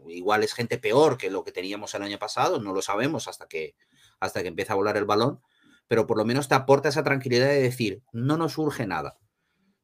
Igual 0.09 0.43
es 0.43 0.55
gente 0.55 0.79
peor 0.79 1.17
que 1.17 1.31
lo 1.31 1.45
que 1.45 1.53
teníamos 1.53 1.95
el 1.95 2.03
año 2.03 2.19
pasado, 2.19 2.61
no 2.61 2.73
lo 2.73 2.83
sabemos 2.83 3.29
hasta 3.29 3.47
que, 3.47 3.77
hasta 4.21 4.43
que 4.43 4.49
empieza 4.49 4.73
a 4.73 4.77
volar 4.77 4.97
el 4.97 5.05
balón, 5.05 5.41
pero 5.87 6.07
por 6.07 6.19
lo 6.19 6.25
menos 6.25 6.49
te 6.49 6.55
aporta 6.55 6.89
esa 6.89 7.03
tranquilidad 7.05 7.49
de 7.49 7.63
decir, 7.63 8.03
no 8.13 8.37
nos 8.37 8.59
urge 8.59 8.87
nada. 8.87 9.19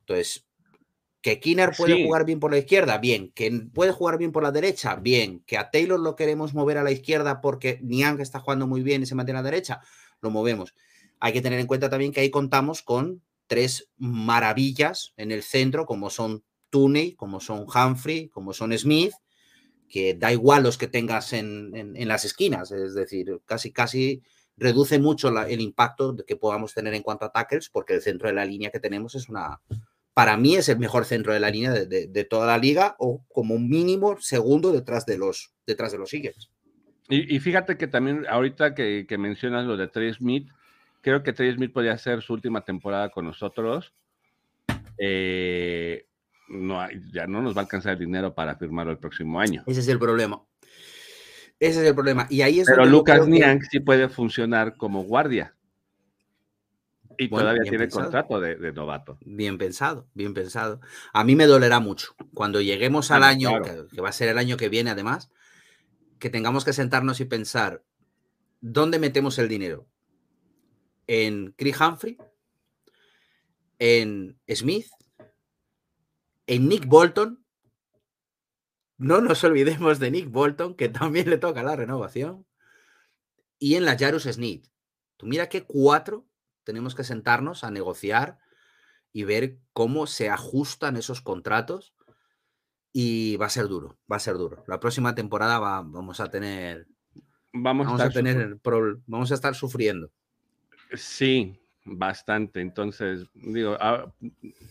Entonces, 0.01 0.48
que 1.29 1.41
Kinner 1.41 1.73
puede 1.77 2.03
jugar 2.03 2.25
bien 2.25 2.41
por 2.41 2.51
la 2.51 2.59
izquierda, 2.59 2.97
bien. 2.97 3.31
Que 3.35 3.51
puede 3.75 3.93
jugar 3.93 4.17
bien 4.17 4.33
por 4.33 4.43
la 4.43 4.51
derecha, 4.51 4.97
bien. 4.97 5.43
Que 5.47 5.59
a 5.59 5.71
Taylor 5.71 6.01
lo 6.01 6.17
queremos 6.17 6.55
mover 6.55 6.79
a 6.79 6.83
la 6.83 6.91
izquierda 6.91 7.43
porque 7.43 7.79
Niang 7.83 8.21
está 8.21 8.41
jugando 8.41 8.67
muy 8.67 8.83
bien 8.83 9.03
y 9.03 9.07
se 9.07 9.15
mantiene 9.15 9.41
a 9.41 9.43
la 9.43 9.51
derecha, 9.51 9.83
lo 10.23 10.31
movemos. 10.31 10.75
Hay 11.21 11.35
que 11.35 11.43
tener 11.43 11.61
en 11.61 11.67
cuenta 11.67 11.91
también 11.91 12.13
que 12.13 12.21
ahí 12.21 12.31
contamos 12.31 12.81
con 12.81 13.23
tres 13.47 13.91
maravillas 13.99 15.13
en 15.19 15.31
el 15.31 15.43
centro, 15.43 15.85
como 15.85 16.09
son 16.09 16.45
Tooney, 16.71 17.13
como 17.13 17.41
son 17.41 17.67
Humphrey, 17.67 18.29
como 18.29 18.55
son 18.55 18.77
Smith, 18.79 19.13
que 19.87 20.15
da 20.15 20.33
igual 20.33 20.63
los 20.63 20.79
que 20.79 20.87
tengas 20.87 21.35
en, 21.35 21.95
las 22.09 22.25
esquinas, 22.25 22.71
es 22.73 22.95
decir, 22.95 23.41
casi, 23.45 23.71
casi 23.71 24.23
reduce 24.57 24.99
mucho 24.99 25.29
el 25.47 25.61
impacto 25.61 26.17
que 26.27 26.37
podamos 26.37 26.73
tener 26.73 26.95
en 26.95 27.03
cuanto 27.03 27.27
a 27.27 27.33
tackles, 27.33 27.69
porque 27.69 27.95
el 27.95 28.03
centro 28.03 28.29
de 28.29 28.35
la 28.35 28.45
línea 28.45 28.71
que 28.71 28.81
tenemos 28.81 29.15
es 29.15 29.29
una, 29.29 29.61
para 30.19 30.37
mí 30.37 30.57
es 30.57 30.69
el 30.69 30.81
mejor 30.81 31.05
centro 31.05 31.33
de 31.33 31.39
la 31.39 31.49
línea 31.49 31.71
de, 31.71 32.25
toda 32.29 32.45
la 32.45 32.59
liga 32.59 32.97
o 32.99 33.25
como 33.29 33.57
mínimo 33.57 34.17
segundo 34.19 34.73
detrás 34.73 35.07
de 35.07 35.17
los, 35.17 35.55
detrás 35.65 35.93
de 35.93 35.99
los 35.99 36.13
Eagles. 36.13 36.51
Y, 37.09 37.39
fíjate 37.39 37.77
que 37.77 37.87
también 37.87 38.27
ahorita 38.29 38.75
que, 38.75 39.07
mencionas 39.17 39.65
lo 39.65 39.77
de 39.77 39.87
Trey 39.87 40.13
Smith, 40.13 40.49
creo 41.03 41.23
que 41.23 41.33
Trey 41.33 41.55
Smith 41.55 41.73
podría 41.73 41.97
ser 41.99 42.21
su 42.23 42.33
última 42.33 42.65
temporada 42.65 43.11
con 43.11 43.27
nosotros. 43.27 43.95
Eh, 44.99 46.09
no 46.49 46.85
ya 47.13 47.29
no 47.29 47.41
nos 47.41 47.57
va 47.57 47.61
a 47.61 47.63
alcanzar 47.63 47.93
el 47.93 48.01
dinero 48.01 48.35
para 48.35 48.57
firmarlo 48.57 48.91
el 48.91 48.99
próximo 48.99 49.39
año. 49.39 49.63
Ese 49.69 49.79
es 49.79 49.89
el 49.89 50.01
problema. 50.01 50.43
Ese 51.61 51.81
es 51.81 51.87
el 51.87 51.95
problema. 51.95 52.27
Y 52.29 52.43
ahí 52.43 52.59
es 52.59 52.67
Pero 52.67 52.87
Lucas 52.87 53.29
Niang 53.29 53.63
sí 53.71 53.79
puede 53.79 54.09
funcionar 54.09 54.77
como 54.77 55.05
guardia. 55.05 55.55
Y 57.21 57.29
todavía 57.29 57.63
tiene 57.69 57.89
contrato 57.89 58.41
de, 58.41 58.73
novato. 58.73 59.19
Bien 59.25 59.59
pensado, 59.59 60.09
bien 60.15 60.35
pensado. 60.35 60.81
A 61.13 61.25
mí 61.25 61.35
me 61.35 61.47
dolerá 61.47 61.81
mucho 61.81 62.15
cuando 62.33 62.61
lleguemos 62.61 63.11
al 63.11 63.25
año, 63.25 63.51
que, 63.61 64.01
va 64.01 64.09
a 64.09 64.13
ser 64.13 64.29
el 64.29 64.39
año 64.39 64.57
que 64.57 64.69
viene 64.69 64.91
además, 64.91 65.29
que 66.21 66.31
tengamos 66.31 66.65
que 66.65 66.73
sentarnos 66.73 67.19
y 67.19 67.25
pensar, 67.25 67.83
¿dónde 68.61 69.01
metemos 69.01 69.37
el 69.41 69.49
dinero? 69.49 69.89
¿En 71.09 71.53
Chris 71.57 71.81
Humphrey? 71.81 72.19
¿En 73.81 74.39
Smith? 74.49 74.87
¿En 76.47 76.69
Nick 76.69 76.87
Bolton? 76.87 77.45
No 78.97 79.21
nos 79.21 79.43
olvidemos 79.43 79.99
de 79.99 80.13
Nick 80.13 80.31
Bolton, 80.31 80.77
que 80.77 80.89
también 80.89 81.29
le 81.29 81.39
toca 81.39 81.65
la 81.65 81.75
renovación. 81.75 82.47
Y 83.59 83.75
en 83.75 83.85
la 83.85 83.99
Jarus 83.99 84.23
Sneed. 84.23 84.63
Tú 85.17 85.27
mira 85.27 85.49
que 85.49 85.65
cuatro 85.65 86.28
tenemos 86.69 86.95
que 86.95 87.03
sentarnos 87.03 87.65
a 87.65 87.71
negociar 87.71 88.37
y 89.11 89.25
ver 89.25 89.57
cómo 89.73 90.07
se 90.07 90.29
ajustan 90.29 90.99
esos 90.99 91.23
contratos 91.23 91.95
y 92.93 93.37
va 93.37 93.47
a 93.47 93.49
ser 93.49 93.69
duro, 93.69 93.97
va 94.13 94.17
a 94.17 94.21
ser 94.21 94.35
duro. 94.35 94.65
La 94.67 94.79
próxima 94.79 95.15
temporada 95.15 95.61
vamos 95.61 96.21
a 96.21 96.31
tener 96.31 96.87
vamos, 97.55 97.99
a, 97.99 98.11
tener 98.11 98.59
vamos 99.07 99.33
a 99.33 99.35
estar 99.35 99.55
sufriendo. 99.55 100.11
Sí, 100.93 101.59
bastante. 101.87 102.61
Entonces, 102.61 103.25
digo, 103.33 103.79
ah, 103.81 104.13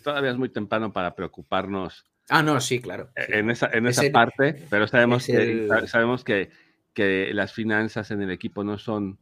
todavía 0.04 0.30
es 0.30 0.38
muy 0.38 0.50
temprano 0.50 0.94
para 0.94 1.16
preocuparnos. 1.16 2.06
Ah, 2.30 2.44
no, 2.44 2.62
sí, 2.62 2.80
claro. 2.80 3.10
E, 3.16 3.40
en 3.40 3.50
esa, 3.50 3.72
en 3.74 3.88
esa 3.88 4.04
parte, 4.12 4.68
pero 4.70 4.86
sabemos, 4.86 5.26
que, 5.26 5.68
sabemos 5.88 6.24
que, 6.24 6.52
que, 6.94 7.32
las 7.34 7.54
finanzas 7.54 8.12
en 8.12 8.22
el 8.22 8.30
equipo 8.30 8.64
no 8.64 8.78
son, 8.78 9.18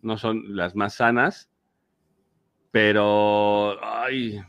no 0.00 0.16
son 0.16 0.54
las 0.54 0.76
más 0.76 0.94
sanas 0.94 1.50
pero, 2.74 3.78
ay. 3.84 4.42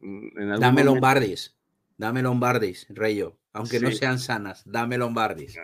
dame 0.00 0.82
Lombardis. 0.82 1.54
Dame 1.98 2.22
Lombardis, 2.22 2.86
Reyo. 2.88 3.38
Aunque 3.52 3.80
no 3.80 3.90
sean 3.90 4.18
sanas, 4.18 4.62
dame 4.64 4.96
Lombardis. 4.96 5.58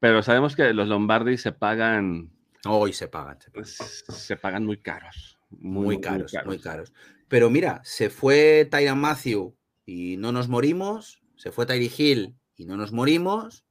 pero 0.00 0.22
sabemos 0.24 0.56
que 0.56 0.74
los 0.74 0.88
Lombardis 0.88 1.40
se 1.40 1.52
pagan. 1.52 2.32
Hoy 2.64 2.92
se 2.92 3.06
pagan. 3.06 3.38
Se 3.62 4.36
pagan, 4.36 4.66
muy 4.66 4.78
caros. 4.78 5.38
Muy, 5.50 6.00
caros, 6.00 6.32
muy, 6.46 6.58
caros, 6.58 6.92
Pero 7.28 7.48
mira, 7.48 7.80
se 7.84 8.10
fue 8.10 8.66
Tyron 8.68 8.98
Matthew 8.98 9.54
y 9.86 10.16
no 10.16 10.32
nos 10.32 10.48
morimos. 10.48 11.22
Se 11.36 11.52
fue 11.52 11.64
Tyree 11.64 11.92
Hill 11.96 12.34
y 12.56 12.64
no 12.64 12.76
nos 12.76 12.90
morimos. 12.90 13.64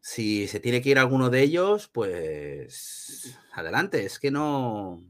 Si 0.00 0.48
se 0.48 0.58
tiene 0.58 0.82
que 0.82 0.90
ir 0.90 0.98
alguno 0.98 1.30
de 1.30 1.42
ellos, 1.42 1.86
pues 1.86 3.38
adelante. 3.52 4.04
Es 4.04 4.18
que 4.18 4.32
no, 4.32 5.04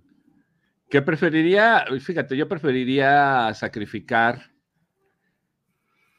¿Qué 0.92 1.00
preferiría? 1.00 1.86
Fíjate, 2.02 2.36
yo 2.36 2.46
preferiría 2.46 3.54
sacrificar 3.54 4.52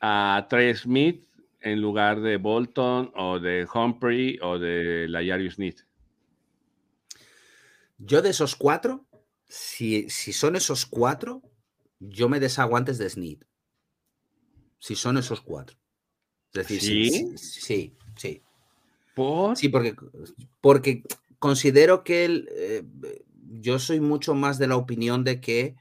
a 0.02 0.48
Trey 0.50 0.74
Smith 0.76 1.28
en 1.60 1.80
lugar 1.80 2.22
de 2.22 2.38
Bolton 2.38 3.12
o 3.16 3.40
de 3.40 3.68
Humphrey 3.72 4.40
o 4.42 4.58
de 4.58 5.08
Layarius 5.10 5.54
Smith. 5.54 5.82
Yo 8.00 8.24
de 8.24 8.32
esos 8.32 8.56
cuatro, 8.56 9.06
si, 9.48 10.10
son 10.10 10.56
esos 10.56 10.88
cuatro, 10.88 11.44
yo 12.00 12.28
me 12.28 12.40
deshago 12.40 12.76
antes 12.76 12.98
de 12.98 13.08
Smith. 13.12 13.46
Si 14.80 14.96
son 14.96 15.20
esos 15.20 15.42
cuatro. 15.42 15.78
Es 16.52 16.68
decir, 16.68 16.82
sí, 16.82 17.38
sí, 17.38 17.96
sí. 18.18 18.42
¿Por? 19.14 19.56
Sí, 19.56 19.70
porque, 19.70 19.96
porque 20.62 21.04
considero 21.38 22.04
que 22.04 22.26
él, 22.26 22.50
eh, 22.56 22.84
yo 23.62 23.80
soy 23.80 24.00
mucho 24.00 24.34
más 24.36 24.58
de 24.58 24.68
la 24.68 24.78
opinión 24.78 25.24
de 25.24 25.40
que 25.40 25.76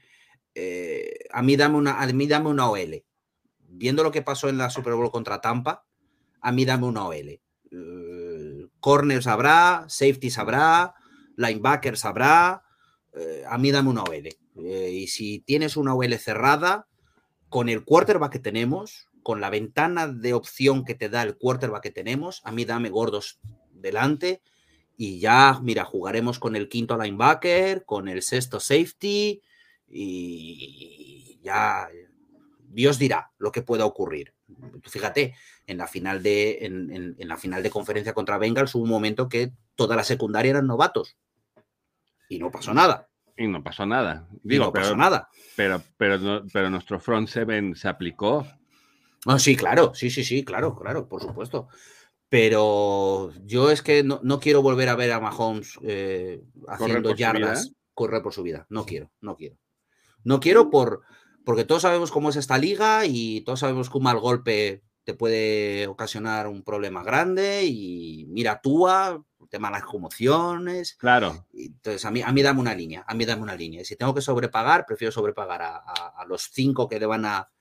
eh, 0.55 1.13
a, 1.31 1.41
mí 1.41 1.55
dame 1.55 1.77
una, 1.77 2.01
a 2.01 2.07
mí 2.07 2.27
dame 2.27 2.49
una 2.49 2.69
OL. 2.69 3.03
Viendo 3.67 4.03
lo 4.03 4.11
que 4.11 4.21
pasó 4.21 4.49
en 4.49 4.57
la 4.57 4.69
Super 4.69 4.93
Bowl 4.93 5.11
contra 5.11 5.41
Tampa, 5.41 5.85
a 6.41 6.51
mí 6.51 6.65
dame 6.65 6.85
una 6.85 7.07
OL. 7.07 7.39
Uh, 7.71 8.69
corners 8.79 9.25
habrá, 9.25 9.85
safeties 9.87 10.37
habrá, 10.37 10.93
linebackers 11.37 12.05
habrá, 12.05 12.63
eh, 13.13 13.43
a 13.47 13.57
mí 13.57 13.71
dame 13.71 13.89
una 13.89 14.03
OL. 14.03 14.29
y 14.55 15.07
si 15.07 15.39
tienes 15.39 15.75
una 15.75 15.95
OL 15.95 16.13
cerrada, 16.19 16.87
con 17.49 17.69
el 17.69 17.83
quarterback 17.83 18.33
que 18.33 18.39
tenemos, 18.39 19.09
con 19.23 19.41
la 19.41 19.49
ventana 19.49 20.07
de 20.07 20.33
opción 20.33 20.85
que 20.85 20.95
te 20.95 21.09
da 21.09 21.23
el 21.23 21.37
quarterback 21.37 21.83
que 21.83 21.91
tenemos, 21.91 22.41
a 22.43 22.51
mí 22.51 22.65
dame 22.65 22.89
gordos 22.89 23.39
delante 23.71 24.41
y 24.95 25.19
ya, 25.19 25.59
mira, 25.61 25.85
jugaremos 25.85 26.39
con 26.39 26.55
el 26.55 26.69
quinto 26.69 26.97
linebacker, 26.97 27.85
con 27.85 28.07
el 28.07 28.21
sexto 28.21 28.59
safety 28.59 29.41
y 29.87 31.39
ya 31.41 31.87
Dios 32.59 32.97
dirá 32.99 33.31
lo 33.37 33.51
que 33.51 33.61
pueda 33.61 33.85
ocurrir. 33.85 34.33
Fíjate, 34.83 35.35
en 35.67 35.77
la 35.77 35.87
final 35.87 36.21
de, 36.21 36.59
en, 36.65 37.15
la 37.17 37.37
final 37.37 37.63
de 37.63 37.69
conferencia 37.69 38.13
contra 38.13 38.37
Bengals 38.37 38.75
hubo 38.75 38.83
un 38.83 38.89
momento 38.89 39.29
que 39.29 39.51
toda 39.75 39.95
la 39.95 40.03
secundaria 40.03 40.51
eran 40.51 40.67
novatos 40.67 41.17
y 42.29 42.39
no 42.39 42.51
pasó 42.51 42.73
nada. 42.73 43.09
Y 43.35 43.47
no 43.47 43.63
pasó 43.63 43.85
nada. 43.85 44.27
Digo, 44.43 44.65
no 44.65 44.73
pasó 44.73 44.95
nada. 44.95 45.29
Pero, 45.55 45.81
pero, 45.97 46.43
pero 46.51 46.69
nuestro 46.69 46.99
front 46.99 47.27
seven 47.27 47.75
se 47.75 47.87
aplicó. 47.87 48.45
Oh, 49.25 49.39
sí, 49.39 49.55
claro, 49.55 49.93
sí, 49.95 50.09
sí, 50.09 50.23
sí, 50.23 50.43
claro, 50.43 50.75
claro, 50.75 51.07
por 51.07 51.21
supuesto. 51.21 51.67
Pero 52.33 53.31
yo 53.45 53.69
es 53.69 53.83
que 53.83 54.03
no, 54.03 54.39
quiero 54.39 54.63
volver 54.63 54.89
a 54.89 54.95
ver 54.95 55.11
a 55.11 55.19
Mahomes 55.19 55.77
eh, 55.83 56.41
haciendo 56.67 57.13
yardas, 57.13 57.75
correr 57.93 58.23
por 58.23 58.33
su 58.33 58.41
vida. 58.41 58.65
No 58.69 58.87
quiero, 58.87 59.11
no 59.21 59.35
quiero. 59.35 59.59
No 60.23 60.39
quiero 60.39 60.71
por, 60.71 61.01
porque 61.45 61.63
todos 61.63 61.83
sabemos 61.83 62.09
cómo 62.09 62.31
es 62.31 62.35
esta 62.35 62.57
liga 62.57 63.05
y 63.05 63.41
todos 63.41 63.59
sabemos 63.59 63.87
que 63.87 63.99
un 63.99 64.05
mal 64.05 64.19
golpe 64.19 64.81
te 65.03 65.13
puede 65.13 65.85
ocasionar 65.85 66.47
un 66.47 66.63
problema 66.63 67.03
grande 67.03 67.65
y 67.65 68.25
mira 68.29 68.61
Túa, 68.63 69.23
tema 69.51 69.67
de 69.67 69.73
las 69.73 69.83
conmociones. 69.83 70.95
Claro. 70.95 71.45
Entonces, 71.53 72.03
a 72.03 72.09
mí, 72.09 72.23
a 72.23 72.31
mí 72.31 72.41
dame 72.41 72.61
una 72.61 72.73
línea, 72.73 73.05
a 73.07 73.13
mí 73.13 73.25
dame 73.25 73.43
una 73.43 73.55
línea. 73.55 73.83
Y 73.83 73.85
si 73.85 73.95
tengo 73.95 74.15
que 74.15 74.21
sobrepagar, 74.21 74.87
prefiero 74.87 75.11
sobrepagar 75.11 75.61
a, 75.61 76.25
los 76.27 76.49
cinco 76.51 76.89
que 76.89 76.99
le 76.99 77.05
van 77.05 77.25
a, 77.25 77.51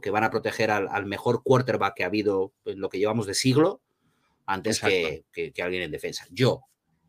que 0.00 0.10
van 0.12 0.22
a 0.22 0.30
proteger 0.30 0.70
al, 0.70 1.06
mejor 1.06 1.42
quarterback 1.42 1.94
que 1.96 2.04
ha 2.04 2.06
habido 2.06 2.52
en 2.66 2.78
lo 2.78 2.88
que 2.88 3.00
llevamos 3.00 3.26
de 3.26 3.34
siglo 3.34 3.82
antes 4.46 4.80
que, 4.80 5.24
alguien 5.62 5.82
en 5.82 5.90
defensa. 5.90 6.26
Yo. 6.30 6.62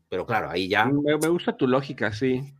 Pero 0.08 0.26
claro, 0.26 0.50
ahí 0.50 0.68
ya. 0.68 0.86
Me, 0.86 1.14
gusta 1.28 1.56
tu 1.56 1.66
lógica, 1.66 2.12
sí. 2.12 2.54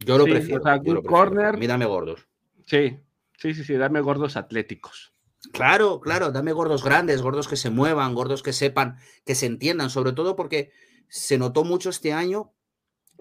Yo 0.00 0.18
lo 0.18 0.24
prefiero. 0.24 0.62
corner. 1.02 1.56
A 1.56 1.66
dame 1.66 1.86
gordos. 1.86 2.28
Sí, 2.66 2.98
sí, 3.38 3.54
sí, 3.54 3.64
sí, 3.64 3.74
dame 3.74 4.00
gordos 4.00 4.36
atléticos. 4.36 5.14
Claro, 5.52 6.00
claro, 6.00 6.32
dame 6.32 6.52
gordos 6.52 6.84
grandes, 6.84 7.22
gordos 7.22 7.48
que 7.48 7.56
se 7.56 7.70
muevan, 7.70 8.14
gordos 8.14 8.42
que 8.42 8.52
sepan, 8.52 8.96
que 9.24 9.34
se 9.34 9.46
entiendan, 9.46 9.88
sobre 9.88 10.12
todo 10.12 10.36
porque 10.36 10.72
se 11.08 11.38
notó 11.38 11.64
mucho 11.64 11.90
este 11.90 12.12
año 12.12 12.52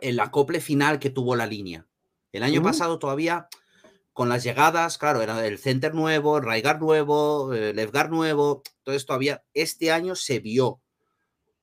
el 0.02 0.20
acople 0.20 0.60
final 0.60 1.00
que 1.00 1.10
tuvo 1.10 1.36
la 1.36 1.46
línea. 1.46 1.88
El 2.32 2.44
año 2.44 2.62
pasado 2.62 3.00
todavía 3.00 3.48
con 4.18 4.30
las 4.30 4.44
llegadas, 4.44 4.98
claro, 4.98 5.22
era 5.22 5.46
el 5.46 5.60
center 5.60 5.94
nuevo, 5.94 6.42
guard 6.42 6.80
nuevo, 6.80 7.54
el 7.54 7.76
left 7.76 7.94
guard 7.94 8.10
nuevo, 8.10 8.64
entonces 8.80 9.06
todavía 9.06 9.44
este 9.54 9.92
año 9.92 10.16
se 10.16 10.40
vio 10.40 10.82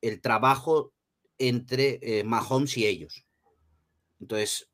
el 0.01 0.21
trabajo 0.21 0.93
entre 1.37 1.99
eh, 2.01 2.23
Mahomes 2.23 2.77
y 2.77 2.87
ellos. 2.87 3.27
Entonces, 4.21 4.71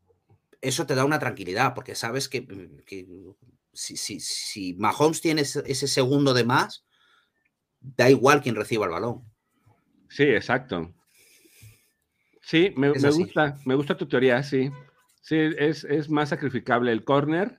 eso 0.61 0.85
te 0.85 0.95
da 0.95 1.07
una 1.07 1.19
tranquilidad, 1.19 1.73
porque 1.73 1.95
sabes 1.95 2.29
que, 2.29 2.43
mm, 2.43 3.31
si, 3.73 3.97
si, 3.97 4.75
Mahomes 4.75 5.23
tiene 5.23 5.41
ese 5.41 5.89
segundo 5.89 6.35
de 6.35 6.45
más, 6.45 6.85
da 7.81 8.11
igual 8.11 8.43
quien 8.43 8.57
reciba 8.57 8.85
el 8.85 8.93
balón. 8.93 9.25
Sí, 10.11 10.25
exacto. 10.25 10.95
Sí, 12.43 12.75
me, 12.77 12.91
gusta, 12.91 13.57
me 13.65 13.75
gusta 13.75 13.97
tu 13.97 14.07
teoría, 14.07 14.43
sí. 14.43 14.71
Sí, 15.23 15.37
es, 15.57 16.11
más 16.11 16.29
sacrificable 16.29 16.93
el 16.93 17.05
corner 17.05 17.59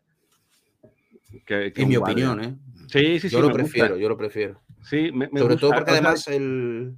que, 1.45 1.73
en 1.75 1.89
mi 1.89 1.97
opinión, 1.97 2.43
¿eh? 2.43 2.57
Sí, 2.87 3.19
sí, 3.19 3.29
sí. 3.29 3.29
Yo 3.29 3.41
lo 3.41 3.51
prefiero, 3.51 3.97
yo 3.97 4.09
lo 4.09 4.17
prefiero. 4.17 4.61
Sí, 4.83 5.11
me, 5.11 5.29
Sobre 5.29 5.57
todo 5.57 5.71
porque 5.71 5.91
además 5.91 6.27
el, 6.27 6.97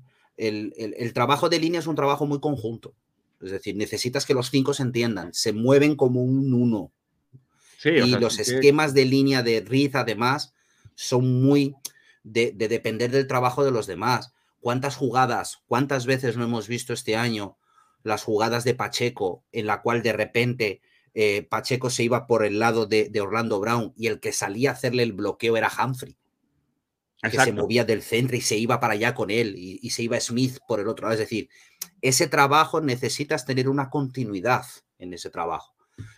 trabajo 1.13 1.49
de 1.49 1.59
línea 1.59 1.79
es 1.79 1.87
un 1.87 1.95
trabajo 1.95 2.25
muy 2.25 2.39
conjunto. 2.39 2.93
Es 3.41 3.51
decir, 3.51 3.75
necesitas 3.75 4.25
que 4.25 4.33
los 4.33 4.49
cinco 4.49 4.73
se 4.73 4.83
entiendan, 4.83 5.33
se 5.33 5.51
mueven 5.51 5.95
como 5.95 6.23
un 6.23 6.53
uno. 6.53 6.91
Sí, 7.77 7.89
y 7.89 8.11
los 8.11 8.39
esquemas 8.39 8.93
de 8.93 9.05
línea 9.05 9.43
de 9.43 9.59
Riz, 9.59 9.95
además, 9.95 10.53
son 10.95 11.43
muy 11.43 11.75
de, 12.23 12.53
de, 12.55 12.69
depender 12.69 13.11
del 13.11 13.27
trabajo 13.27 13.65
de 13.65 13.71
los 13.71 13.85
demás. 13.85 14.33
¿Cuántas 14.61 14.95
jugadas, 14.95 15.61
cuántas 15.67 16.05
veces 16.05 16.37
no 16.37 16.45
hemos 16.45 16.69
visto 16.69 16.93
este 16.93 17.17
año 17.17 17.57
las 18.03 18.23
jugadas 18.23 18.63
de 18.63 18.75
Pacheco, 18.75 19.43
en 19.51 19.65
la 19.65 19.81
cual 19.81 20.03
de 20.03 20.13
repente 20.13 20.81
eh, 21.13 21.45
Pacheco 21.49 21.89
se 21.89 22.03
iba 22.03 22.25
por 22.25 22.43
el 22.43 22.59
lado 22.59 22.85
de, 22.85 23.11
Orlando 23.21 23.59
Brown 23.59 23.93
y 23.95 24.07
el 24.07 24.19
que 24.19 24.31
salía 24.31 24.71
a 24.71 24.73
hacerle 24.73 25.03
el 25.03 25.13
bloqueo 25.13 25.57
era 25.57 25.71
Humphrey. 25.71 26.17
Que 27.21 27.39
se 27.39 27.53
movía 27.53 27.85
del 27.85 28.01
centro 28.01 28.35
y 28.35 28.41
se 28.41 28.57
iba 28.57 28.81
para 28.81 28.95
allá 28.95 29.15
con 29.15 29.31
él 29.31 29.55
y, 29.57 29.89
se 29.91 30.03
iba 30.03 30.19
Smith 30.19 30.57
por 30.67 30.81
el 30.81 30.89
otro 30.89 31.05
lado. 31.05 31.13
Es 31.13 31.19
decir, 31.19 31.47
ese 32.01 32.27
trabajo 32.27 32.81
necesitas 32.81 33.45
tener 33.45 33.69
una 33.69 33.89
continuidad 33.89 34.65
en 34.99 35.13
ese 35.13 35.29
trabajo 35.29 35.73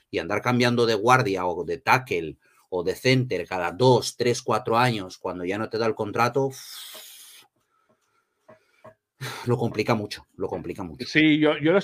y 0.09 0.17
andar 0.17 0.41
cambiando 0.41 0.87
de 0.87 0.95
guardia 0.95 1.45
o 1.45 1.63
de 1.63 1.77
tackle 1.77 2.39
o 2.69 2.83
de 2.83 2.95
center 2.95 3.47
cada 3.47 3.71
dos, 3.71 4.17
tres, 4.17 4.41
cuatro 4.41 4.77
años 4.77 5.19
cuando 5.19 5.45
ya 5.45 5.59
no 5.59 5.69
te 5.69 5.77
da 5.77 5.85
el 5.85 5.93
contrato, 5.93 6.49
lo 9.47 9.57
complica 9.57 9.95
mucho, 9.95 10.25
lo 10.35 10.47
complica 10.47 10.83
mucho. 10.83 11.05
Sí, 11.05 11.39
yo, 11.39 11.57
yo, 11.57 11.77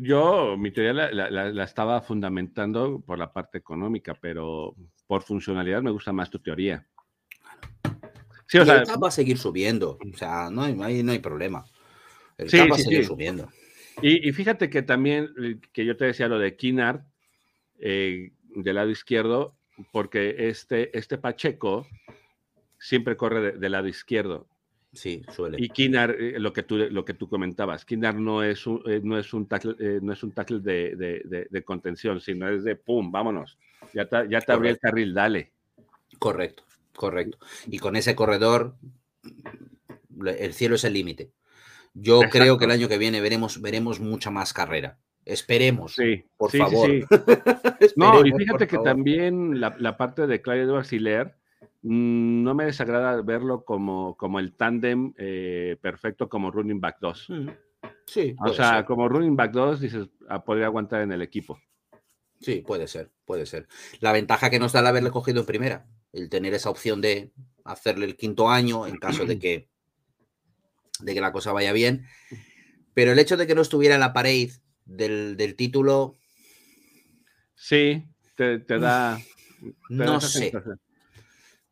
yo 0.00 0.56
mi 0.56 0.70
teoría 0.70 0.92
la, 0.92 1.64
estaba 1.64 2.00
fundamentando 2.00 3.00
por 3.00 3.18
la 3.18 3.32
parte 3.32 3.58
económica, 3.58 4.14
pero 4.20 4.74
por 5.06 5.22
funcionalidad 5.22 5.82
me 5.82 5.90
gusta 5.90 6.12
más 6.12 6.30
tu 6.30 6.38
teoría. 6.38 6.86
Sí, 8.46 8.58
o 8.58 8.64
sea, 8.64 8.84
va 9.02 9.08
a 9.08 9.10
seguir 9.10 9.38
subiendo, 9.38 9.98
o 10.12 10.16
sea, 10.16 10.50
no 10.50 10.62
hay, 10.62 10.74
no 11.02 11.12
hay, 11.12 11.18
problema. 11.18 11.64
El 12.36 12.50
sí, 12.50 12.58
va 12.58 12.76
a 12.76 12.78
seguir 12.78 13.04
subiendo. 13.04 13.48
Y, 14.02 14.32
fíjate 14.32 14.68
que 14.68 14.82
también, 14.82 15.30
eh, 15.42 15.58
que 15.72 15.84
yo 15.84 15.96
te 15.96 16.04
decía 16.04 16.28
lo 16.28 16.38
de 16.38 16.56
Kinard, 16.56 17.02
eh, 17.78 18.32
del 18.54 18.74
lado 18.74 18.90
izquierdo, 18.90 19.56
porque 19.92 20.48
este, 20.48 20.96
este 20.96 21.18
Pacheco 21.18 21.86
siempre 22.78 23.16
corre 23.16 23.52
del 23.52 23.72
lado 23.72 23.88
izquierdo. 23.88 24.46
Sí, 24.94 25.22
suele. 25.32 25.56
Y 25.60 25.68
Kinar, 25.68 26.12
eh, 26.12 26.38
lo 26.38 26.52
que 26.52 26.62
tú, 26.62 26.76
lo 26.76 27.04
que 27.04 27.14
tú 27.14 27.28
comentabas, 27.28 27.84
Kinar 27.84 28.14
no 28.14 28.42
es 28.42 28.66
un, 28.66 28.82
eh, 28.86 29.00
no 29.02 29.18
es 29.18 29.32
un 29.34 29.46
tackle, 29.46 29.74
eh, 29.78 29.98
no 30.00 30.12
es 30.12 30.22
un 30.22 30.32
tackle 30.32 30.60
de, 30.60 31.62
contención, 31.64 32.20
sino 32.20 32.48
es 32.48 32.64
de 32.64 32.76
pum, 32.76 33.10
vámonos. 33.10 33.58
Ya 33.92 34.06
te, 34.06 34.28
ya 34.28 34.40
te 34.40 34.52
el 34.52 34.78
carril, 34.78 35.12
dale. 35.12 35.52
Correcto, 36.18 36.64
correcto. 36.94 37.38
Y 37.66 37.78
con 37.78 37.96
ese 37.96 38.14
corredor, 38.14 38.76
el 40.26 40.54
cielo 40.54 40.76
es 40.76 40.84
el 40.84 40.92
límite. 40.92 41.32
Yo 41.92 42.20
creo 42.30 42.58
que 42.58 42.64
el 42.64 42.70
año 42.70 42.88
que 42.88 42.98
viene 42.98 43.20
veremos, 43.20 43.60
veremos 43.60 44.00
mucha 44.00 44.30
más 44.30 44.52
carrera. 44.52 44.98
Esperemos, 45.24 45.94
sí, 45.94 46.24
por 46.36 46.50
favor. 46.50 46.90
no, 47.96 48.26
y 48.26 48.32
fíjate 48.32 48.66
que 48.66 48.78
también 48.78 49.60
la, 49.60 49.74
la, 49.78 49.96
parte 49.96 50.26
de 50.26 50.42
Edwards 50.44 50.92
Mm, 50.92 51.43
no 51.84 52.54
me 52.54 52.64
desagrada 52.64 53.20
verlo 53.20 53.64
como, 53.64 54.16
como 54.16 54.40
el 54.40 54.54
tándem 54.54 55.12
eh, 55.18 55.76
perfecto 55.82 56.30
como 56.30 56.50
running 56.50 56.80
back 56.80 56.96
2. 57.00 57.26
Mm, 57.28 57.48
sí. 58.06 58.34
O 58.40 58.52
sea, 58.54 58.86
como 58.86 59.06
running 59.06 59.36
back 59.36 59.52
2, 59.52 59.80
dices, 59.80 60.08
ah, 60.28 60.42
podría 60.42 60.66
aguantar 60.66 61.02
en 61.02 61.12
el 61.12 61.20
equipo. 61.20 61.60
Sí, 62.40 62.62
puede 62.66 62.88
ser, 62.88 63.10
puede 63.26 63.44
ser. 63.44 63.68
La 64.00 64.12
ventaja 64.12 64.48
que 64.48 64.58
nos 64.58 64.72
da 64.72 64.80
el 64.80 64.86
haberle 64.86 65.10
cogido 65.10 65.40
en 65.40 65.46
primera, 65.46 65.86
el 66.12 66.30
tener 66.30 66.54
esa 66.54 66.70
opción 66.70 67.02
de 67.02 67.32
hacerle 67.64 68.06
el 68.06 68.16
quinto 68.16 68.48
año 68.48 68.86
en 68.86 68.96
caso 68.96 69.26
de 69.26 69.38
que, 69.38 69.68
de 71.00 71.14
que 71.14 71.20
la 71.20 71.32
cosa 71.32 71.52
vaya 71.52 71.72
bien. 71.72 72.06
Pero 72.94 73.12
el 73.12 73.18
hecho 73.18 73.36
de 73.36 73.46
que 73.46 73.54
no 73.54 73.60
estuviera 73.60 73.94
en 73.94 74.00
la 74.00 74.14
pared 74.14 74.50
del, 74.86 75.54
título. 75.56 76.14
Sí, 77.54 78.04
te, 78.36 78.58
da. 78.58 79.18
no 79.90 80.20
sé. 80.20 80.50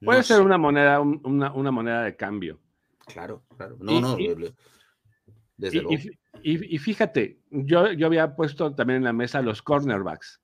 Puede 0.04 0.22
ser 0.22 0.40
una 0.40 0.58
moneda, 0.58 1.00
una, 1.00 1.70
moneda 1.70 2.02
de 2.02 2.16
cambio. 2.16 2.58
Claro, 3.06 3.42
claro. 3.56 3.76
No, 3.80 4.00
no, 4.00 4.16
desde 5.56 5.82
luego. 5.82 6.02
Y, 6.42 6.78
fíjate, 6.78 7.38
yo, 7.50 7.92
yo 7.92 8.06
había 8.06 8.34
puesto 8.34 8.74
también 8.74 8.98
en 8.98 9.04
la 9.04 9.12
mesa 9.12 9.42
los 9.42 9.62
cornerbacks. 9.62 10.40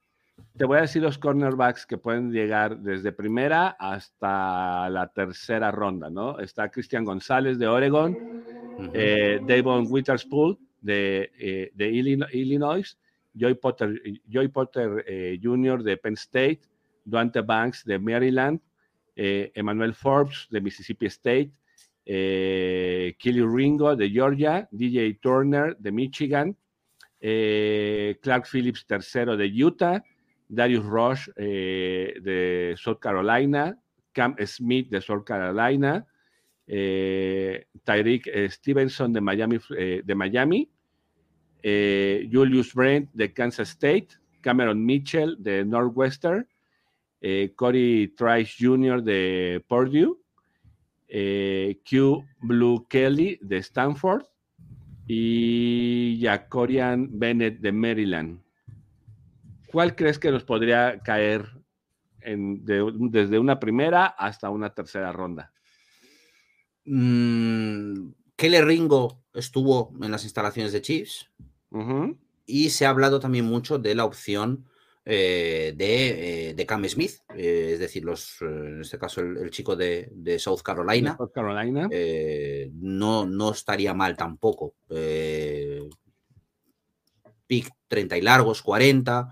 Te 0.57 0.65
voy 0.65 0.79
a 0.79 0.83
decir 0.83 1.03
los 1.03 1.19
cornerbacks 1.19 1.87
que 1.87 1.99
pueden 1.99 2.31
llegar 2.31 2.79
desde 2.79 3.11
primera 3.11 3.69
hasta 3.79 4.89
la 4.91 5.09
tercera 5.09 5.73
ronda, 5.73 6.11
¿no? 6.11 6.39
Está 6.39 6.71
Cristian 6.71 7.05
González 7.05 7.59
de 7.59 7.67
Oregon, 7.67 8.17
eh, 8.93 9.41
Davon 9.47 9.87
Witherspoon 9.89 10.59
de, 10.81 11.33
eh, 11.39 11.73
de 11.75 11.91
Illinois, 12.33 12.99
Joy 13.35 13.55
Potter, 13.55 14.01
Joy 14.29 14.49
Potter 14.49 15.05
eh, 15.07 15.39
Jr. 15.43 15.83
de 15.83 15.97
Penn 15.97 16.15
State, 16.15 16.61
Duante 17.05 17.41
Banks 17.41 17.85
de 17.85 17.99
Maryland, 17.99 18.61
Emmanuel 19.19 19.95
Forbes 19.95 20.47
de 20.51 20.61
Mississippi 20.61 21.07
State, 21.07 21.51
eh, 22.07 23.17
Kelly 23.19 23.43
Ringo 23.43 23.97
de 23.97 24.09
Georgia, 24.09 24.69
DJ 24.71 25.19
Turner 25.21 25.77
de 25.79 25.91
Michigan, 25.91 26.57
eh, 27.21 28.17
Clark 28.23 28.47
Phillips 28.47 28.87
III 28.89 29.37
de 29.37 29.47
Utah, 29.47 30.03
Darius 30.49 30.85
Rush 30.85 31.29
de 31.37 32.75
South 32.79 33.01
Carolina, 33.01 33.77
Cam 34.13 34.35
Smith 34.47 34.89
de 34.89 35.01
South 35.01 35.25
Carolina, 35.25 36.07
Tyreek 36.67 38.51
Stevenson 38.51 39.13
de 39.13 39.21
Miami, 39.21 39.59
de 39.69 40.15
Miami 40.15 40.71
Julius 41.63 42.75
Brent 42.75 43.11
de 43.13 43.33
Kansas 43.33 43.71
State, 43.71 44.09
Cameron 44.41 44.85
Mitchell 44.85 45.37
de 45.39 45.65
Northwestern, 45.65 46.47
eh, 47.21 47.53
Corey 47.57 48.09
Trice 48.09 48.55
Jr. 48.59 49.03
de 49.03 49.65
Purdue, 49.67 50.19
eh, 51.09 51.81
Q 51.89 52.25
Blue 52.41 52.87
Kelly 52.89 53.39
de 53.41 53.59
Stanford 53.59 54.25
y 55.07 56.21
Jacorian 56.23 57.09
Bennett 57.19 57.61
de 57.61 57.73
Maryland. 57.73 58.41
¿Cuál 59.73 59.97
crees 59.97 60.19
que 60.19 60.31
nos 60.31 60.45
podría 60.45 61.01
caer 61.01 61.47
desde 62.21 63.39
una 63.39 63.59
primera 63.59 64.07
hasta 64.07 64.51
una 64.51 64.75
tercera 64.75 65.13
ronda? 65.13 65.53
Mm, 66.85 68.11
Kelly 68.37 68.61
Ringo 68.61 69.25
estuvo 69.35 69.93
en 70.01 70.11
las 70.11 70.25
instalaciones 70.25 70.73
de 70.73 70.83
Chiefs 70.83 71.31
y 72.47 72.71
se 72.71 72.87
ha 72.87 72.91
hablado 72.91 73.21
también 73.21 73.45
mucho 73.45 73.79
de 73.79 73.95
la 73.95 74.05
opción 74.05 74.67
eh, 75.11 75.73
de, 75.75 76.51
eh, 76.51 76.55
de, 76.55 76.67
Cam 76.67 76.85
Smith, 76.87 77.13
eh, 77.35 77.71
es 77.73 77.79
decir, 77.79 78.05
los, 78.05 78.43
en 78.43 78.83
este 78.83 78.99
caso 78.99 79.23
el, 79.23 79.51
chico 79.51 79.75
de, 79.75 80.37
South 80.39 80.61
Carolina. 80.63 81.17
Carolina. 81.33 81.89
no, 82.75 83.25
no 83.25 83.51
estaría 83.51 83.95
mal 83.95 84.19
tampoco. 84.19 84.75
pick 87.47 87.71
30 87.89 88.19
y 88.19 88.21
largos, 88.21 88.61
40. 88.61 89.31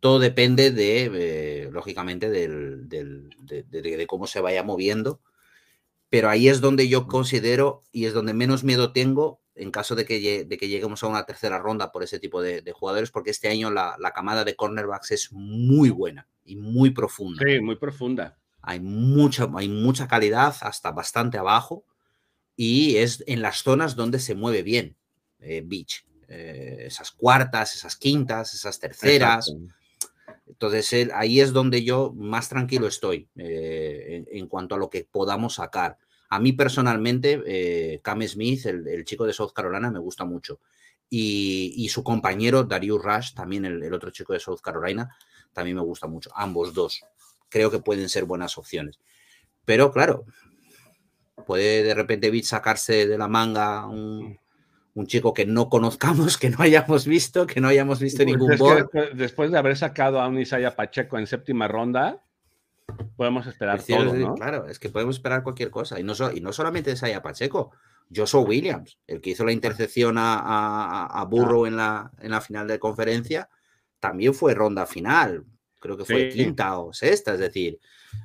Todo 0.00 0.18
depende 0.18 0.72
de, 0.72 1.70
lógicamente, 1.70 2.28
de, 2.28 4.06
cómo 4.08 4.26
se 4.26 4.40
vaya 4.40 4.64
moviendo. 4.64 5.20
Pero 6.10 6.28
ahí 6.28 6.48
es 6.48 6.60
donde 6.60 6.88
yo 6.88 7.06
considero 7.06 7.82
y 7.92 8.06
es 8.06 8.14
donde 8.14 8.34
menos 8.34 8.64
miedo 8.64 8.92
tengo 8.92 9.43
en 9.54 9.70
caso 9.70 9.94
de 9.94 10.04
que, 10.04 10.44
de 10.44 10.56
que 10.56 10.68
lleguemos 10.68 11.02
a 11.02 11.06
una 11.06 11.24
tercera 11.24 11.58
ronda 11.58 11.92
por 11.92 12.02
ese 12.02 12.18
tipo 12.18 12.42
de, 12.42 12.62
jugadores, 12.72 13.10
porque 13.10 13.30
este 13.30 13.48
año 13.48 13.70
la, 13.70 13.96
camada 14.14 14.44
de 14.44 14.56
cornerbacks 14.56 15.12
es 15.12 15.32
muy 15.32 15.90
buena 15.90 16.26
y 16.44 16.56
muy 16.56 16.90
profunda. 16.90 17.42
Sí, 17.46 17.60
muy 17.60 17.76
profunda. 17.76 18.36
Hay 18.62 18.80
mucha, 18.80 19.48
hay 19.56 19.68
mucha 19.68 20.08
calidad, 20.08 20.54
hasta 20.60 20.90
bastante 20.90 21.38
abajo, 21.38 21.84
y 22.56 22.96
es 22.96 23.22
en 23.26 23.42
las 23.42 23.58
zonas 23.58 23.96
donde 23.96 24.18
se 24.18 24.34
mueve 24.34 24.62
bien 24.62 24.96
eh, 25.40 25.62
Beach. 25.64 26.04
Eh, 26.28 26.84
esas 26.86 27.10
cuartas, 27.10 27.74
esas 27.74 27.96
quintas, 27.96 28.54
esas 28.54 28.78
terceras. 28.78 29.54
Entonces, 30.46 31.10
ahí 31.14 31.40
es 31.40 31.52
donde 31.52 31.84
yo 31.84 32.12
más 32.16 32.48
tranquilo 32.48 32.86
estoy 32.86 33.28
eh, 33.36 34.24
en, 34.30 34.46
cuanto 34.46 34.74
a 34.74 34.78
lo 34.78 34.90
que 34.90 35.04
podamos 35.04 35.54
sacar. 35.54 35.98
A 36.28 36.40
mí 36.40 36.52
personalmente, 36.52 37.42
eh, 37.46 38.00
Cam 38.02 38.22
Smith, 38.22 38.66
el, 38.66 39.04
chico 39.04 39.26
de 39.26 39.32
South 39.32 39.52
Carolina, 39.54 39.90
me 39.90 39.98
gusta 39.98 40.24
mucho. 40.24 40.60
Y, 41.10 41.88
su 41.90 42.02
compañero, 42.02 42.64
Darius 42.64 43.02
Rush, 43.02 43.34
también 43.34 43.64
el, 43.64 43.92
otro 43.92 44.10
chico 44.10 44.32
de 44.32 44.40
South 44.40 44.60
Carolina, 44.60 45.16
también 45.52 45.76
me 45.76 45.82
gusta 45.82 46.06
mucho. 46.06 46.30
Ambos 46.34 46.74
dos. 46.74 47.02
Creo 47.48 47.70
que 47.70 47.78
pueden 47.78 48.08
ser 48.08 48.24
buenas 48.24 48.58
opciones. 48.58 48.98
Pero 49.64 49.92
claro, 49.92 50.24
puede 51.46 51.82
de 51.84 51.94
repente 51.94 52.42
sacarse 52.42 53.06
de 53.06 53.16
la 53.16 53.28
manga 53.28 53.86
un, 53.86 54.38
un 54.94 55.06
chico 55.06 55.34
que 55.34 55.44
no 55.44 55.68
conozcamos, 55.68 56.38
que 56.38 56.50
no 56.50 56.58
hayamos 56.60 57.06
visto, 57.06 57.46
que 57.46 57.60
no 57.60 57.68
hayamos 57.68 58.00
visto 58.00 58.24
pues 58.24 58.26
ningún 58.26 58.56
board. 58.56 58.88
Después, 59.14 59.50
de 59.50 59.58
haber 59.58 59.76
sacado 59.76 60.20
a 60.20 60.28
un 60.28 60.38
Isaiah 60.38 60.74
Pacheco 60.74 61.18
en 61.18 61.26
séptima 61.26 61.68
ronda, 61.68 62.22
podemos 63.16 63.46
esperar 63.46 63.82
todo, 63.82 64.14
¿no? 64.14 64.34
Claro, 64.34 64.68
es 64.68 64.78
que 64.78 64.90
podemos 64.90 65.16
esperar 65.16 65.42
cualquier 65.42 65.70
cosa. 65.70 66.00
Y 66.00 66.02
no, 66.02 66.14
y 66.32 66.40
no 66.40 66.52
solamente 66.52 66.92
Isaiah 66.92 67.22
Pacheco, 67.22 67.72
Joshua 68.14 68.42
Williams, 68.42 68.98
el 69.06 69.20
que 69.20 69.30
hizo 69.30 69.44
la 69.44 69.52
intercepción 69.52 70.18
a, 70.18 71.06
a, 71.06 71.24
Burrow 71.24 71.66
en, 71.66 71.76
la, 71.76 72.10
en 72.20 72.30
la 72.30 72.40
final 72.40 72.68
de 72.68 72.78
conferencia, 72.78 73.48
también 74.00 74.34
fue 74.34 74.54
ronda 74.54 74.86
final. 74.86 75.44
Creo 75.80 75.96
que 75.96 76.04
fue 76.04 76.28
quinta 76.28 76.78
o 76.78 76.92
sexta. 76.92 77.34
Es 77.34 77.40
decir, 77.40 77.78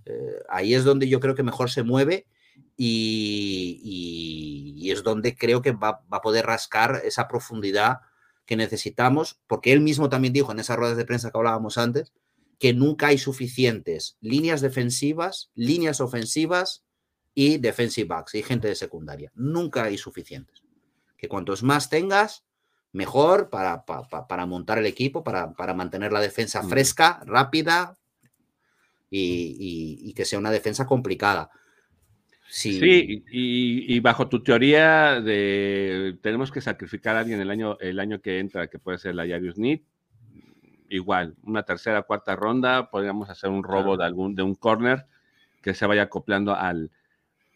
eh, 0.06 0.36
ahí 0.50 0.74
es 0.74 0.84
donde 0.84 1.08
yo 1.08 1.20
creo 1.20 1.36
que 1.36 1.44
mejor 1.44 1.70
se 1.70 1.84
mueve 1.84 2.28
y, 2.76 4.90
es 4.92 5.04
donde 5.04 5.36
creo 5.36 5.62
que 5.62 5.72
va, 5.72 6.02
a 6.10 6.22
poder 6.22 6.46
rascar 6.46 7.02
esa 7.04 7.28
profundidad 7.28 8.00
que 8.46 8.56
necesitamos, 8.56 9.40
porque 9.46 9.72
él 9.72 9.82
mismo 9.82 10.10
también 10.10 10.34
dijo 10.34 10.52
en 10.52 10.60
esas 10.60 10.78
ruedas 10.78 10.98
de 10.98 11.06
prensa 11.06 11.30
que 11.30 11.38
hablábamos 11.38 11.78
antes, 11.78 12.12
que 12.60 12.74
nunca 12.74 13.08
hay 13.08 13.18
suficientes 13.18 14.18
líneas 14.20 14.60
defensivas, 14.60 15.50
líneas 15.56 16.02
ofensivas 16.02 16.84
y 17.34 17.58
defensive 17.58 18.08
backs 18.08 18.36
y 18.36 18.44
gente 18.44 18.68
de 18.68 18.76
secundaria. 18.76 19.32
Nunca 19.34 19.86
hay 19.86 19.98
suficientes. 19.98 20.62
Que 21.18 21.30
cuantos 21.30 21.64
más 21.64 21.90
tengas, 21.90 22.44
mejor 22.92 23.50
para, 23.50 23.86
para, 23.86 24.46
montar 24.46 24.78
el 24.78 24.86
equipo, 24.86 25.24
para, 25.24 25.74
mantener 25.74 26.12
la 26.12 26.20
defensa 26.20 26.62
fresca, 26.64 27.22
rápida 27.26 27.98
y, 29.10 30.14
que 30.14 30.26
sea 30.26 30.40
una 30.40 30.52
defensa 30.52 30.86
complicada. 30.86 31.50
Sí, 32.50 33.24
y, 33.32 34.00
bajo 34.02 34.28
tu 34.28 34.44
teoría 34.44 35.22
de 35.22 36.18
tenemos 36.22 36.52
que 36.52 36.62
sacrificar 36.62 37.16
a 37.16 37.20
alguien 37.20 37.40
el 37.40 37.52
año, 37.52 37.78
el 37.80 38.00
año 38.00 38.22
que 38.22 38.40
entra, 38.40 38.68
que 38.68 38.80
puede 38.80 38.98
ser 38.98 39.16
la 39.16 39.26
Yarius 39.26 39.58
Need, 39.58 39.82
igual, 40.90 41.36
una 41.44 41.64
tercera, 41.64 42.02
cuarta 42.04 42.36
ronda, 42.36 42.90
podríamos 42.90 43.30
hacer 43.30 43.50
un 43.50 43.64
robo 43.64 43.98
de 43.98 44.06
algún, 44.06 44.36
de 44.36 44.44
un 44.44 44.56
corner 44.56 45.06
que 45.62 45.74
se 45.74 45.86
vaya 45.86 46.04
acoplando 46.04 46.56
al, 46.56 46.92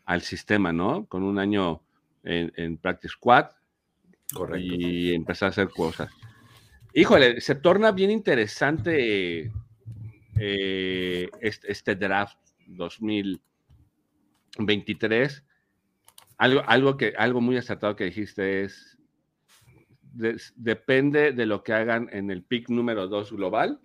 al 0.05 0.21
sistema, 0.21 0.71
¿no? 0.71 1.05
Con 1.05 1.23
un 1.23 1.39
año 1.39 1.81
en, 2.23 2.77
Practice 2.77 3.13
Squad. 3.13 3.47
Y 4.57 5.13
empezar 5.13 5.47
a 5.47 5.49
hacer 5.51 5.69
cosas. 5.69 6.09
Híjole, 6.93 7.39
se 7.41 7.55
torna 7.55 7.91
bien 7.91 8.09
interesante 8.09 9.51
eh, 10.39 11.29
este, 11.41 11.71
este 11.71 11.95
draft 11.95 12.37
2000. 12.67 13.41
23, 14.57 15.43
algo, 16.37 16.63
algo, 16.67 16.97
que, 16.97 17.13
algo 17.17 17.41
muy 17.41 17.57
acertado 17.57 17.95
que 17.95 18.05
dijiste 18.05 18.63
es, 18.63 18.92
depende 20.13 21.31
de 21.31 21.45
lo 21.45 21.63
que 21.63 21.73
hagan 21.73 22.09
en 22.11 22.29
el 22.31 22.43
pick 22.43 22.69
número 22.69 23.07
2 23.07 23.31
global 23.31 23.79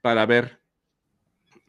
para 0.00 0.24
ver 0.26 0.60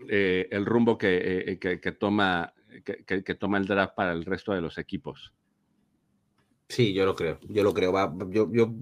eh, 0.10 0.48
el 0.52 0.66
rumbo 0.66 0.98
que, 0.98 1.44
eh, 1.48 1.60
que, 1.60 1.92
toma, 1.92 2.54
que, 2.84 3.36
toma 3.36 3.58
el 3.58 3.68
draft 3.68 3.96
para 3.96 4.14
el 4.14 4.26
resto 4.26 4.54
de 4.54 4.62
los 4.62 4.78
equipos. 4.78 5.34
Sí, 6.68 6.94
yo 6.94 7.06
lo 7.06 7.16
creo, 7.16 7.40
yo 7.44 7.64
lo 7.64 7.74
creo. 7.74 7.94
yo, 8.30 8.50
yo, 8.52 8.74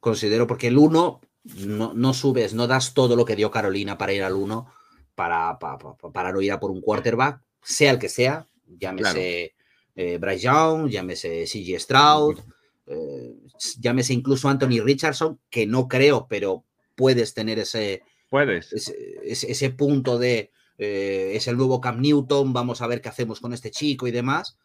considero, 0.00 0.46
porque 0.46 0.68
el 0.68 0.78
1 0.78 1.20
no, 1.66 1.94
no, 1.94 2.14
subes, 2.14 2.54
no 2.54 2.66
das 2.66 2.94
todo 2.94 3.16
lo 3.16 3.24
que 3.24 3.36
dio 3.36 3.50
Carolina 3.50 3.96
para 3.96 4.12
ir 4.12 4.22
al 4.22 4.34
1, 4.34 4.66
para, 5.14 5.58
para, 5.58 5.78
para 5.78 6.32
no 6.32 6.40
ir 6.40 6.52
a 6.52 6.60
por 6.60 6.70
un 6.70 6.80
quarterback, 6.80 7.40
sea 7.62 7.92
el 7.92 7.98
que 7.98 8.08
sea, 8.08 8.46
llámese 8.66 9.54
eh, 9.94 10.18
Bryce 10.18 10.44
Young, 10.44 10.88
llámese 10.88 11.46
CG 11.46 11.78
Stroud, 11.80 12.38
eh, 12.86 13.34
llámese 13.78 14.12
incluso 14.12 14.48
Anthony 14.48 14.80
Richardson, 14.82 15.40
que 15.50 15.66
no 15.66 15.88
creo, 15.88 16.26
pero 16.28 16.64
puedes 16.94 17.34
tener 17.34 17.58
ese, 17.58 18.02
puedes. 18.28 18.72
ese, 18.72 19.70
punto 19.70 20.18
de 20.18 20.50
eh, 20.78 21.32
es 21.34 21.48
el 21.48 21.56
nuevo 21.56 21.80
Cam 21.80 22.00
Newton, 22.00 22.52
vamos 22.52 22.82
a 22.82 22.86
ver 22.86 23.00
qué 23.00 23.08
hacemos 23.08 23.40
con 23.40 23.52
este 23.52 23.70
chico 23.70 24.06
y 24.06 24.10
demás. 24.10 24.58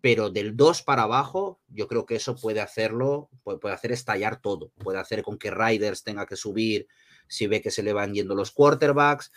Pero 0.00 0.28
del 0.28 0.54
2 0.54 0.82
para 0.82 1.04
abajo, 1.04 1.60
yo 1.68 1.88
creo 1.88 2.04
que 2.04 2.16
eso 2.16 2.36
puede 2.36 2.60
hacerlo, 2.60 3.30
puede, 3.42 3.58
puede 3.58 3.74
hacer 3.74 3.90
estallar 3.90 4.38
todo. 4.38 4.70
Puede 4.76 4.98
hacer 4.98 5.22
con 5.22 5.38
que 5.38 5.50
Riders 5.50 6.02
tenga 6.02 6.26
que 6.26 6.36
subir 6.36 6.86
si 7.26 7.46
ve 7.46 7.62
que 7.62 7.70
se 7.70 7.82
le 7.82 7.94
van 7.94 8.12
yendo 8.12 8.34
los 8.34 8.50
quarterbacks. 8.50 9.32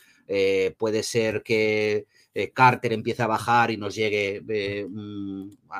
puede 0.78 1.04
ser 1.04 1.42
que 1.42 2.08
eh, 2.38 2.52
Carter 2.52 2.94
empieza 2.94 3.24
a 3.24 3.28
bajar 3.28 3.72
y 3.72 3.78
nos 3.78 3.96
llegue 3.96 4.44
eh, 4.48 4.88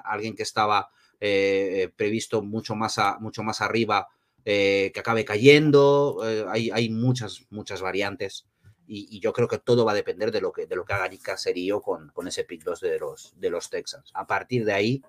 alguien 0.04 0.34
que 0.34 0.42
estaba 0.42 0.90
eh, 1.20 1.90
previsto 1.96 2.42
mucho 2.42 2.76
más, 2.76 3.00
mucho 3.20 3.44
más 3.44 3.62
arriba 3.62 4.08
que 4.44 4.94
acabe 4.98 5.26
cayendo. 5.26 6.22
Hay, 6.50 6.90
muchas, 6.90 7.46
muchas 7.50 7.82
variantes. 7.82 8.48
Y, 8.88 9.20
yo 9.20 9.34
creo 9.34 9.50
que 9.50 9.58
todo 9.58 9.84
va 9.84 9.92
a 9.92 9.96
depender 9.96 10.32
de 10.32 10.40
lo 10.40 10.54
que, 10.54 10.66
de 10.66 10.76
lo 10.78 10.86
que 10.86 10.94
haga 10.94 11.10
Nick 11.10 11.22
Caserío 11.22 11.82
con, 11.82 12.10
con 12.14 12.30
ese 12.30 12.46
pick 12.46 12.64
2 12.64 12.80
de 12.80 13.00
los, 13.00 13.34
de 13.38 13.50
los 13.50 13.70
Texans. 13.70 14.10
A 14.14 14.26
partir 14.26 14.64
de 14.64 14.72
ahí, 14.72 15.02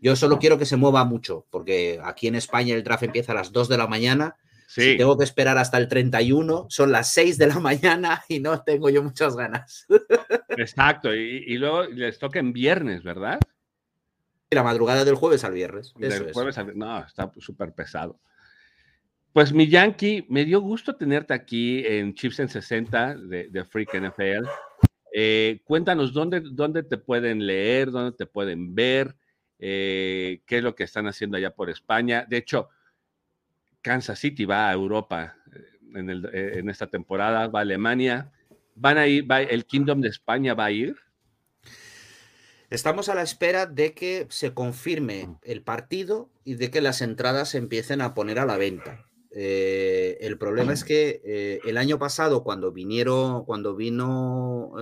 yo 0.00 0.16
solo 0.16 0.40
quiero 0.40 0.58
que 0.58 0.66
se 0.66 0.76
mueva 0.76 1.04
mucho, 1.04 1.46
porque 1.50 2.00
aquí 2.02 2.26
en 2.26 2.34
España 2.34 2.74
el 2.74 2.82
draft 2.82 3.04
empieza 3.04 3.30
a 3.30 3.36
las 3.36 3.52
2 3.52 3.68
de 3.68 3.78
la 3.78 3.86
mañana 3.86 4.36
si 4.68 4.98
tengo 4.98 5.16
que 5.16 5.24
esperar 5.24 5.56
hasta 5.56 5.78
el 5.78 5.88
31, 5.88 6.66
son 6.68 6.92
las 6.92 7.10
6 7.14 7.38
de 7.38 7.46
la 7.46 7.58
mañana 7.58 8.22
y 8.28 8.38
no 8.38 8.62
tengo 8.62 8.90
yo 8.90 9.02
muchas 9.02 9.34
ganas. 9.34 9.86
Exacto, 10.50 11.14
y, 11.14 11.56
luego 11.56 11.84
les 11.84 12.18
toca 12.18 12.38
en 12.38 12.52
viernes, 12.52 13.02
¿verdad? 13.02 13.38
La 14.50 14.62
madrugada 14.62 15.04
del 15.04 15.14
jueves 15.14 15.44
al 15.44 15.52
viernes. 15.52 15.92
Del 15.96 16.32
jueves 16.32 16.56
al... 16.58 16.76
No, 16.76 17.04
está 17.04 17.30
súper 17.38 17.72
pesado. 17.72 18.18
Pues 19.32 19.52
mi 19.52 19.68
Yankee, 19.68 20.26
me 20.28 20.44
dio 20.44 20.60
gusto 20.60 20.96
tenerte 20.96 21.34
aquí 21.34 21.84
en 21.86 22.14
Chips 22.14 22.40
en 22.40 22.48
60 22.48 23.16
de, 23.16 23.48
de 23.48 23.64
Freak 23.64 23.94
NFL. 23.94 24.48
Eh, 25.12 25.60
cuéntanos 25.64 26.12
dónde, 26.12 26.40
dónde 26.40 26.82
te 26.82 26.96
pueden 26.96 27.46
leer, 27.46 27.90
dónde 27.90 28.16
te 28.16 28.26
pueden 28.26 28.74
ver, 28.74 29.16
eh, 29.58 30.42
qué 30.46 30.58
es 30.58 30.62
lo 30.62 30.74
que 30.74 30.84
están 30.84 31.06
haciendo 31.06 31.36
allá 31.36 31.54
por 31.54 31.70
España. 31.70 32.24
De 32.28 32.36
hecho, 32.36 32.68
Kansas 33.82 34.18
City 34.18 34.44
va 34.44 34.68
a 34.68 34.72
Europa 34.72 35.36
eh, 35.54 36.22
eh, 36.32 36.52
en, 36.56 36.70
esta 36.70 36.86
temporada, 36.86 37.48
va 37.48 37.60
a 37.60 37.62
Alemania. 37.62 38.30
¿Van 38.74 38.98
a 38.98 39.06
ir, 39.06 39.30
va, 39.30 39.40
el 39.40 39.64
Kingdom 39.66 40.00
de 40.00 40.08
España 40.08 40.54
va 40.54 40.66
a 40.66 40.70
ir? 40.70 40.96
Estamos 42.70 43.08
a 43.08 43.14
la 43.14 43.22
espera 43.22 43.66
de 43.66 43.94
que 43.94 44.26
se 44.30 44.52
confirme 44.52 45.36
el 45.42 45.62
partido 45.62 46.28
y 46.44 46.54
de 46.54 46.70
que 46.70 46.80
las 46.80 47.00
entradas 47.00 47.50
se 47.50 47.58
empiecen 47.58 48.00
a 48.00 48.14
poner 48.14 48.38
a 48.38 48.46
la 48.46 48.56
venta. 48.56 49.06
Eh, 49.30 50.18
el 50.20 50.38
problema 50.38 50.72
es 50.72 50.84
que 50.84 51.60
el 51.64 51.76
año 51.76 51.98
pasado, 51.98 52.42
cuando 52.42 52.72
vinieron, 52.72 53.44
cuando 53.44 53.74
vino 53.74 54.72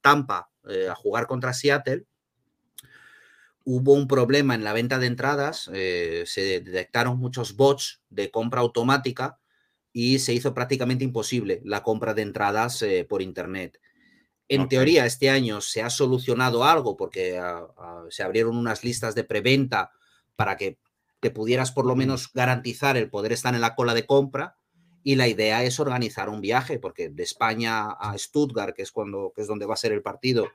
Tampa 0.00 0.50
a 0.64 0.94
jugar 0.94 1.26
contra 1.26 1.52
Seattle, 1.52 2.06
hubo 3.64 3.92
un 3.92 4.08
problema 4.08 4.54
en 4.54 4.64
la 4.64 4.72
venta 4.72 4.98
de 4.98 5.06
entradas, 5.06 5.70
eh, 5.72 6.24
se 6.26 6.60
detectaron 6.60 7.18
muchos 7.18 7.56
bots 7.56 8.00
de 8.10 8.30
compra 8.30 8.60
automática 8.60 9.38
y 9.92 10.18
se 10.18 10.32
hizo 10.32 10.54
prácticamente 10.54 11.04
imposible 11.04 11.60
la 11.64 11.82
compra 11.82 12.14
de 12.14 12.22
entradas 12.22 12.82
eh, 12.82 13.06
por 13.08 13.22
Internet. 13.22 13.80
En 14.50 14.68
teoría, 14.68 15.06
este 15.06 15.30
año 15.30 15.60
se 15.60 15.80
ha 15.80 15.90
solucionado 15.90 16.64
algo 16.64 16.96
porque 16.96 17.38
ah, 17.38 17.68
ah, 17.78 18.04
se 18.10 18.24
abrieron 18.24 18.56
unas 18.56 18.82
listas 18.82 19.14
de 19.14 19.22
preventa 19.22 19.92
para 20.34 20.56
que 20.56 20.76
te 21.20 21.30
pudieras 21.30 21.70
por 21.70 21.86
lo 21.86 21.94
menos 21.94 22.32
garantizar 22.32 22.96
el 22.96 23.10
poder 23.10 23.30
estar 23.30 23.54
en 23.54 23.60
la 23.60 23.76
cola 23.76 23.94
de 23.94 24.06
compra 24.06 24.56
y 25.04 25.14
la 25.14 25.28
idea 25.28 25.62
es 25.62 25.78
organizar 25.78 26.28
un 26.28 26.40
viaje, 26.40 26.80
porque 26.80 27.10
de 27.10 27.22
España 27.22 27.92
a 27.92 28.18
Stuttgart, 28.18 28.74
que 28.74 28.82
es, 28.82 28.90
cuando, 28.90 29.32
que 29.36 29.42
es 29.42 29.46
donde 29.46 29.66
va 29.66 29.74
a 29.74 29.76
ser 29.76 29.92
el 29.92 30.02
partido, 30.02 30.48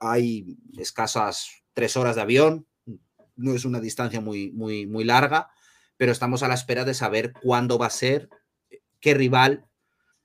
hay 0.00 0.58
escasas 0.76 1.62
tres 1.72 1.96
horas 1.96 2.16
de 2.16 2.22
avión, 2.22 2.66
no 3.36 3.54
es 3.54 3.64
una 3.64 3.78
distancia 3.78 4.20
muy, 4.20 4.50
muy, 4.50 4.86
muy 4.86 5.04
larga, 5.04 5.50
pero 5.96 6.10
estamos 6.10 6.42
a 6.42 6.48
la 6.48 6.54
espera 6.54 6.84
de 6.84 6.94
saber 6.94 7.32
cuándo 7.32 7.78
va 7.78 7.86
a 7.86 7.90
ser, 7.90 8.28
qué 8.98 9.14
rival, 9.14 9.66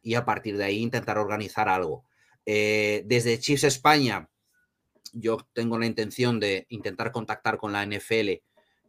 y 0.02 0.16
a 0.16 0.26
partir 0.26 0.58
de 0.58 0.64
ahí 0.64 0.80
intentar 0.80 1.20
organizar 1.20 1.70
algo. 1.70 2.09
Eh, 2.52 3.04
desde 3.06 3.38
Chiefs 3.38 3.64
España, 3.64 4.28
yo 5.14 5.38
tengo 5.54 5.78
la 5.78 5.86
intención 5.86 6.40
de 6.40 6.66
intentar 6.70 7.12
contactar 7.12 7.60
con 7.60 7.72
la 7.72 7.86
NFL 7.86 8.42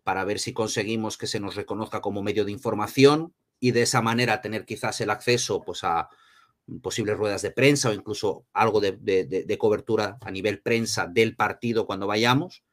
para 0.03 0.25
ver 0.25 0.39
si 0.39 0.55
conseguimos 0.55 1.19
que 1.19 1.27
se 1.27 1.41
nos 1.41 1.57
reconozca 1.57 2.01
como 2.01 2.23
medio 2.23 2.47
de 2.47 2.53
información 2.53 3.35
y 3.59 3.73
de 3.73 3.83
esa 3.83 4.01
manera 4.01 4.41
tener 4.41 4.65
quizás 4.65 5.03
el 5.03 5.11
acceso 5.11 5.61
pues, 5.61 5.85
a 5.85 6.09
posibles 6.83 7.19
ruedas 7.19 7.43
de 7.43 7.51
prensa 7.51 7.91
o 7.91 7.93
incluso 7.93 8.47
algo 8.55 8.81
de, 8.81 9.59
cobertura 9.59 10.17
a 10.23 10.31
nivel 10.31 10.63
prensa 10.63 11.07
del 11.07 11.37
partido 11.37 11.85
cuando 11.85 12.07
vayamos. 12.07 12.65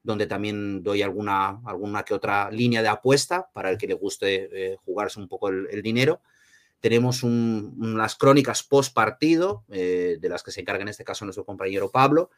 donde 0.03 0.27
también 0.27 0.83
doy 0.83 1.03
alguna, 1.03 1.61
alguna 1.65 2.05
que 2.05 2.15
otra 2.15 2.51
línea 2.51 2.83
de 2.83 2.89
apuesta 2.89 3.49
para 3.53 3.71
el 3.71 3.79
que 3.79 3.87
le 3.87 3.95
guste 3.95 4.49
eh, 4.53 4.77
jugarse 4.85 5.19
un 5.19 5.29
poco 5.29 5.49
el, 5.49 5.83
dinero. 5.83 6.21
Tenemos 6.81 7.23
unas 7.23 8.15
crónicas 8.17 8.63
post 8.63 8.93
partido, 8.93 9.65
eh, 9.71 10.19
de 10.21 10.29
las 10.29 10.43
que 10.43 10.51
se 10.51 10.61
encarga 10.61 10.83
en 10.83 10.89
este 10.89 11.05
caso 11.05 11.25
nuestro 11.25 11.47
compañero 11.47 11.91
Pablo. 11.91 12.31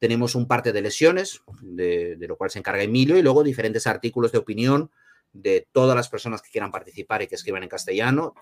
Tenemos 0.00 0.34
un 0.34 0.48
parte 0.48 0.72
de 0.72 0.82
lesiones, 0.82 1.42
de, 1.62 2.16
de, 2.16 2.26
lo 2.26 2.36
cual 2.36 2.50
se 2.50 2.58
encarga 2.58 2.82
Emilio, 2.82 3.16
y 3.16 3.22
luego 3.22 3.44
diferentes 3.44 3.86
artículos 3.86 4.32
de 4.32 4.38
opinión 4.38 4.90
de 5.32 5.68
todas 5.70 5.94
las 5.94 6.08
personas 6.08 6.42
que 6.42 6.50
quieran 6.50 6.72
participar 6.72 7.22
y 7.22 7.28
que 7.28 7.36
escriban 7.36 7.62
en 7.62 7.68
castellano. 7.68 8.34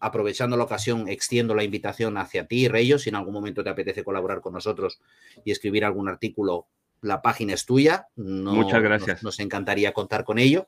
Aprovechando 0.00 0.56
la 0.56 0.64
ocasión, 0.64 1.08
extiendo 1.08 1.54
la 1.54 1.62
invitación 1.62 2.16
hacia 2.16 2.46
ti, 2.46 2.66
Reyos, 2.68 3.02
si 3.02 3.10
en 3.10 3.16
algún 3.16 3.34
momento 3.34 3.62
te 3.62 3.70
apetece 3.70 4.02
colaborar 4.02 4.40
con 4.40 4.54
nosotros 4.54 5.00
y 5.44 5.52
escribir 5.52 5.84
algún 5.84 6.08
artículo, 6.08 6.66
la 7.02 7.20
página 7.20 7.54
es 7.54 7.66
tuya. 7.66 8.08
Muchas 8.16 8.82
gracias. 8.82 9.22
Nos, 9.22 9.38
encantaría 9.40 9.92
contar 9.92 10.24
con 10.24 10.38
ello. 10.38 10.66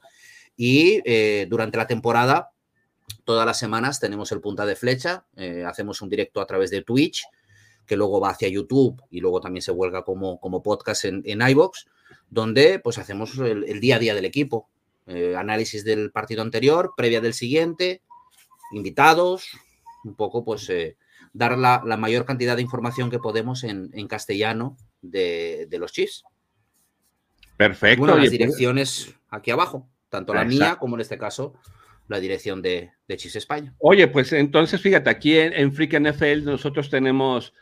Y 0.57 1.01
eh, 1.05 1.47
durante 1.49 1.78
la 1.78 1.87
temporada, 1.87 2.51
todas 3.24 3.47
las 3.47 3.59
semanas 3.59 3.99
tenemos 3.99 4.30
el 4.32 4.41
punta 4.41 4.66
de 4.66 4.76
flecha, 4.76 5.26
eh, 5.37 5.64
hacemos 5.66 6.01
un 6.03 6.11
directo 6.11 6.41
a 6.41 6.47
través 6.47 6.70
de 6.70 6.82
Twitch, 6.82 7.24
que 7.87 7.97
luego 7.97 8.20
va 8.20 8.30
hacia 8.30 8.49
YouTube 8.49 9.03
y 9.11 9.20
luego 9.20 9.41
también 9.41 9.62
se 9.62 9.72
vuelca 9.72 10.03
como, 10.03 10.41
como 10.41 10.62
podcast 10.62 11.05
en, 11.05 11.22
en 11.24 11.47
iBox, 11.49 11.87
donde 12.30 12.78
pues 12.78 12.99
hacemos 12.99 13.39
el, 13.39 13.80
día 13.80 13.97
a 13.97 13.99
día 13.99 14.14
del 14.14 14.24
equipo. 14.24 14.68
Eh, 15.07 15.37
análisis 15.37 15.85
del 15.85 16.11
partido 16.11 16.41
anterior, 16.41 16.95
previa 16.97 17.20
del 17.20 17.35
siguiente, 17.35 18.01
invitados, 18.72 19.49
un 20.03 20.14
poco 20.14 20.45
pues 20.45 20.68
eh, 20.70 20.97
dar 21.35 21.59
la, 21.59 21.80
mayor 21.99 22.24
cantidad 22.24 22.57
de 22.57 22.62
información 22.62 23.11
que 23.11 23.18
podemos 23.18 23.64
en, 23.64 24.09
castellano 24.09 24.76
de, 25.03 25.68
los 25.78 25.93
Chiefs. 25.93 26.24
Perfecto. 27.57 28.01
Bueno, 28.01 28.14
las 28.14 28.22
pues 28.22 28.30
direcciones 28.30 29.14
aquí 29.28 29.51
abajo, 29.51 29.89
tanto 30.09 30.32
la 30.32 30.45
mía 30.45 30.76
como 30.80 30.97
en 30.97 31.03
este 31.03 31.18
caso 31.18 31.55
la 32.09 32.20
dirección 32.20 32.62
de, 32.62 32.93
de 33.09 33.16
Chiefs 33.16 33.37
España. 33.37 33.74
Oye, 33.78 34.09
pues 34.09 34.32
entonces 34.32 34.80
fíjate, 34.80 35.11
aquí 35.11 35.39
en, 35.39 35.53
en 35.53 35.72
Freak 35.72 35.99
NFL 35.99 36.45
nosotros 36.45 36.91
tenemos, 36.91 37.53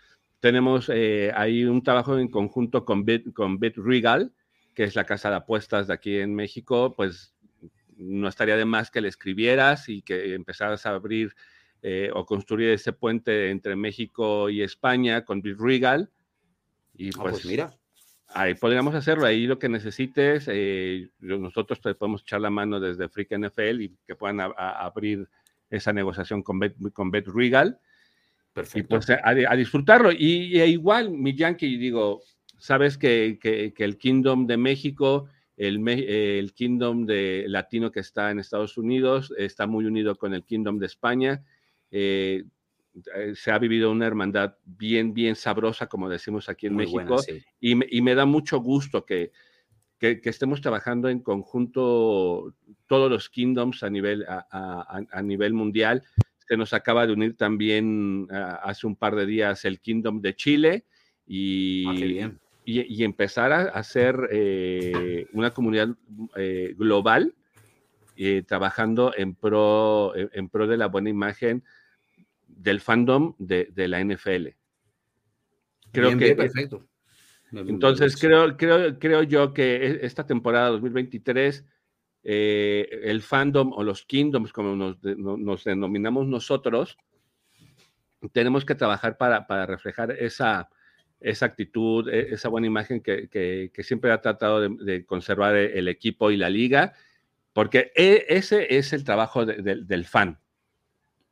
tenemos 0.43 0.91
eh, 0.93 1.31
ahí 1.37 1.65
un 1.65 1.85
trabajo 1.85 2.19
en 2.19 2.27
conjunto 2.27 2.85
con 2.85 3.05
Bit, 3.05 3.33
con 3.33 3.61
Bit 3.61 3.77
Regal, 3.77 4.33
que 4.75 4.83
es 4.83 4.97
la 4.97 5.05
casa 5.05 5.31
de 5.31 5.37
apuestas 5.37 5.87
de 5.87 5.95
aquí 5.95 6.19
en 6.19 6.35
México, 6.35 6.95
pues 6.97 7.33
no 7.97 8.27
estaría 8.27 8.57
de 8.57 8.65
más 8.65 8.91
que 8.91 9.01
le 9.01 9.07
escribieras 9.07 9.89
y 9.89 10.03
que 10.03 10.35
empezaras 10.35 10.85
a 10.85 10.91
abrir 10.91 11.33
eh, 11.81 12.11
o 12.13 12.27
construir 12.27 12.71
ese 12.71 12.93
puente 12.93 13.51
entre 13.51 13.77
México 13.77 14.51
y 14.51 14.63
España 14.63 15.25
con 15.25 15.43
Bill 15.43 15.57
Regal. 15.57 16.11
Y 16.97 17.11
ah, 17.11 17.21
pues, 17.23 17.35
pues, 17.35 17.47
mira. 17.47 17.73
Ahí 18.27 18.55
podríamos 18.55 18.97
hacerlo, 18.97 19.27
ahí 19.27 19.47
lo 19.47 19.61
que 19.61 19.69
necesites, 19.69 20.47
eh, 20.49 21.09
nosotros 21.21 21.81
te 21.81 21.95
podemos 21.95 22.23
echar 22.23 22.41
la 22.41 22.51
mano 22.51 22.81
desde 22.81 23.09
Freak 23.09 23.39
NFL 23.39 23.81
y 23.83 23.97
que 24.07 24.17
puedan 24.17 24.41
abrir 24.57 25.29
esa 25.71 25.93
negociación 25.93 26.43
con 26.43 26.59
Bet, 26.59 26.75
con 26.95 27.13
Bet 27.13 27.29
Regal. 27.29 27.79
Perfecto. 28.53 28.97
Y 28.97 28.99
pues 28.99 29.11
a, 29.11 29.57
disfrutarlo. 29.57 30.13
Y, 30.13 30.61
igual, 30.63 31.11
mi 31.11 31.35
Yankee, 31.35 31.77
digo, 31.77 32.23
sabes 32.59 32.99
que, 32.99 33.39
que, 33.41 33.73
que 33.73 33.85
el 33.85 33.99
Kingdom 33.99 34.47
de 34.47 34.57
México 34.57 35.29
el, 35.57 36.53
Kingdom 36.55 37.07
de 37.07 37.45
latino 37.49 37.91
que 37.91 38.01
está 38.01 38.31
en 38.31 38.39
Estados 38.39 38.77
Unidos 38.77 39.33
está 39.37 39.67
muy 39.67 39.85
unido 39.85 40.17
con 40.17 40.35
el 40.35 40.45
Kingdom 40.45 40.79
de 40.79 40.87
España. 40.87 41.45
Eh, 41.91 42.45
eh, 43.15 43.33
se 43.35 43.51
ha 43.51 43.59
vivido 43.59 43.91
una 43.91 44.07
hermandad 44.07 44.57
bien, 44.65 45.15
bien 45.15 45.37
sabrosa, 45.37 45.87
como 45.87 46.09
decimos 46.09 46.49
aquí 46.49 46.67
en 46.67 46.77
México, 46.77 47.17
y, 47.61 47.75
me, 47.75 48.15
da 48.15 48.27
mucho 48.27 48.61
gusto 48.61 49.07
que, 49.07 49.33
que, 49.99 50.21
estemos 50.25 50.61
trabajando 50.61 51.09
en 51.09 51.21
conjunto 51.21 52.55
todos 52.87 53.11
los 53.11 53.31
kingdoms 53.31 53.83
a 53.83 53.91
nivel, 53.91 54.27
a, 54.29 55.23
nivel 55.23 55.55
mundial. 55.55 56.03
Se 56.49 56.57
nos 56.57 56.73
acaba 56.73 57.07
de 57.07 57.13
unir 57.13 57.37
también 57.37 58.29
hace 58.31 58.87
un 58.87 58.97
par 58.97 59.15
de 59.17 59.27
días 59.27 59.65
el 59.65 59.81
Kingdom 59.81 60.21
de 60.21 60.35
Chile 60.35 60.85
y, 61.27 61.87
ah, 61.87 61.93
bien 61.93 62.41
y, 62.65 63.05
empezar 63.05 63.53
a 63.53 63.63
hacer 63.63 64.29
eh, 64.31 65.27
una 65.33 65.53
comunidad 65.53 65.89
eh, 66.37 66.75
global 66.77 67.35
eh, 68.17 68.43
trabajando 68.47 69.13
en 69.17 69.35
pro, 69.35 70.13
en 70.15 70.49
pro 70.49 70.67
de 70.67 70.77
la 70.77 70.87
buena 70.87 71.11
imagen 71.11 71.65
del 72.47 72.81
fandom 72.81 73.35
de, 73.39 73.71
la 73.89 74.03
NFL. 74.05 74.49
Creo 75.91 76.17
que. 76.17 76.35
perfecto. 76.35 76.87
Entonces, 77.51 78.17
creo, 78.17 78.57
creo, 78.57 78.99
creo 78.99 79.23
yo 79.25 79.53
que 79.53 79.77
e, 79.77 80.07
esta 80.07 80.27
temporada 80.27 80.71
2023, 80.71 81.65
el 82.23 83.23
fandom 83.23 83.73
o 83.73 83.83
los 83.83 84.05
kingdoms, 84.05 84.53
como 84.53 84.77
nos, 84.77 85.65
denominamos 85.65 86.27
nosotros, 86.27 86.97
tenemos 88.33 88.65
que 88.65 88.75
trabajar 88.75 89.17
para, 89.17 89.47
para 89.47 89.67
reflejar 89.67 90.13
esa, 90.13 90.69
esa 91.23 91.47
actitud, 91.47 92.09
e, 92.09 92.35
esa 92.35 92.49
buena 92.49 92.67
imagen 92.67 93.01
que, 93.01 93.71
siempre 93.83 94.13
ha 94.13 94.21
tratado 94.21 94.61
de, 94.61 95.05
conservar 95.07 95.57
e, 95.57 95.79
el 95.79 95.89
equipo 95.89 96.31
y 96.31 96.37
la 96.37 96.51
liga, 96.51 96.93
porque 97.53 97.93
e, 97.95 98.27
ese 98.29 98.77
es 98.77 98.93
el 98.93 99.05
trabajo 99.05 99.45
del 99.47 100.05
fan. 100.07 100.39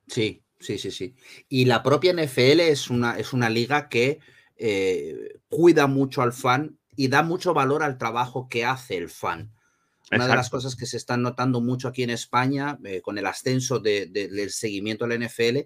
Sí, 0.06 0.42
sí, 0.58 0.78
sí, 0.78 0.90
sí. 0.90 1.14
Y 1.48 1.66
la 1.66 1.82
propia 1.82 2.12
NFL 2.12 2.60
es 2.60 2.90
una, 2.90 3.18
es 3.18 3.32
una 3.32 3.50
liga 3.50 3.88
que 3.88 4.20
eh, 4.56 5.38
cuida 5.48 5.86
mucho 5.86 6.22
al 6.22 6.32
fan 6.32 6.78
y 6.96 7.08
da 7.08 7.22
mucho 7.22 7.54
valor 7.54 7.82
al 7.82 7.98
trabajo 7.98 8.48
que 8.48 8.64
hace 8.64 8.96
el 8.96 9.08
fan. 9.08 9.52
Una 10.12 10.26
de 10.26 10.34
las 10.34 10.50
cosas 10.50 10.74
que 10.74 10.86
se 10.86 10.96
están 10.96 11.22
notando 11.22 11.60
mucho 11.60 11.88
aquí 11.88 12.02
en 12.02 12.10
España 12.10 12.78
eh, 12.84 13.00
con 13.00 13.16
el 13.16 13.26
ascenso 13.26 13.78
del 13.78 14.50
seguimiento 14.50 15.06
de 15.06 15.18
la 15.18 15.26
NFL 15.26 15.58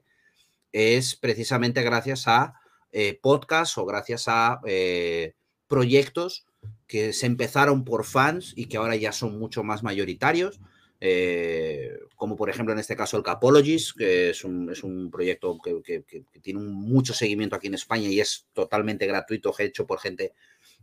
es 0.72 1.16
precisamente 1.16 1.82
gracias 1.82 2.26
a 2.26 2.54
eh, 2.96 3.18
podcasts 3.20 3.78
o 3.78 3.86
gracias 3.86 4.24
a 4.26 4.60
eh, 4.66 5.34
proyectos 5.66 6.46
que 6.86 7.12
se 7.12 7.26
empezaron 7.26 7.84
por 7.84 8.04
fans 8.04 8.52
y 8.56 8.66
que 8.66 8.76
ahora 8.76 8.96
ya 8.96 9.12
son 9.12 9.38
mucho 9.38 9.64
más 9.64 9.82
mayoritarios. 9.82 10.60
Eh, 11.00 11.98
como 12.16 12.36
por 12.36 12.48
ejemplo 12.48 12.72
en 12.72 12.78
este 12.78 12.96
caso 12.96 13.16
el 13.16 13.22
Capologist, 13.22 13.96
que 13.96 14.30
es 14.30 14.44
un, 14.44 14.70
es 14.70 14.82
un 14.82 15.10
proyecto 15.10 15.58
que, 15.58 16.04
tiene 16.40 16.60
mucho 16.60 17.12
seguimiento 17.14 17.56
aquí 17.56 17.66
en 17.66 17.74
España 17.74 18.08
y 18.08 18.20
es 18.20 18.46
totalmente 18.52 19.06
gratuito, 19.06 19.54
hecho 19.58 19.86
por 19.86 19.98
gente 19.98 20.32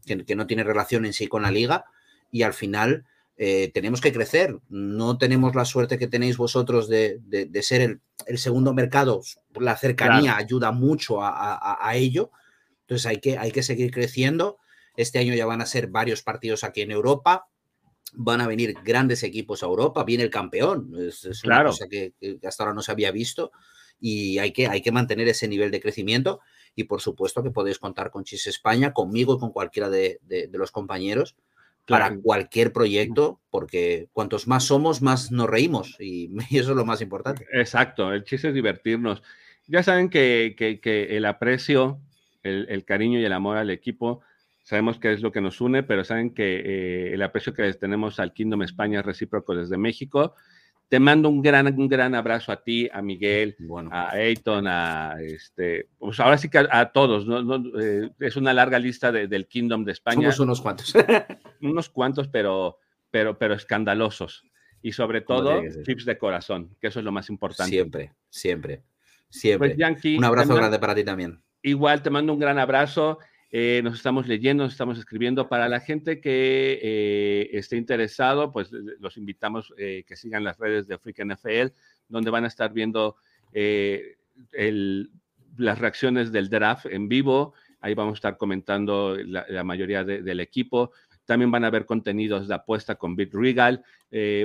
que, 0.06 0.36
no 0.36 0.48
tiene 0.48 0.64
relación 0.64 1.06
en 1.06 1.14
sí 1.14 1.28
con 1.28 1.42
la 1.42 1.52
liga. 1.52 1.86
Y 2.30 2.44
al 2.44 2.54
final 2.54 3.06
tenemos 3.36 4.02
que 4.02 4.14
crecer. 4.14 4.60
No 4.70 5.18
tenemos 5.18 5.56
la 5.56 5.66
suerte 5.66 5.98
que 5.98 6.08
tenéis 6.08 6.38
vosotros 6.38 6.88
de, 6.88 7.20
ser 7.62 7.82
el, 7.82 8.02
el, 8.28 8.38
segundo 8.38 8.74
mercado 8.74 9.22
la 9.60 9.76
cercanía 9.78 10.38
ayuda 10.38 10.72
mucho 10.72 11.20
a, 11.22 11.92
ello. 11.96 12.32
Entonces 12.82 13.06
hay 13.06 13.18
que, 13.18 13.38
hay 13.38 13.52
que 13.52 13.64
seguir 13.64 13.92
creciendo. 13.92 14.58
Este 14.96 15.20
año 15.20 15.34
ya 15.34 15.46
van 15.46 15.62
a 15.62 15.66
ser 15.66 15.88
varios 15.88 16.22
partidos 16.22 16.64
aquí 16.64 16.82
en 16.82 16.92
Europa. 16.92 17.48
Van 18.14 18.42
a 18.42 18.48
venir 18.48 18.76
grandes 18.84 19.24
equipos 19.24 19.64
a 19.64 19.68
Europa. 19.68 20.04
Viene 20.04 20.24
el 20.24 20.30
campeón. 20.30 20.92
Es, 21.00 21.44
una 21.44 21.64
cosa 21.64 21.88
que, 21.90 22.14
hasta 22.46 22.64
ahora 22.64 22.76
no 22.76 22.82
se 22.82 22.92
había 22.92 23.12
visto. 23.12 23.52
Y 24.00 24.40
hay 24.40 24.52
que, 24.52 24.68
hay 24.68 24.82
que 24.82 24.92
mantener 24.92 25.28
ese 25.28 25.48
nivel 25.48 25.72
de 25.72 25.80
crecimiento. 25.80 26.42
Y 26.76 26.86
por 26.86 27.02
supuesto 27.02 27.44
que 27.44 27.52
podéis 27.52 27.80
contar 27.80 28.12
con 28.12 28.24
Chis 28.24 28.48
España, 28.48 28.94
conmigo 28.94 29.36
y 29.36 29.40
con 29.40 29.52
cualquiera 29.52 29.90
de, 29.90 30.20
los 30.52 30.72
compañeros 30.72 31.36
para 31.88 32.16
cualquier 32.18 32.72
proyecto, 32.72 33.40
porque 33.50 34.08
cuantos 34.14 34.48
más 34.48 34.64
somos, 34.64 35.02
más 35.02 35.32
nos 35.32 35.50
reímos 35.50 35.96
y, 36.00 36.32
eso 36.52 36.72
es 36.72 36.78
lo 36.78 36.86
más 36.86 37.02
importante. 37.02 37.46
Exacto, 37.54 38.14
el 38.14 38.24
chiste 38.24 38.50
es 38.50 38.54
divertirnos. 38.54 39.22
Ya 39.68 39.84
saben 39.84 40.10
que, 40.10 40.56
el 40.84 41.26
aprecio, 41.26 42.00
el, 42.44 42.84
cariño 42.84 43.20
y 43.20 43.26
el 43.26 43.34
amor 43.34 43.58
al 43.58 43.70
equipo, 43.70 44.22
sabemos 44.64 45.00
que 45.00 45.14
es 45.14 45.22
lo 45.22 45.32
que 45.32 45.42
nos 45.42 45.62
une, 45.62 45.84
pero 45.84 46.04
saben 46.04 46.34
que 46.34 46.60
eh, 46.60 47.14
el 47.14 47.22
aprecio 47.22 47.54
que 47.54 47.72
tenemos 47.74 48.20
al 48.20 48.34
Kingdom 48.34 48.64
España 48.64 49.00
es 49.00 49.06
recíproco 49.06 49.56
desde 49.56 49.78
México. 49.78 50.36
Te 50.92 51.00
mando 51.00 51.30
un 51.30 51.42
gran, 51.42 51.68
un 51.68 51.88
gran 51.88 52.14
abrazo 52.16 52.52
a 52.52 52.62
ti, 52.62 52.90
a 52.92 53.02
Miguel, 53.02 53.56
a 53.92 54.12
Ayton, 54.12 54.68
a 54.68 55.16
este, 55.22 55.88
pues 55.98 56.20
ahora 56.20 56.38
sí 56.38 56.50
que 56.50 56.58
a, 56.70 56.92
todos, 56.92 57.26
eh, 57.82 58.10
es 58.20 58.36
una 58.36 58.54
larga 58.54 58.78
lista 58.78 59.10
del 59.10 59.48
Kingdom 59.48 59.86
de 59.86 59.94
España. 59.94 60.34
Somos 60.34 60.40
unos 60.42 60.60
cuantos. 60.60 60.94
unos 61.62 61.90
cuantos, 61.90 62.28
pero, 62.28 62.78
pero, 63.10 63.38
pero 63.38 63.54
escandalosos. 63.54 64.44
Y 64.82 64.92
sobre 64.92 65.22
todo, 65.22 65.62
chips 65.86 66.04
de 66.04 66.18
corazón, 66.18 66.76
que 66.82 66.88
eso 66.88 67.00
es 67.00 67.06
lo 67.06 67.14
más 67.14 67.30
importante. 67.30 67.72
Siempre, 67.72 68.12
siempre, 68.30 68.84
siempre. 69.30 69.78
Pues, 69.78 70.18
un 70.18 70.26
abrazo 70.26 70.56
grande 70.56 70.78
para 70.78 70.94
ti 70.94 71.06
también. 71.06 71.42
Igual 71.62 72.02
te 72.02 72.10
mando 72.10 72.34
un 72.34 72.40
gran 72.40 72.60
abrazo. 72.60 73.18
Eh, 73.54 73.82
nos 73.84 73.96
estamos 73.96 74.28
leyendo, 74.28 74.64
nos 74.64 74.72
estamos 74.72 74.98
escribiendo. 74.98 75.50
Para 75.50 75.68
la 75.68 75.82
gente 75.82 76.22
que 76.22 76.80
eh, 76.82 77.50
esté 77.52 77.76
interesado, 77.76 78.52
pues 78.52 78.72
los 78.72 79.18
invitamos 79.18 79.74
eh, 79.78 80.06
que 80.08 80.16
sigan 80.16 80.46
las 80.46 80.58
redes 80.58 80.88
de 80.88 80.98
Freak 80.98 81.26
NFL, 81.26 81.74
donde 82.08 82.32
van 82.32 82.46
a 82.46 82.48
estar 82.48 82.72
viendo 82.72 83.18
las 85.58 85.80
reacciones 85.80 86.32
del 86.32 86.50
draft 86.50 86.86
en 86.86 87.10
vivo. 87.10 87.54
Ahí 87.82 87.94
vamos 87.94 88.14
a 88.14 88.16
estar 88.16 88.38
comentando 88.38 89.18
la, 89.18 89.64
mayoría 89.66 90.06
del 90.06 90.40
equipo. 90.40 90.92
También 91.26 91.52
van 91.52 91.66
a 91.66 91.70
ver 91.70 91.86
contenidos 91.86 92.48
de 92.48 92.56
apuesta 92.56 92.96
con 92.96 93.18
Bit 93.18 93.34
Regal, 93.34 93.84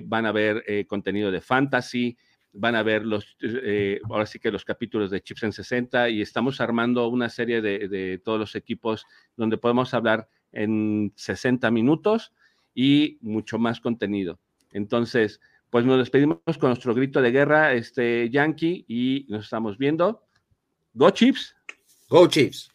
van 0.03 0.27
a 0.27 0.33
ver 0.33 0.65
contenido 0.89 1.31
de 1.31 1.41
fantasy, 1.41 2.19
van 2.57 2.75
a 2.75 2.83
ver 2.83 3.05
los, 3.05 3.37
eh, 3.41 4.01
ahora 4.09 4.27
sí 4.27 4.39
que 4.39 4.51
los 4.51 4.65
capítulos 4.65 5.11
de 5.11 5.23
Chips 5.23 5.43
en 5.43 5.53
60 5.53 6.09
y 6.11 6.23
estamos 6.23 6.61
armando 6.61 7.09
una 7.09 7.29
serie 7.29 7.61
de, 7.61 8.21
todos 8.25 8.39
los 8.39 8.55
equipos 8.55 9.05
donde 9.37 9.59
podemos 9.59 9.95
hablar 9.95 10.29
en 10.53 11.13
60 11.17 11.71
minutos 11.71 12.33
y 12.75 13.19
mucho 13.21 13.59
más 13.59 13.81
contenido. 13.81 14.39
Entonces, 14.73 15.41
pues 15.71 15.85
nos 15.85 15.99
despedimos 15.99 16.41
con 16.59 16.71
nuestro 16.71 16.95
grito 16.95 17.21
de 17.21 17.31
guerra, 17.31 17.75
este 17.75 18.31
Yankee, 18.31 18.85
y 18.89 19.27
nos 19.29 19.45
estamos 19.45 19.79
viendo. 19.79 20.23
Go 20.95 21.11
Chips. 21.11 21.55
Go 22.09 22.27
Chips. 22.27 22.71